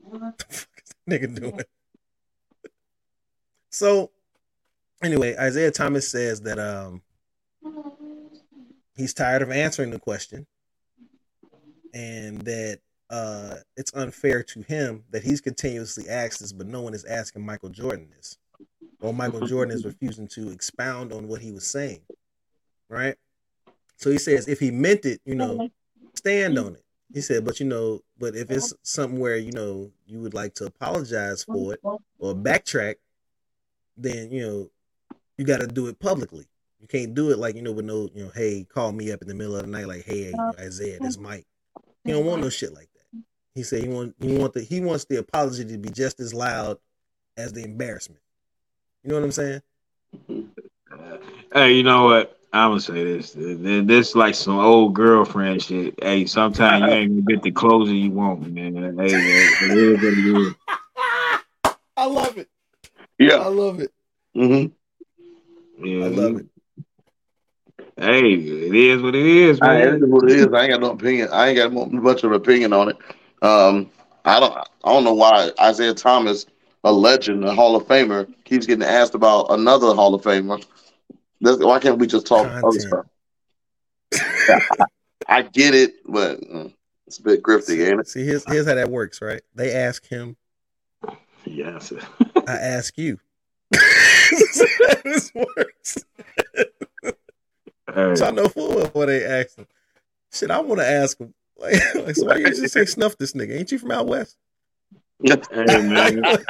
[0.00, 1.60] What the fuck is that nigga doing?
[3.70, 4.10] So
[5.02, 7.02] anyway, Isiah Thomas says that um
[8.98, 10.46] he's tired of answering the question
[11.94, 16.92] and that uh it's unfair to him that he's continuously asked this but no one
[16.92, 18.36] is asking Michael Jordan this.
[19.00, 22.00] Or Michael Jordan is refusing to expound on what he was saying.
[22.88, 23.14] Right?
[23.96, 25.68] So he says if he meant it, you know,
[26.14, 26.84] stand on it.
[27.14, 30.54] He said, but you know, but if it's something where, you know, you would like
[30.54, 32.96] to apologize for it or backtrack,
[33.96, 34.70] then you know,
[35.38, 36.46] you gotta do it publicly.
[36.80, 39.22] You can't do it like, you know, with no, you know, hey, call me up
[39.22, 41.46] in the middle of the night, like, hey, Isiah, this Mike.
[42.04, 42.98] He don't want no shit like that.
[43.54, 46.32] He said he want he want the he wants the apology to be just as
[46.32, 46.78] loud
[47.36, 48.22] as the embarrassment.
[49.02, 49.62] You know what I'm saying?
[51.52, 52.38] Hey, you know what?
[52.52, 53.32] I'm gonna say this.
[53.32, 55.94] This this like some old girlfriend shit.
[56.02, 58.74] Hey, sometimes you ain't gonna get the closure you want, man.
[58.98, 60.54] Hey, it is what it is.
[61.96, 62.48] I love it.
[63.18, 63.92] Yeah, I love it.
[64.36, 65.86] Mm-hmm.
[65.86, 66.46] Yeah, I love it.
[67.98, 70.02] Hey, it is what it is, I, it man.
[70.02, 70.46] is what it is.
[70.52, 71.28] I ain't got no opinion.
[71.32, 72.96] I ain't got mo- much of an opinion on it.
[73.42, 73.90] Um,
[74.24, 74.56] I don't.
[74.56, 76.46] I don't know why Isiah Thomas,
[76.84, 80.64] a legend, a Hall of Famer, keeps getting asked about another Hall of Famer.
[81.40, 83.06] That's, why can't we just talk other stuff?
[85.28, 86.72] I get it, but mm,
[87.06, 88.08] it's a bit grifty, ain't it?
[88.08, 89.42] See, here's here's how that works, right?
[89.54, 90.36] They ask him,
[91.44, 91.92] Yes.
[92.46, 93.18] I ask you.
[93.72, 96.04] That's how this works.
[97.98, 99.66] Hey, So I know full well what they asked him.
[100.32, 101.34] Shit, I want to ask him.
[101.56, 103.58] Like, like, so why you just say snuff this nigga?
[103.58, 104.36] Ain't you from out west?
[105.20, 106.22] hey, man.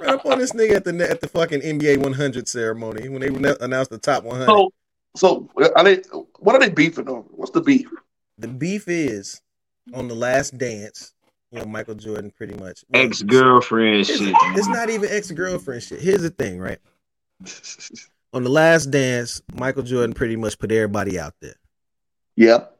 [0.00, 3.54] Run up on this nigga at the at the fucking NBA 100 ceremony when they
[3.60, 4.46] announced the top 100.
[4.46, 4.72] So,
[5.16, 6.02] so are they?
[6.38, 7.22] What are they beefing over?
[7.30, 7.88] What's the beef?
[8.38, 9.40] The beef is
[9.94, 11.14] on the last dance.
[11.50, 14.34] You know, Michael Jordan pretty much Ex girlfriend It's, shit.
[14.56, 16.00] it's not even ex girlfriend shit.
[16.00, 16.78] Here's the thing, right?
[18.32, 21.56] On the last dance, Michael Jordan pretty much put everybody out there.
[22.36, 22.76] Yep.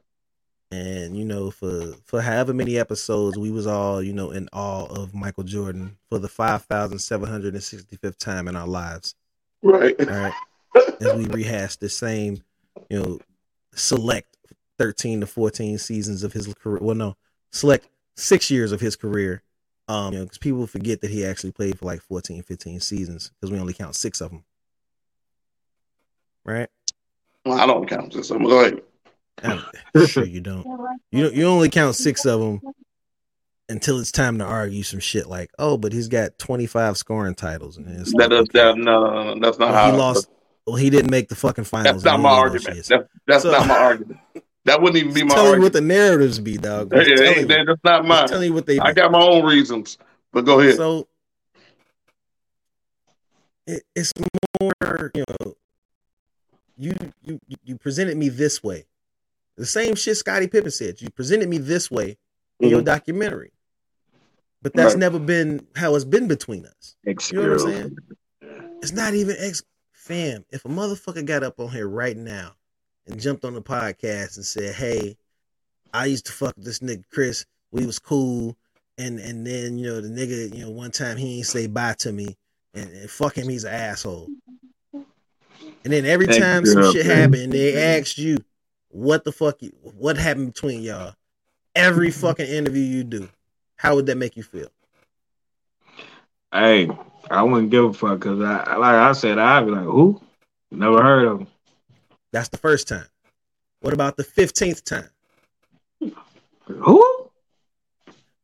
[0.71, 4.85] And you know, for for however many episodes, we was all you know in awe
[4.85, 8.67] of Michael Jordan for the five thousand seven hundred and sixty fifth time in our
[8.67, 9.15] lives.
[9.61, 9.99] right.
[9.99, 10.33] All right,
[11.01, 12.41] as we rehash the same,
[12.89, 13.19] you know,
[13.75, 14.37] select
[14.79, 16.79] thirteen to fourteen seasons of his career.
[16.81, 17.17] Well, no,
[17.51, 19.43] select six years of his career.
[19.87, 23.31] Um, you know, because people forget that he actually played for like 14, 15 seasons
[23.31, 24.45] because we only count six of them.
[26.45, 26.69] Right?
[27.45, 28.29] Well, I don't count this.
[28.31, 28.81] I'm go ahead.
[29.43, 30.65] I'm sure you don't.
[31.11, 32.61] You you only count six of them
[33.69, 37.77] until it's time to argue some shit like, oh, but he's got 25 scoring titles.
[37.77, 38.77] And it's That like, that.
[38.77, 40.29] No, no, no, that's not well, how he lost.
[40.67, 42.03] Well, he didn't make the fucking finals.
[42.03, 42.87] That's not my any of those argument.
[42.87, 44.19] That, that's So- not my argument.
[44.65, 45.73] That wouldn't even be my Tell you what argument.
[45.73, 46.93] the narratives be, dog.
[46.93, 48.27] Hey, Just it tell ain't you- that's not mine.
[48.27, 48.77] tell you what they.
[48.79, 49.97] I got my own reasons,
[50.31, 50.75] but go ahead.
[50.75, 51.07] So
[53.65, 54.11] it, it's
[54.59, 55.55] more, you know,
[56.81, 58.85] you you you presented me this way.
[59.55, 60.99] The same shit Scottie Pippen said.
[61.01, 62.17] You presented me this way
[62.59, 62.85] in your Mhm.
[62.85, 63.51] documentary,
[64.63, 64.99] But that's Right.
[64.99, 66.95] never been how it's been between us.
[67.05, 67.99] You know what I'm girlfriend.
[68.81, 70.45] It's not even ex fam.
[70.49, 72.55] If a motherfucker got up on here right now
[73.07, 75.17] and jumped on the podcast and said, "Hey,
[75.93, 77.45] I used to fuck this nigga Chris.
[77.71, 78.57] We was cool,
[78.97, 81.93] and and then you know the nigga, you know, one time he ain't say bye
[81.99, 82.37] to me,
[82.73, 84.29] and, and fuck him, he's an asshole."
[85.83, 87.35] And then every time some shit Ex-girlfriend.
[87.35, 88.37] happened, they asked you,
[88.89, 89.61] "What the fuck?
[89.61, 91.15] You, what happened between y'all?"
[91.73, 93.29] Every fucking interview you do,
[93.77, 94.67] how would that make you feel?
[96.51, 96.89] Hey,
[97.29, 100.21] I wouldn't give a fuck because I, like I said, I'd be like, who?
[100.69, 101.47] Never heard of him.
[102.31, 103.05] That's the first time.
[103.79, 105.09] What about the fifteenth time?
[106.65, 107.29] Who?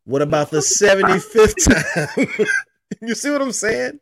[0.05, 2.47] What about the seventy fifth time?
[3.01, 3.99] you see what I'm saying?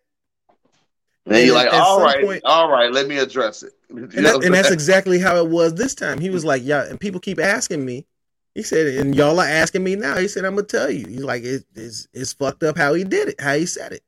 [1.28, 3.74] And you're like, at all some right, point- all right, let me address it.
[3.90, 6.20] You And, that, and that's exactly how it was this time.
[6.20, 8.06] He was like, "Yeah," and people keep asking me.
[8.54, 11.24] He said, "And y'all are asking me now." He said, "I'm gonna tell you." He's
[11.24, 14.04] like, it, "It's it's fucked up how he did it, how he said it.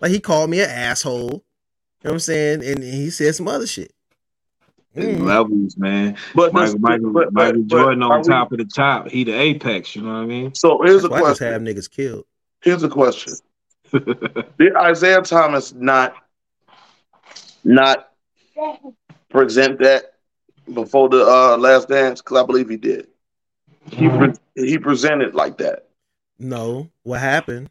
[0.00, 1.20] Like he called me an asshole.
[1.30, 1.40] You know
[2.02, 2.64] what I'm saying?
[2.64, 3.92] And he said some other shit.
[4.94, 5.24] It's Mhm.
[5.26, 6.16] Levels, man.
[6.34, 9.08] But Michael, Michael, but- but- Michael but Jordan are on we- top of the top.
[9.08, 9.96] He the apex.
[9.96, 10.54] You know what I mean?
[10.54, 11.52] So here's a That's why I just question.
[11.52, 12.24] have niggas killed.
[12.60, 13.34] Here's a question.
[13.92, 16.14] Did Isiah Thomas not
[17.64, 18.08] not
[19.30, 20.14] present that
[20.72, 22.20] before the uh, last dance?
[22.22, 23.08] Because I believe he did.
[23.90, 25.88] He pre- he presented like that.
[26.38, 27.70] No, what happened?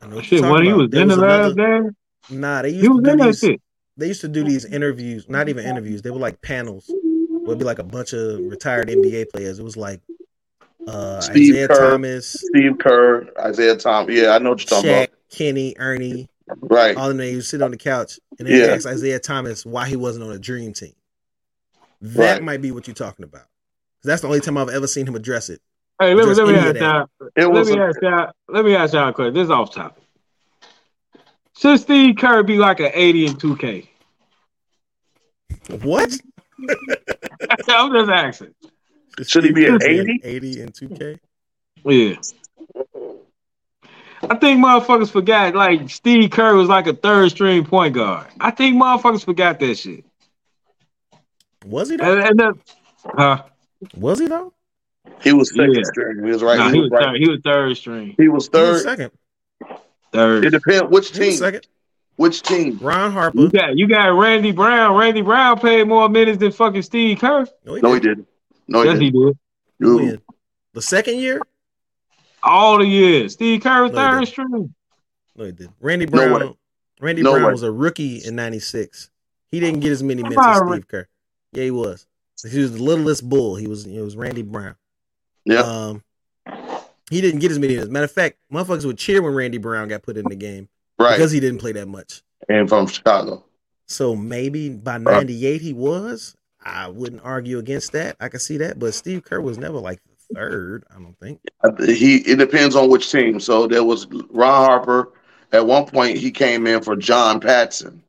[0.00, 0.80] I know what Shit, you're when talking he about.
[0.82, 1.94] was There in the last another- dance,
[2.30, 3.38] Nah, they used he was to do in that these.
[3.40, 3.60] shit.
[3.96, 6.00] They used to do these interviews, not even interviews.
[6.02, 6.88] They were like panels.
[6.88, 9.58] It would be like a bunch of retired NBA players.
[9.58, 10.00] It was like
[10.86, 11.90] uh, Steve Isiah Kerr.
[11.90, 14.14] Thomas, Steve Kerr, Isiah Thomas.
[14.14, 16.28] Yeah, I know what you're talking Shaq, Kenny, Ernie.
[16.60, 16.96] Right.
[16.96, 17.18] all of them.
[17.18, 18.74] They would sit on the couch and they Yeah.
[18.74, 20.92] asked Isiah Thomas why he wasn't on a dream team.
[22.02, 22.42] That Right.
[22.42, 23.42] might be what you're talking about.
[23.42, 25.60] 'Cause That's the only time I've ever seen him address it.
[26.00, 26.80] Hey, let me let me ask that.
[26.80, 27.30] y'all.
[27.36, 28.32] It Let me a, ask y'all.
[28.48, 29.34] Let me ask y'all a question.
[29.34, 30.02] This is off topic.
[31.56, 33.88] Should Steve Kerr be like an 80 and 2K?
[35.82, 36.10] What?
[37.68, 38.54] I'm just asking.
[39.26, 40.20] Should he be an 80?
[40.24, 41.18] 80 and 2K?
[41.84, 42.14] Yeah.
[44.28, 48.28] I think motherfuckers forgot like Steve Kerr was like a third string point guard.
[48.40, 50.04] I think motherfuckers forgot that shit.
[51.66, 52.18] Was he though?
[52.18, 52.52] And, and then,
[53.18, 53.38] uh,
[53.96, 54.52] Was he though?
[55.22, 55.82] he was second Yeah.
[55.84, 56.24] string.
[56.24, 56.58] He was right.
[56.58, 57.04] nah, he, he was was right.
[57.04, 57.16] third.
[57.20, 58.06] He was third string.
[58.06, 58.82] He was He was third.
[58.82, 59.10] second.
[60.12, 60.44] Third.
[60.44, 61.32] It depends which team.
[61.32, 61.66] second.
[62.16, 62.78] Which team?
[62.80, 63.38] Ron Harper.
[63.40, 64.96] You got you got Randy Brown.
[64.96, 67.46] Randy Brown played more minutes than fucking Steve Kerr.
[67.64, 68.02] No, he No, didn't.
[68.02, 68.28] didn't.
[68.68, 69.14] No, he yes, didn't.
[69.80, 69.86] did.
[69.86, 69.96] Ooh.
[69.96, 70.22] When?
[70.74, 71.40] The second year?
[72.42, 73.34] All the years.
[73.34, 74.74] Steve Kerr No, third string.
[75.36, 75.74] No, he didn't.
[75.80, 76.32] Randy Brown.
[76.40, 76.54] way.
[77.00, 77.52] Randy No Brown way.
[77.52, 79.10] was a rookie in '96.
[79.50, 81.08] He didn't get as many minutes as Steve Kerr.
[81.52, 82.06] Yeah, he was.
[82.50, 83.56] He was the littlest bull.
[83.56, 83.86] He was.
[83.86, 84.74] It was Randy Brown.
[85.44, 85.60] Yeah.
[85.60, 86.02] Um,
[87.10, 87.76] he didn't get as many.
[87.76, 90.68] As matter of fact, motherfuckers would cheer when Randy Brown got put in the game
[90.98, 91.16] right.
[91.16, 92.22] because he didn't play that much.
[92.48, 93.44] and from Chicago.
[93.86, 95.02] So maybe by Right.
[95.28, 96.34] '98 he was.
[96.64, 98.16] I wouldn't argue against that.
[98.20, 100.00] I can see that, but Steve Kerr was never like
[100.34, 100.84] third.
[100.90, 101.40] I don't think.
[101.62, 103.40] Uh, He it depends on which team.
[103.40, 105.12] So there was Ron Harper.
[105.52, 108.02] At one point, he came in for John Paxson.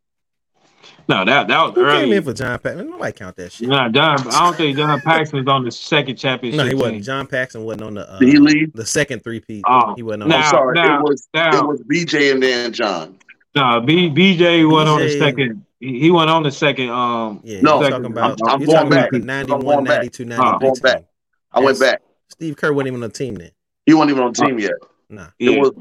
[1.10, 2.04] No, that that was Who early.
[2.06, 2.90] came in for John Paxson?
[2.90, 3.68] Nobody count that shit.
[3.68, 4.20] Nah, John.
[4.30, 6.58] I don't think John Paxson was on the second championship.
[6.60, 6.80] No, he team.
[6.80, 7.04] wasn't.
[7.04, 8.72] John Paxson wasn't on the uh, Did he leave?
[8.74, 9.62] the second three P.
[9.68, 10.30] Oh, he wasn't on.
[10.30, 10.50] Now- I'm that.
[10.52, 13.18] sorry, now- it was now- it was BJ and then John.
[13.56, 15.66] Nah, B, BJ went on the second.
[15.82, 16.90] He, he went on the second.
[16.90, 18.24] Um, Yeah, No, you're second- talking about.
[18.24, 19.12] I'm- I'm going talking about back.
[19.12, 19.98] the I'm 91, going back.
[19.98, 21.04] 92, I'm 93 going back.
[21.52, 22.02] I went back.
[22.34, 23.52] Steve Kerr wasn't even on the team then.
[23.86, 24.72] He wasn't even on the team yet.
[25.10, 25.52] Nah, yeah.
[25.52, 25.72] It was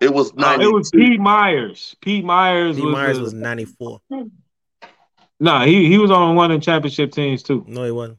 [0.00, 0.64] it was Uh, ninety.
[0.64, 1.96] it was Pete Myers.
[2.00, 2.92] Pete Myers Steve was.
[2.92, 4.00] Myers the- was 94.
[5.40, 7.64] Nah, he he was on one of the championship teams too.
[7.68, 8.18] No, he wasn't.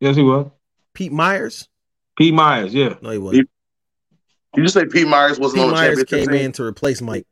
[0.00, 0.46] Yes, he was.
[0.94, 1.68] Pete Myers?
[2.16, 2.72] Pete Myers.
[2.74, 2.94] Yeah.
[3.02, 3.48] No, he wasn't.
[4.54, 6.46] Did you say Pete Myers wasn't Pete on the Myers championship came team?
[6.46, 7.26] in to replace Mike.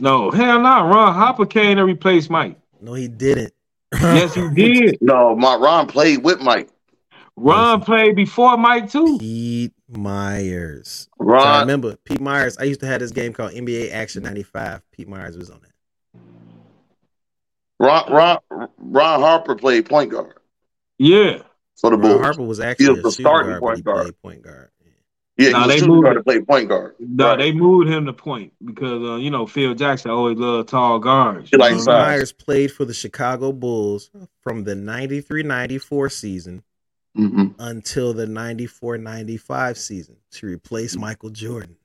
[0.00, 0.86] No, hell no.
[0.86, 2.58] Ron Harper came to replace Mike.
[2.80, 3.52] No, he didn't.
[3.92, 4.98] Yes, he did.
[5.02, 6.70] No, my Ron played with Mike.
[7.42, 7.84] Ron Listen.
[7.86, 9.18] played before Mike too.
[9.18, 11.08] Pete Myers.
[11.20, 12.56] So I remember Pete Myers.
[12.58, 14.82] I used to have this game called NBA Action 95.
[14.92, 16.20] Pete Myers was on that.
[17.80, 20.34] Ron, Ron, Ron Harper played point guard
[20.98, 21.42] Yeah.
[21.76, 22.20] for the Ron Bulls.
[22.22, 24.02] Harper was actually was a the starting guard, point guard.
[24.04, 24.68] played point guard.
[25.38, 26.94] Yeah, Nah, he they was shooting moved guard to play point guard.
[27.00, 27.38] No, Right.
[27.38, 31.48] they moved him to point because uh, you know Phil Jackson always loved tall guards.
[31.50, 31.92] He like You Pete know?
[31.92, 32.06] size.
[32.06, 34.10] Myers played for the Chicago Bulls
[34.42, 36.62] from the 93-94 season
[37.14, 41.76] hmm until the 94-95 season to replace Michael Jordan.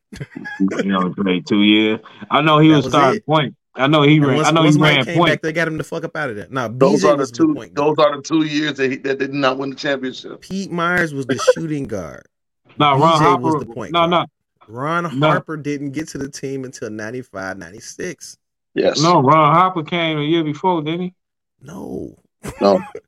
[0.60, 2.00] you know, played two years.
[2.32, 3.26] I know he That was, was starting it.
[3.26, 3.56] point.
[3.76, 4.36] I know he And ran.
[4.38, 5.32] once, I know he ran came point.
[5.34, 6.48] back, they got him the fuck up out of there.
[6.50, 7.54] Now, Those BJ are the was the two.
[7.54, 7.98] point guard.
[7.98, 10.42] Those are the two years that, he, that did not win the championship.
[10.42, 12.26] Pete Myers was the shooting guard.
[12.80, 14.26] No, Ron BJ Harper was the point No, no,
[14.68, 15.30] Ron No.
[15.30, 18.38] Harper didn't get to the team until 95, 96.
[18.76, 19.02] Yes.
[19.02, 19.22] no.
[19.22, 21.14] Ron Harper came a year before, didn't he?
[21.62, 22.16] No.
[22.62, 22.80] No.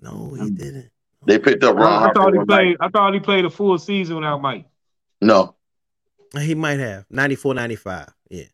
[0.00, 0.90] No, he didn't.
[1.26, 2.14] They picked up Ron I, I Harper.
[2.20, 2.68] thought he played.
[2.68, 2.76] night.
[2.80, 4.64] I thought he played a full season without Mike.
[5.20, 5.54] No.
[6.38, 7.04] He might have.
[7.10, 8.08] 94, 95.
[8.30, 8.44] Yeah.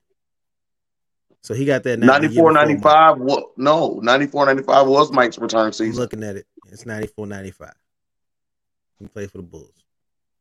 [1.43, 2.69] So he got that now- the year 94, before Mike.
[2.69, 3.19] 95.
[3.21, 3.45] What?
[3.59, 4.01] No.
[4.03, 6.01] 94, 95 was Mike's return I'm season.
[6.03, 6.47] looking at it.
[6.73, 7.73] It's 94, 95.
[8.99, 9.71] He played for the Bulls.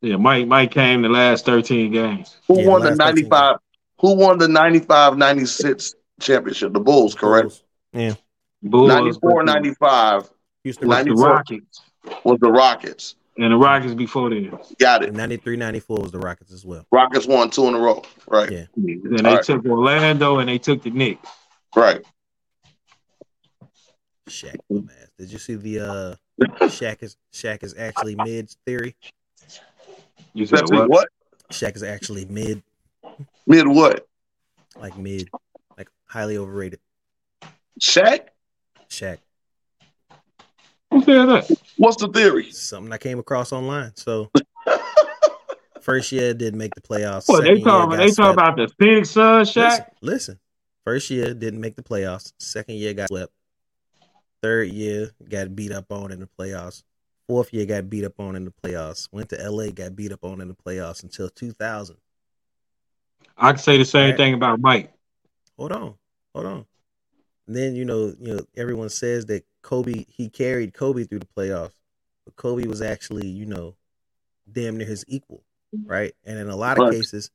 [0.00, 0.46] Yeah, Mike.
[0.48, 2.36] Mike came the last thirteen games.
[2.48, 3.56] Who Yeah, won the last 13 95?
[4.00, 6.72] who won the 95-96 championship?
[6.72, 7.48] The Bulls, correct?
[7.48, 7.62] Bulls.
[7.92, 8.14] Yeah.
[8.62, 10.30] Bulls 94 95
[10.66, 11.28] Houston was the 94.
[11.28, 11.80] Rockets.
[12.24, 13.14] was the Rockets.
[13.38, 14.50] And the Rockets before then.
[14.80, 15.14] Got it.
[15.14, 16.84] 93, 94 was the Rockets as well.
[16.90, 18.02] Rockets won two in a row.
[18.26, 18.50] Right.
[18.50, 18.64] Yeah.
[18.74, 19.44] Then they All right.
[19.44, 21.28] took Orlando and they took the Knicks.
[21.76, 22.04] Right.
[24.28, 24.90] Shaq, dumbass.
[25.16, 26.14] Did you see the uh
[26.62, 28.96] Shaq is Shaq is actually mid theory?
[30.34, 30.88] You said what?
[30.90, 31.08] what?
[31.52, 32.60] Shaq is actually mid,
[33.46, 34.08] Mid what?
[34.80, 35.28] like mid,
[35.78, 36.80] like highly overrated.
[37.80, 38.26] Shaq?
[38.90, 39.18] Shaq.
[40.92, 41.50] Who said that?
[41.76, 42.50] What's the theory?
[42.50, 43.92] Something I came across online.
[43.96, 44.30] So
[45.80, 47.28] first year didn't make the playoffs.
[47.28, 47.90] What they Second year talking about?
[47.90, 49.70] got They talking about the Phoenix Suns, Shaq?
[49.70, 50.40] Listen, listen.
[50.84, 52.32] First year didn't make the playoffs.
[52.38, 53.32] Second year got swept.
[54.42, 56.82] Third year got beat up on in the playoffs.
[57.28, 59.08] Fourth year got beat up on in the playoffs.
[59.10, 61.96] Went to LA, got beat up on in the playoffs until 2000.
[63.36, 64.16] I can say the same Right.
[64.16, 64.92] thing about Mike.
[65.58, 65.94] Hold on,
[66.34, 66.66] hold on.
[67.48, 71.26] And then you know, you know, everyone says that Kobe he carried Kobe through the
[71.36, 71.72] playoffs,
[72.24, 73.74] but Kobe was actually, you know,
[74.50, 75.42] damn near his equal,
[75.84, 76.14] right?
[76.24, 76.92] And in a lot of Right.
[76.92, 77.32] cases,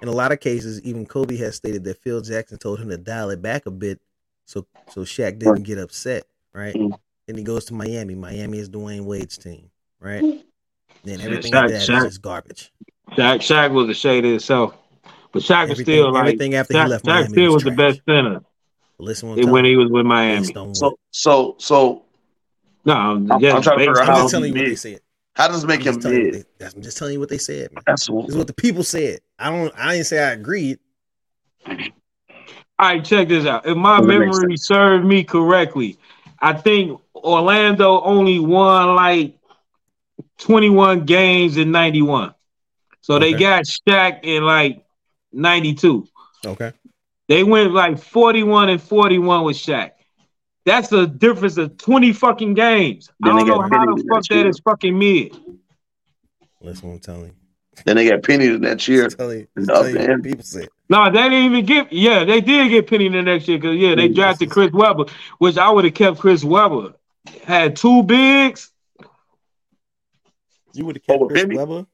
[0.00, 2.96] in a lot of cases, even Kobe has stated that Phil Jackson told him to
[2.96, 4.00] dial it back a bit,
[4.46, 6.24] so so Shaq didn't get upset,
[6.54, 6.74] right?
[6.74, 6.98] Mm.
[7.26, 8.14] Then he goes to Miami.
[8.14, 9.70] Miami is Dwyane Wade's team,
[10.00, 10.22] right?
[11.02, 12.72] Then Yeah, everything Shaq- after that is Shaq- just garbage.
[13.10, 14.74] Shaq, Shaq was a shade of himself.
[15.32, 17.54] But Shaq was Everything- still like everything after he Shaq, left Shaq Miami still was
[17.54, 18.44] was the best center But
[18.98, 20.54] listen, what I'm when telling he was with you, Miami.
[20.54, 20.74] on?
[20.74, 22.04] So so so
[22.84, 25.00] No, I'm just trying to figure out how on- just telling you what they said.
[25.34, 26.46] how does it make I'm him just, telling you what mid?
[26.58, 27.82] they, I'm just telling you what they said, man.
[27.86, 29.20] That's This is what the people said.
[29.38, 29.72] I don't.
[29.76, 30.78] I didn't say I agreed.
[32.76, 33.66] All right, check this out.
[33.66, 35.96] If my Does it make memory served me correctly,
[36.40, 39.38] I think Orlando only won like
[40.38, 42.34] 21 games in 91.
[43.00, 44.84] So they got Shaq in like
[45.32, 46.08] 92.
[46.44, 46.72] Okay.
[47.28, 49.92] They went like 41 and 41 with Shaq.
[50.66, 53.10] That's a difference of 20 fucking games.
[53.20, 54.48] Then I don't know how the fuck that that year.
[54.48, 55.36] is fucking mid.
[56.60, 57.34] Listen, what I'm telling you.
[57.84, 59.04] Then they got Penny in that year.
[59.04, 60.68] Just telling you, just Up telling you people said.
[60.88, 61.92] No, they didn't even get.
[61.92, 65.04] Yeah, they did get Penny the next year because yeah, they drafted Chris Webber,
[65.38, 66.94] which I would have kept Chris Webber.
[67.42, 68.70] Had two bigs
[70.72, 71.56] You would have kept Over Chris Penny?
[71.56, 71.86] Webber.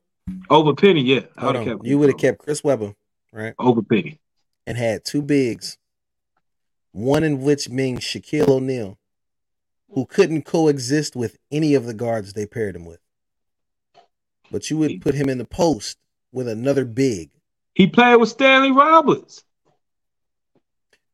[0.50, 1.00] over Penny.
[1.00, 1.78] Yeah, I Hold would have on.
[1.78, 1.86] kept.
[1.86, 2.94] You would have kept Chris Webber,
[3.32, 3.54] right?
[3.58, 4.20] over Penny.
[4.70, 5.78] And had two bigs.
[6.92, 9.00] One in which being Shaquille O'Neal,
[9.90, 13.00] who couldn't coexist with any of the guards they paired him with.
[14.48, 15.98] But you would put him in the post
[16.30, 17.30] with another big.
[17.74, 19.42] He played with Stanley Roberts.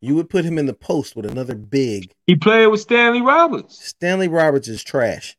[0.02, 2.12] You would put him in the post with another big.
[2.26, 3.82] He played with Stanley Roberts.
[3.82, 5.34] Stanley Roberts is trash.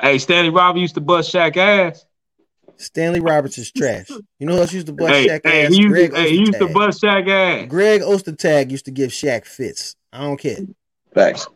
[0.00, 2.06] Hey, Stanley Roberts used to bust Shaq ass.
[2.76, 4.08] Stanley Roberts is trash.
[4.10, 5.72] You know who else used to bust Hey, Shaq hey, ass?
[5.72, 7.68] he used, Greg to, hey, he used to bust Shaq ass.
[7.68, 9.96] Greg Ostertag used to give Shaq fits.
[10.12, 10.58] I don't care.
[11.14, 11.48] Facts.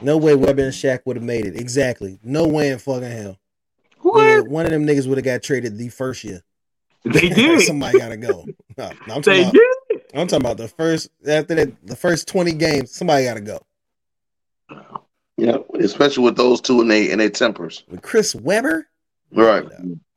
[0.00, 1.56] No way Webber and Shaq would have made it.
[1.56, 2.18] Exactly.
[2.22, 3.38] No way in fucking hell.
[4.00, 4.22] What?
[4.22, 6.42] Nigga, one of them niggas would have got traded the first year.
[7.04, 7.62] They did.
[7.62, 8.44] Somebody gotta go.
[8.76, 10.02] No, no, I'm, talking they about, did.
[10.14, 13.58] I'm talking about the first after that the first 20 games, somebody gotta go.
[15.36, 17.84] Yeah, especially with those two and they and they tempers.
[17.88, 18.86] With Chris Webber?
[19.32, 19.64] Right.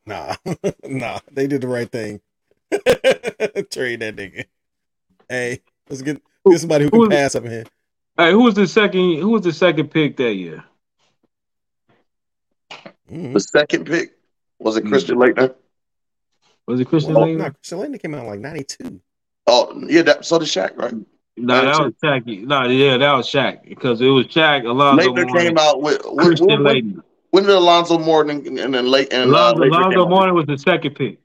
[0.05, 0.35] Nah.
[0.83, 1.19] nah.
[1.31, 2.21] They did the right thing.
[2.71, 4.45] Trade that nigga.
[5.29, 7.65] Hey, let's get, get somebody who Who- can pass up here.
[8.17, 9.19] Hey, who was the second?
[9.19, 10.63] Who was the second pick that year?
[13.11, 13.33] Mhm.
[13.33, 14.13] The second pick
[14.59, 15.53] was it Christian Laettner?
[16.67, 17.37] Was it Christian Well, Laettner?
[17.37, 19.01] no, Christian Laettner came out like 92.
[19.47, 20.93] Oh yeah, that, so did Shaq, right?
[21.37, 22.43] No, that was Shaq.
[22.45, 24.65] No, yeah, that was Shaq because it was Shaq.
[24.65, 27.03] Alonzo Laettner Mourning, came out with when, Christian when, when, Laettner.
[27.31, 30.09] When did Alonzo Mourning and, and then late and uh, Alonzo, Laettner came Alonzo out?
[30.09, 31.19] Mourning was the second pick.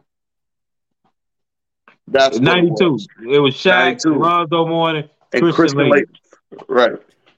[2.08, 2.98] That's Ninety two.
[3.28, 4.14] It was Shaq, 92.
[4.14, 6.06] Alonzo Mourning, and Christian Christian Laettner.
[6.52, 6.64] Laettner.
[6.68, 6.92] Right.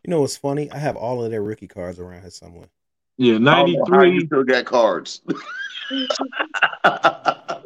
[0.05, 0.71] You know what's funny?
[0.71, 2.69] I have all of their rookie cards around here somewhere.
[3.17, 5.23] Yeah, I ninety don't know how you still got cards.
[6.85, 7.61] I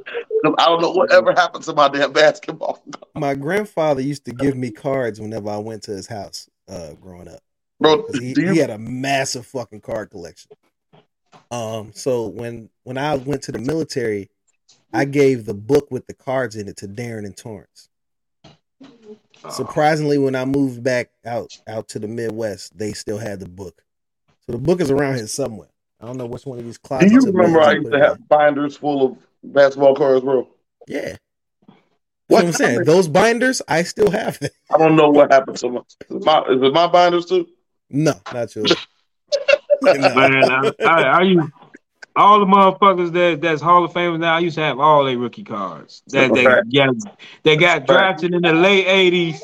[0.45, 2.83] don't know whatever happened to my damn basketball.
[3.15, 7.29] My grandfather used to give me cards whenever I went to his house uh, growing
[7.29, 7.41] up.
[7.79, 10.51] Bro, 'Cause He, you he had a massive fucking card collection.
[11.51, 14.31] Um, so when when I went to the military,
[14.93, 17.89] I gave the book with the cards in it to Darren and Torrance.
[19.51, 23.83] Surprisingly, when I moved back out out to the Midwest, they still had the book.
[24.47, 25.69] So the book is around here somewhere.
[26.01, 27.95] I don't know which one of these do you remember I I used to it
[27.95, 28.03] in.
[28.03, 30.49] have binders full of basketball cards, bro?
[30.89, 31.17] Yeah.
[32.27, 34.51] What What I'm saying, those binders, I still have them.
[34.71, 37.47] I don't know what happened to my, is it my is it my binders too?
[37.91, 38.75] No, not yours.
[39.83, 39.93] No.
[39.95, 41.53] Man, I, I, I used
[42.17, 44.37] all the motherfuckers that that's Hall of Famers now.
[44.37, 46.03] I used to have all their rookie cards.
[46.09, 46.63] That they Right.
[46.69, 46.91] yeah,
[47.43, 49.39] they got drafted in the late '80s,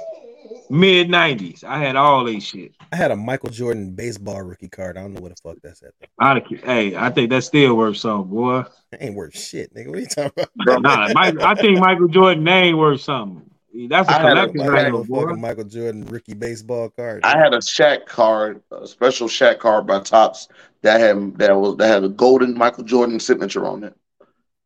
[0.70, 1.64] mid '90s.
[1.64, 2.72] I had all they shit.
[2.92, 4.96] I had a Michael Jordan baseball rookie card.
[4.96, 5.92] I don't know what the fuck that's at.
[6.00, 6.06] Though.
[6.20, 8.64] I, hey, I think that's still worth something, boy.
[8.90, 9.88] That ain't worth shit, nigga.
[9.88, 10.82] What are you talking about?
[10.82, 13.47] Nah, Mike, I think Michael Jordan name worth something.
[13.88, 15.20] That's a I had a- collector's I had item, a boy.
[15.22, 17.20] fucking Michael Jordan rookie baseball card.
[17.24, 20.48] I had a Shaq card, a special Shaq card by Topps
[20.82, 23.94] that had that was that had a golden Michael Jordan signature on it.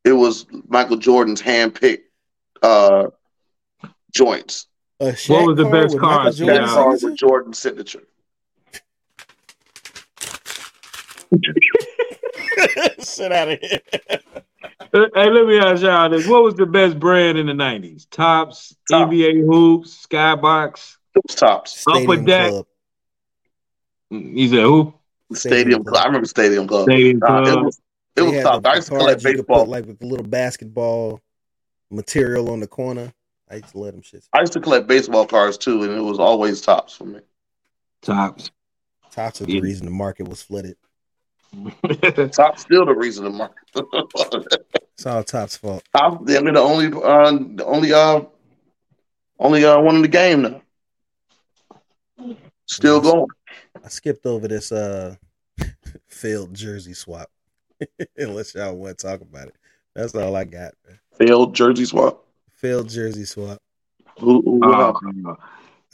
[0.04, 2.02] It was Michael Jordan's handpicked
[2.62, 3.08] uh,
[4.12, 4.66] joints.
[5.00, 6.24] a What was the card best with card?
[6.24, 6.74] Michael That Jordan's Yeah.
[6.74, 7.10] card signature?
[7.10, 8.02] with Jordan's signature.
[13.02, 13.80] Shit out of here.
[14.94, 18.06] Uh, Hey, let me ask y'all this: What was the best brand in the '90s?
[18.10, 19.08] Topps, Top.
[19.10, 20.96] NBA hoops, Skybox.
[21.14, 21.84] It was Topps.
[21.86, 22.50] Upper Stadium Deck.
[22.50, 22.66] Club.
[24.10, 24.94] You said who?
[25.32, 26.02] Stadium Club.
[26.02, 26.84] I remember Stadium Club.
[26.84, 27.64] Stadium Nah, it Club.
[27.64, 27.80] was
[28.16, 28.62] it was had Topps.
[28.62, 29.60] the I used to collect baseball.
[29.64, 31.20] put, like with the little basketball
[31.90, 33.12] material on the corner.
[33.50, 34.28] I used to love them shits.
[34.32, 37.20] I used to collect baseball cards too, and it was always Topps for me.
[38.02, 38.50] Topps.
[39.10, 40.76] Topps of the reason the market was flooded.
[42.32, 43.56] Topps still the reason the market.
[44.94, 45.84] It's all Topps' fault.
[45.94, 48.22] Topps, they're the only, uh, the only, uh,
[49.38, 50.62] only uh, one in the game now.
[52.66, 53.26] Still going.
[53.84, 55.16] I skipped over this uh
[56.08, 57.28] failed jersey swap.
[58.16, 59.56] Unless y'all want to talk about it.
[59.94, 60.72] That's all I got.
[60.86, 60.98] Man.
[61.18, 62.24] Failed jersey swap.
[62.52, 63.58] Failed jersey swap.
[64.20, 64.96] Who, who, what
[65.26, 65.34] Uh.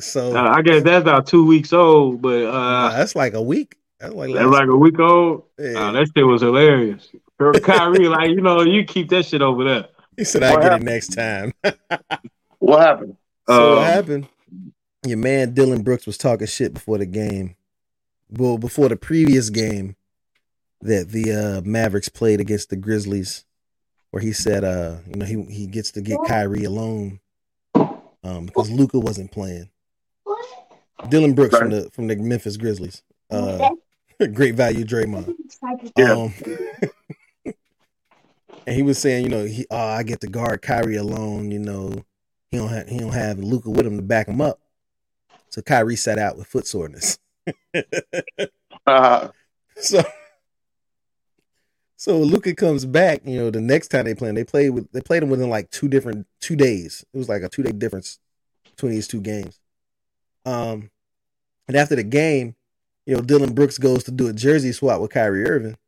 [0.00, 3.42] So uh, I guess that's about two weeks old, but uh, uh, that's like a
[3.42, 3.77] week.
[4.00, 5.44] That's like that's like a week old.
[5.58, 5.88] yeah.
[5.88, 7.08] Uh, that shit was hilarious.
[7.62, 9.86] Kyrie, like you know, you keep that shit over there.
[10.16, 11.52] He said I What get it next time.
[12.60, 13.16] What happened?
[13.48, 14.28] So what Um, happened?
[15.06, 17.54] Your man Dillon Brooks was talking shit before the game.
[18.30, 19.94] Well, before the previous game
[20.80, 23.44] that the uh, Mavericks played against the Grizzlies,
[24.10, 27.20] where he said, uh, you know, he he gets to get Kyrie alone
[28.24, 29.70] um, because Luka wasn't playing.
[31.08, 33.70] Dillon Brooks from the from the Memphis Grizzlies, uh,
[34.34, 35.34] great value Draymond.
[35.96, 36.12] Yeah.
[36.12, 36.34] Um,
[38.66, 41.50] and he was saying, you know, he oh, I get to guard Kyrie alone.
[41.50, 42.04] You know,
[42.50, 44.60] he don't have he don't have Luka with him to back him up.
[45.50, 47.18] So Kyrie sat out with foot soreness.
[48.86, 49.28] Uh,
[49.78, 50.02] So
[51.96, 53.22] so Luka comes back.
[53.24, 55.70] You know, the next time they play, they played with they played him within like
[55.70, 57.04] two different two days.
[57.12, 58.18] It was like a two day difference
[58.70, 59.60] between these two games.
[60.44, 60.90] Um,
[61.66, 62.54] and after the game,
[63.08, 65.78] you know, Dillon Brooks goes to do a jersey swap with Kyrie Irving,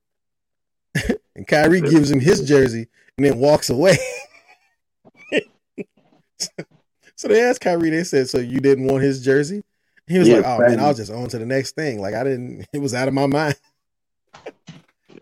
[1.37, 2.87] and Kyrie gives him his jersey
[3.19, 3.99] and then walks away.
[7.15, 9.63] so they asked Kyrie, they said, "So you didn't want his jersey?"
[10.07, 10.81] He was Yeah, like, "Oh man, fine.
[10.81, 12.01] I was just on to the next thing.
[12.01, 12.67] Like I didn't.
[12.73, 13.57] It was out of my mind."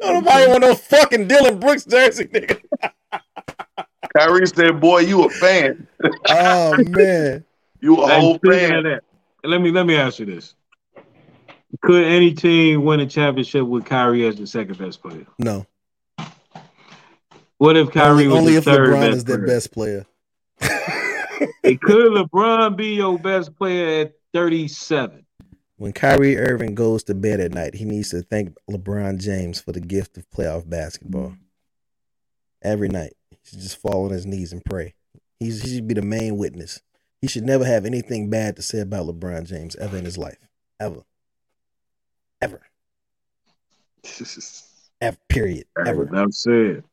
[0.00, 2.60] No, nobody want no fucking Dillon Brooks jersey, nigga.
[4.16, 5.88] Kyrie said, "Boy, you a fan.
[6.28, 7.44] Oh man,
[7.80, 9.00] You a and whole fan."
[9.42, 10.54] let me let me ask you this:
[11.82, 15.26] Could any team win a championship with Kyrie as the second best player?
[15.38, 15.66] no.
[17.58, 19.46] What if Kyrie Only, was only the if third LeBron best is their player?
[19.46, 20.06] best player.
[21.62, 25.24] It could LeBron be your best player at 37?
[25.76, 29.72] when Kyrie Irving goes to bed at night, he needs to thank LeBron James for
[29.72, 31.34] the gift of playoff basketball.
[32.62, 34.94] Every night, he should just fall on his knees and pray.
[35.38, 36.80] He's, he should be the main witness.
[37.20, 40.38] He should never have anything bad to say about LeBron James ever in his life,
[40.80, 41.02] ever,
[42.40, 42.60] ever,
[45.00, 45.16] ever.
[45.28, 45.66] Period.
[45.86, 46.08] Ever.
[46.10, 46.84] That's it.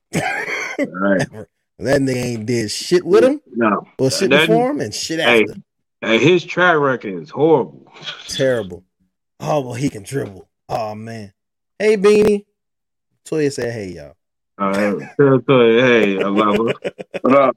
[0.88, 1.22] Right.
[1.22, 1.48] ever.
[1.78, 3.86] That nigga ain't did shit with him No.
[4.00, 5.42] or shit That- before him and shit Hey.
[5.44, 5.56] after.
[6.00, 7.92] Hey, his track record is horrible.
[8.30, 8.86] Terrible.
[9.42, 10.48] Oh well, he can dribble.
[10.70, 11.34] Oh man.
[11.78, 12.46] Hey Beanie.
[13.26, 14.16] Toya said, "Hey y'all."
[14.58, 14.72] Uh,
[15.18, 16.92] tell Toya, hey, I love her.
[17.22, 17.52] But, uh,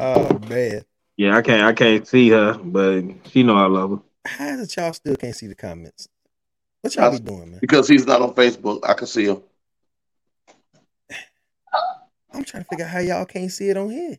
[0.00, 0.82] Oh man.
[1.16, 3.98] Yeah, I can't I can't see her, but she know I love her.
[4.26, 6.08] How is it y'all still can't see the comments?
[6.84, 7.58] What y'all be doing, man?
[7.62, 9.40] because he's not on Facebook, I can see him.
[12.30, 14.18] I'm trying to figure out how y'all can't see it on here.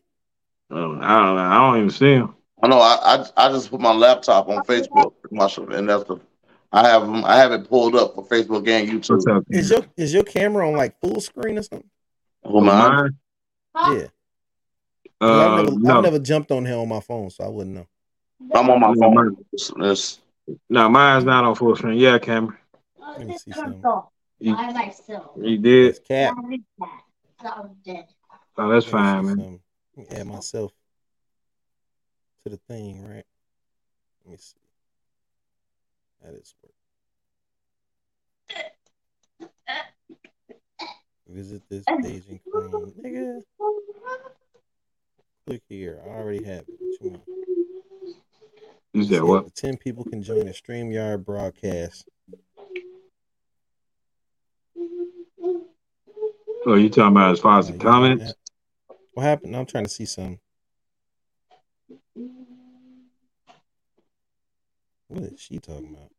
[0.72, 1.42] I don't, I don't know.
[1.42, 2.34] I don't even see him.
[2.60, 2.80] I know.
[2.80, 2.96] I,
[3.36, 6.18] I I just put my laptop on Facebook, watch and that's the.
[6.72, 9.10] I have 'em- I have it pulled up for Facebook and YouTube.
[9.10, 9.44] What's up?
[9.48, 11.88] Is your is your camera on like full screen or something?
[12.42, 13.08] Oh, my.
[13.76, 14.06] Yeah.
[15.20, 17.76] Uh, I've, never, no, I've never jumped on here on my phone, so I wouldn't
[17.76, 17.86] know.
[18.56, 19.36] I'm on my phone.
[19.52, 20.20] It's, it's,
[20.68, 21.98] no, mine's not on full screen.
[21.98, 22.58] Yeah, Cameron,
[23.00, 23.82] Let me see something.
[23.84, 25.30] I myself.
[25.36, 25.86] you did.
[25.90, 26.34] It's cap.
[26.36, 27.84] I did that.
[27.84, 28.06] Dead.
[28.58, 29.36] Oh, that's Let me fine, man.
[29.36, 29.60] something.
[29.96, 30.72] Let me add myself
[32.44, 33.24] to the thing, right?
[34.24, 34.58] Let me see.
[36.22, 36.72] That is work.
[41.28, 42.92] visit this Asian queen.
[43.04, 43.40] Nigga.
[45.46, 46.00] Click here.
[46.04, 47.20] I already have it.
[48.96, 49.04] What you want?
[49.04, 49.54] You See said what?
[49.54, 52.08] Ten people can join a StreamYard broadcast.
[56.68, 58.24] Oh, you talking about as far as the you comments?
[58.24, 58.34] have-
[59.14, 59.56] What happened?
[59.56, 60.38] I'm trying to see some.
[65.08, 66.10] What is she talking about?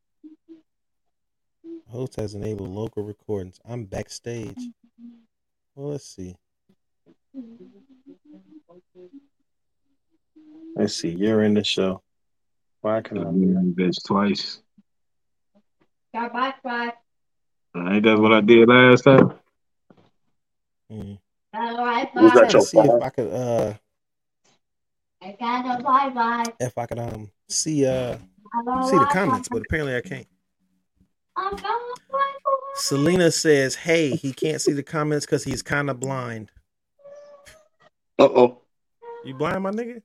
[1.89, 3.59] Host has enabled local recordings.
[3.65, 4.57] I'm backstage.
[5.75, 6.35] Well, let's see.
[10.75, 11.09] Let's see.
[11.09, 12.01] You're in the show.
[12.81, 13.21] Why can I?
[13.23, 14.61] Bitch twice.
[16.13, 16.93] Got bye bye.
[17.75, 19.33] Ain't that what I did last time?
[20.91, 21.19] Mm.
[21.53, 22.51] Got a bye Was I'm that bye.
[22.53, 23.03] your see if?
[23.03, 23.73] I could uh
[25.21, 26.53] I got a bye bye.
[26.59, 28.17] if I could um see uh
[28.53, 29.59] I got see the comments, bye.
[29.59, 30.27] but apparently I can't.
[31.35, 31.61] I got a
[32.11, 32.51] bye bye.
[32.75, 36.51] Selena says, "Hey, he can't see the comments because he's kind of blind.
[38.19, 38.61] Uh oh.
[39.23, 40.01] You blind, my nigga?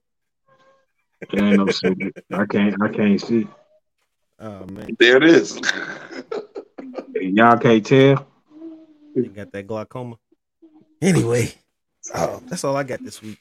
[1.31, 2.24] There ain't no secret.
[2.32, 2.82] I can't.
[2.82, 3.47] I can't see.
[4.39, 5.61] Oh man, There it is.
[7.15, 8.27] Y'all can't tell.
[9.15, 10.16] you got that glaucoma.
[11.01, 11.53] Anyway,
[12.15, 13.39] oh, that's all I got this week.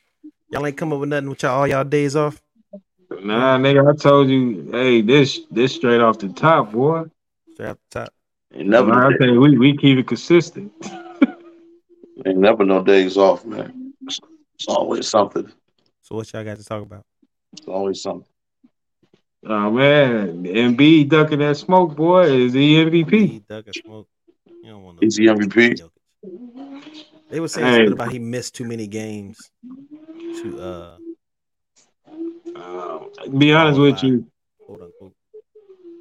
[0.51, 2.41] Y'all ain't come up with nothing with y'all all y'all days off.
[3.09, 4.69] Nah, nigga, I told you.
[4.71, 7.05] Hey, this this straight off the top, boy.
[7.53, 8.13] Straight off the top.
[8.53, 10.71] Ain't never, I no say day, we we keep it consistent.
[12.25, 13.93] ain't never no days off, man.
[14.03, 14.19] It's,
[14.55, 15.51] it's always something.
[16.01, 17.05] So what y'all got to talk about?
[17.53, 18.25] It's always something.
[19.45, 22.25] Oh man, Embiid ducking that smoke, boy.
[22.31, 23.11] Is he MVP?
[23.27, 24.07] He dug a smoke.
[24.47, 25.81] You don't want no He's the MVP.
[27.29, 27.77] They were saying Hey.
[27.77, 29.49] something about he missed too many games
[30.41, 30.97] to uh
[32.55, 32.99] Uh,
[33.37, 34.27] be honest with you.
[34.59, 35.13] quote unquote.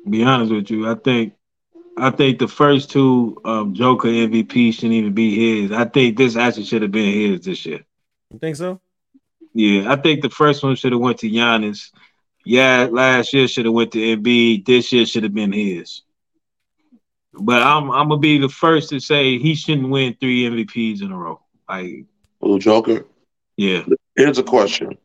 [0.08, 0.88] Be honest with you.
[0.90, 1.34] I think
[1.96, 5.72] I think the first two um, Joker MVP shouldn't even be his.
[5.72, 7.80] I think this actually should have been his this year.
[8.30, 8.80] You think so?
[9.52, 11.90] Yeah, I think the first one should have went to Giannis.
[12.44, 14.64] Yeah, last year should have went to Embiid.
[14.64, 16.02] This year should have been his.
[17.32, 21.12] But I'm I'm gonna be the first to say he shouldn't win three MVPs in
[21.12, 21.40] a row.
[21.68, 22.04] Like,
[22.40, 23.06] Little Joker.
[23.56, 23.84] yeah,
[24.16, 24.96] Here's a question: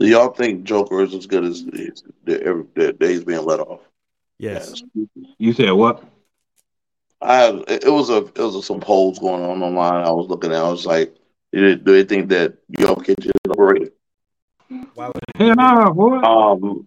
[0.00, 1.92] Do y'all think Joker is as good as the,
[2.24, 3.80] the, the days being let off?
[4.38, 4.82] Yes.
[5.38, 6.04] you said what?
[7.20, 10.04] I had, it it was a it was some polls going on online.
[10.04, 10.58] I was looking at.
[10.58, 11.14] I was like,
[11.56, 13.92] do they, do they think that Jokic is overrated?
[14.94, 16.16] Why would Hell nah, boy.
[16.18, 16.86] Um,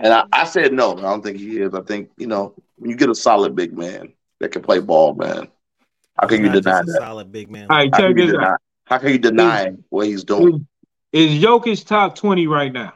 [0.00, 0.96] and I, I said no.
[0.96, 1.74] I don't think he is.
[1.74, 5.14] I think you know when you get a solid big man that can play ball,
[5.14, 5.48] man.
[6.18, 6.98] How can he's you not deny just a that?
[7.00, 7.66] solid big man?
[7.70, 8.60] All right, How check can you this deny, out.
[8.84, 10.66] how can you deny what he's doing?
[11.12, 12.94] Is, is Jokic top twenty right now?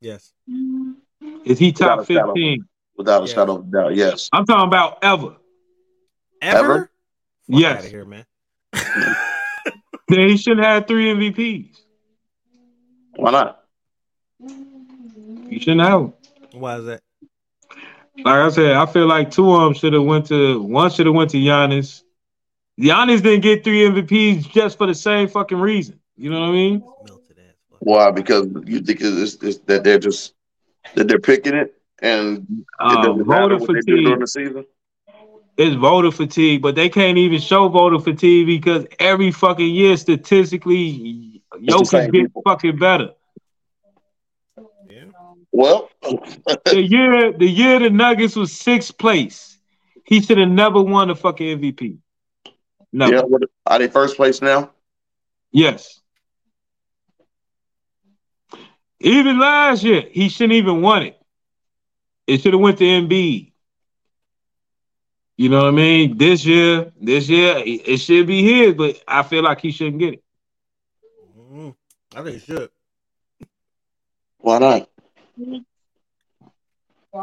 [0.00, 0.32] Yes.
[1.44, 2.26] Is he top Without a shadow.
[2.34, 2.64] fifteen?
[2.96, 3.34] Without a Yeah.
[3.34, 4.28] shadow of a doubt, yes.
[4.32, 5.36] I'm talking about ever.
[6.42, 6.58] Ever?
[6.58, 6.90] Ever?
[7.48, 7.78] Yes.
[7.78, 8.24] out of here, man.
[10.08, 11.76] Then he should have three MVPs.
[13.16, 13.60] Why not?
[15.48, 16.00] He shouldn't have.
[16.00, 16.12] 'em.
[16.52, 17.00] Why is that?
[18.16, 21.06] Like I said, I feel like two of them should have went to one should
[21.06, 22.02] have went to Giannis.
[22.78, 26.00] Giannis didn't get three MVPs just for the same fucking reason.
[26.16, 26.80] You know what I mean?
[27.06, 27.54] Melted ass.
[27.70, 27.78] fuck.
[27.80, 28.10] Why?
[28.10, 30.34] Because you think it's, it's that they're just
[30.94, 34.26] that they're picking it and it Um, doesn't matter voter what they do during the
[34.26, 34.66] season.
[35.56, 41.42] Is voter fatigue, but they can't even show voter fatigue because every fucking year statistically,
[41.52, 43.10] the same Jokic gets fucking better.
[44.88, 45.04] Yeah.
[45.52, 45.90] Well,
[46.64, 49.58] The year the year the Nuggets was sixth place,
[50.04, 51.98] he should have never won a fucking MVP.
[52.92, 53.14] Never.
[53.14, 53.22] yeah.
[53.66, 54.70] Are they first place now?
[55.52, 56.00] Yes.
[59.00, 61.16] Even last year, he shouldn't even won it.
[62.26, 63.49] It should have went to Embiid.
[65.40, 66.18] You know what I mean?
[66.18, 69.98] This year, this year, it it should be his, but I feel like he shouldn't
[69.98, 70.22] get it.
[71.34, 71.74] Mhm.
[72.14, 72.68] I think he should.
[74.36, 74.90] Why not?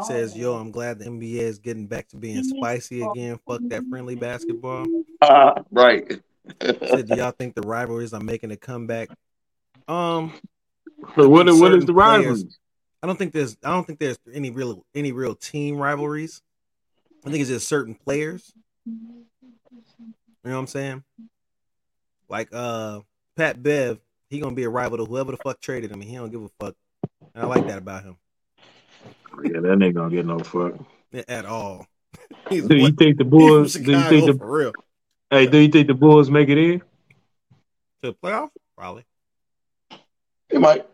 [0.02, 3.38] Says, yo, I'm glad the NBA is getting back to being spicy again.
[3.46, 4.86] Fuck that friendly basketball.
[5.22, 6.20] Uh, right.
[6.60, 9.10] Said, do y'all think the rivalries are making a comeback?
[9.86, 10.32] Um,
[11.14, 12.42] But what, what is the players- rivalry?
[13.00, 16.42] I don't think there's I don't think there's any real any real team rivalries.
[17.28, 18.50] I think it's just certain players.
[18.86, 18.94] You
[20.44, 21.04] know what I'm saying?
[22.26, 23.00] Like uh
[23.36, 23.98] Pat Bev,
[24.30, 26.00] he gonna be a rival to whoever the fuck traded him.
[26.00, 26.74] He don't give a fuck.
[27.34, 28.16] And I like that about him
[29.44, 30.72] Yeah, that nigga gonna get no fuck.
[31.28, 31.86] at all.
[32.48, 33.74] He's Do you think the Bulls?
[33.74, 34.72] Do you think the for real
[35.30, 35.46] hey?
[35.46, 36.78] Do you think the Bulls make it in?
[36.80, 36.84] to
[38.00, 38.48] the playoff?
[38.74, 39.04] Probably.
[40.50, 40.86] He might.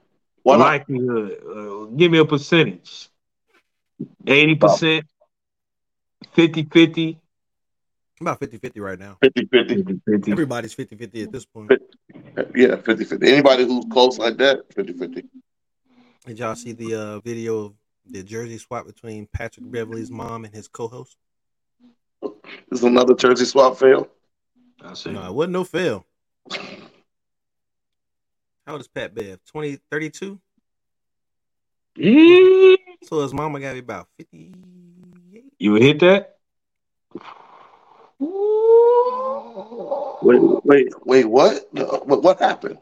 [0.43, 0.65] Why not?
[0.65, 1.39] Likelihood.
[1.49, 3.09] Uh, give me a percentage.
[4.27, 5.07] Eighty percent.
[6.35, 7.19] 50-50.
[8.21, 9.19] About 50-50 right now.
[9.23, 10.01] 50 50.
[10.09, 10.33] 50.
[10.33, 11.73] Everybody's 50-50 at this point.
[12.55, 13.27] Yeah, 50 50.
[13.27, 15.25] Anybody who's close like that, 50 50.
[16.27, 17.75] Did y'all see the uh, video of
[18.07, 21.17] the jersey swap between Patrick Beverley's mom and his co-host?
[22.23, 24.09] This is another Jersey swap fail.
[24.81, 25.11] I see.
[25.11, 26.07] No, it wasn't no fail.
[28.67, 29.39] How old is Pat Bev?
[29.45, 30.41] 20, 32?
[33.03, 34.55] So his mama got to be about 58.
[35.65, 36.37] You would hit that?
[40.21, 41.67] Wait, wait, wait, what?
[41.73, 42.77] What, what happened?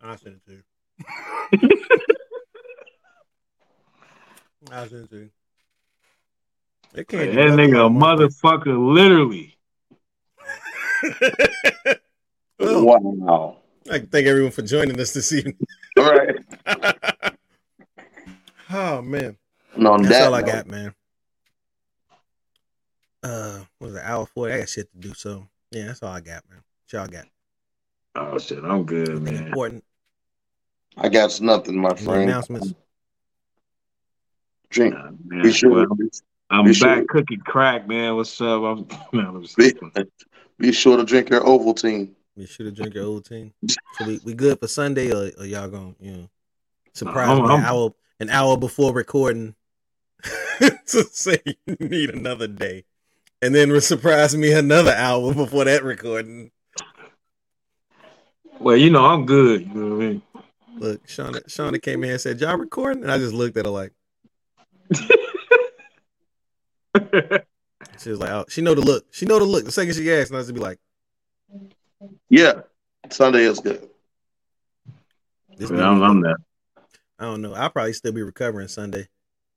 [0.00, 0.62] I'll send it to you.
[4.72, 5.30] I'll send it to you.
[6.94, 9.58] It That can't be nigga a nothing motherfucker, literally.
[12.58, 13.58] Wow.
[13.90, 15.58] I thank everyone for joining us this evening.
[15.98, 16.34] All right.
[18.70, 19.36] oh man,
[19.78, 20.94] No, on that's that all I note, got, man.
[23.22, 24.50] Uh, what was it hour four?
[24.50, 26.60] I got shit to do, so yeah, that's all I got, man.
[26.90, 27.24] What y'all got?
[28.14, 29.46] Oh shit, I'm good, Anything man.
[29.48, 29.84] important?
[30.96, 32.22] I got nothing, my Any friend.
[32.30, 32.74] announcements?
[34.70, 34.94] Drink.
[34.94, 35.42] Nah, man.
[35.42, 35.70] Be sure.
[35.70, 35.86] Well,
[36.50, 38.16] I'm be back sure- cooking crack, man.
[38.16, 38.62] What's up?
[38.62, 39.72] I'm, no, I'm Be,
[40.58, 42.10] be sure to drink your Ovaltine.
[42.36, 43.52] You should have drink your old team.
[43.68, 46.30] So we, we good for Sunday, or, or y'all gonna you know
[46.94, 49.54] surprise I'm- me an I'm- hour an hour before recording
[50.58, 52.84] to say you need another day,
[53.40, 56.50] and then surprise me another hour before that recording.
[58.58, 59.62] well, you know I'm good.
[59.62, 60.22] You know what I mean?
[60.78, 63.70] Look, Shauna, Shauna came in and said, "Y'all recording?" And I just looked at her
[63.70, 63.92] like
[67.98, 69.06] she was like, "Oh, she know the look.
[69.10, 70.78] She know the look." The second she asked, and I was just be like,
[72.28, 72.62] Yeah.
[73.10, 73.88] Sunday is good.
[75.56, 76.36] "This Yeah, I'm, I'm that.
[77.18, 77.54] I don't know.
[77.54, 79.08] I'll probably still be recovering Sunday.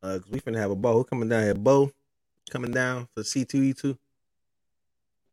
[0.03, 1.53] Uh, cause we finna have a bow Who coming down here.
[1.53, 1.91] Bo
[2.49, 3.97] coming down for C two E two.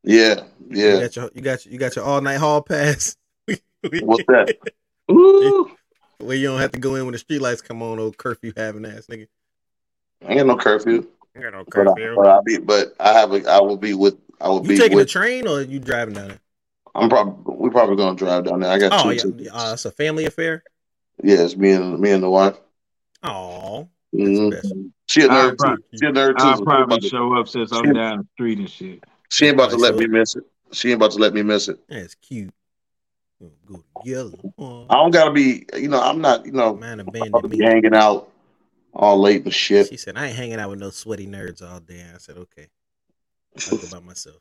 [0.05, 0.35] Yeah.
[0.35, 0.45] yeah.
[0.70, 1.01] You Yeah.
[1.01, 3.16] got your you got your, you got your all night hall pass.
[3.47, 4.57] What's that?
[5.11, 5.70] Ooh.
[6.19, 7.99] Where you don't have to go in when the street lights come on.
[7.99, 9.28] Old curfew having ass nigga.
[10.27, 11.07] I ain't got no curfew.
[11.36, 13.95] I got no But, I, but I'll be but I have a I will be
[13.95, 16.40] with I will You be taking with the train or you driving down there?
[16.95, 18.70] I'm probably we're probably gonna drive down there.
[18.70, 19.51] I got Oh two yeah, tickets.
[19.55, 20.65] uh, it's a family affair.
[21.23, 22.59] Yeah, it's me and me and the wife.
[23.23, 24.93] Oh, Mhm.
[25.07, 25.85] She a I'll nerd too.
[25.99, 26.45] She a nerd too.
[26.45, 29.05] I'll probably to, show up since I'm down the street and shit.
[29.31, 30.45] she ain't about to let me miss it.
[30.73, 31.79] She ain't about to let me miss it.
[31.89, 32.53] That's cute.
[33.41, 34.37] Go go together.
[34.59, 35.67] Oh, I don't gotta be.
[35.77, 36.45] You know, I'm not.
[36.45, 37.65] You know, man I'm abandoned about to be me.
[37.65, 38.31] hanging out
[38.93, 39.89] all late and shit.
[39.89, 42.67] She said, "I ain't hanging out with no sweaty nerds all day." I said, "Okay,
[43.71, 44.37] I'll go by myself."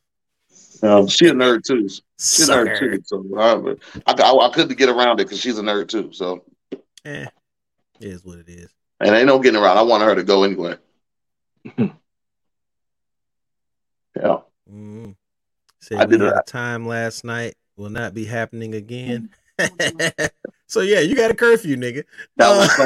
[0.82, 1.88] Um, she a nerd too.
[1.90, 2.98] She a nerd Sucker.
[2.98, 3.02] too.
[3.06, 6.12] So I, I, I couldn't get around it because she's a nerd too.
[6.14, 6.44] So
[7.06, 7.26] Eh,
[8.00, 8.70] it is what it is.
[9.00, 9.78] And ain't no getting around.
[9.78, 10.76] I want her to go anyway.
[14.16, 14.38] Yeah.
[14.72, 15.16] Mm.
[15.80, 17.54] Said I we did had a- a time last night.
[17.76, 19.30] Will not be happening again.
[20.68, 22.04] so yeah, you got a curfew, nigga.
[22.38, 22.78] That Uh, was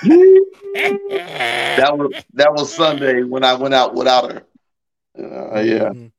[1.76, 4.42] that was that was Sunday when I went out without her.
[5.18, 5.90] Uh, yeah.
[5.90, 6.12] Mhm.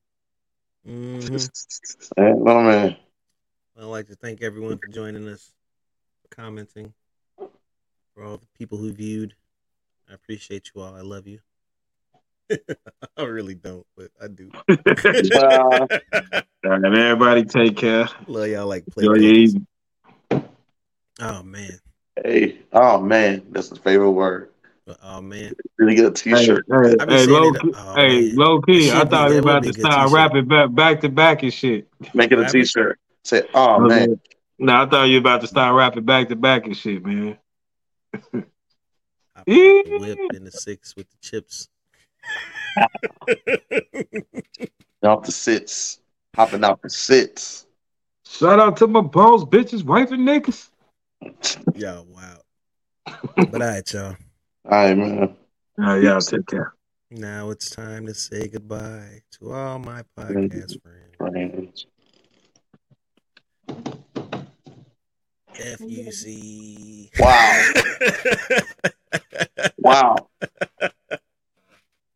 [0.88, 2.04] Mhm.
[2.18, 2.98] Oh man.
[3.80, 5.52] I'd like to thank everyone for joining us,
[6.22, 6.94] for commenting,
[8.20, 9.34] for all the people who viewed.
[10.10, 10.94] I appreciate you all.
[10.94, 11.40] I love you.
[13.18, 14.50] I really don't, but I do.
[15.34, 15.88] Uh, All
[16.66, 18.10] right, everybody take care.
[18.28, 19.06] love y'all like play.
[19.06, 20.42] Enjoy your
[21.22, 21.80] Oh man.
[22.24, 22.60] hey.
[22.74, 24.50] Oh man, that's the favorite word.
[24.86, 25.54] But, oh man.
[25.78, 26.66] Really get a Hey, T-shirt.
[26.70, 28.92] hey, I hey, low it- key, oh, hey, low key.
[28.92, 31.88] I thought that you would about to start rapping back, back to back and shit.
[32.14, 32.62] Make it a Rapping?
[32.64, 33.00] T-shirt.
[33.24, 34.20] Say, oh man.
[34.58, 37.38] No, I thought you were about to start rapping back to back and shit, man.
[38.14, 38.20] I
[39.38, 41.70] put the whip in the six with the chips.
[45.04, 46.02] Off the sits.
[46.36, 47.66] Hopping out the sits.
[48.26, 50.70] Shout out to my balls, bitches, wife and niggas.
[51.76, 52.38] Y'all wow.
[53.36, 54.16] But all right, y'all.
[54.66, 55.36] All right, man.
[55.80, 56.74] All right, y'all take care.
[57.10, 60.80] Now it's time to say goodbye to all my podcast
[61.18, 61.86] friends.
[63.68, 63.96] Friends.
[65.58, 67.12] F U C.
[67.20, 67.64] Wow.
[69.78, 70.16] Wow.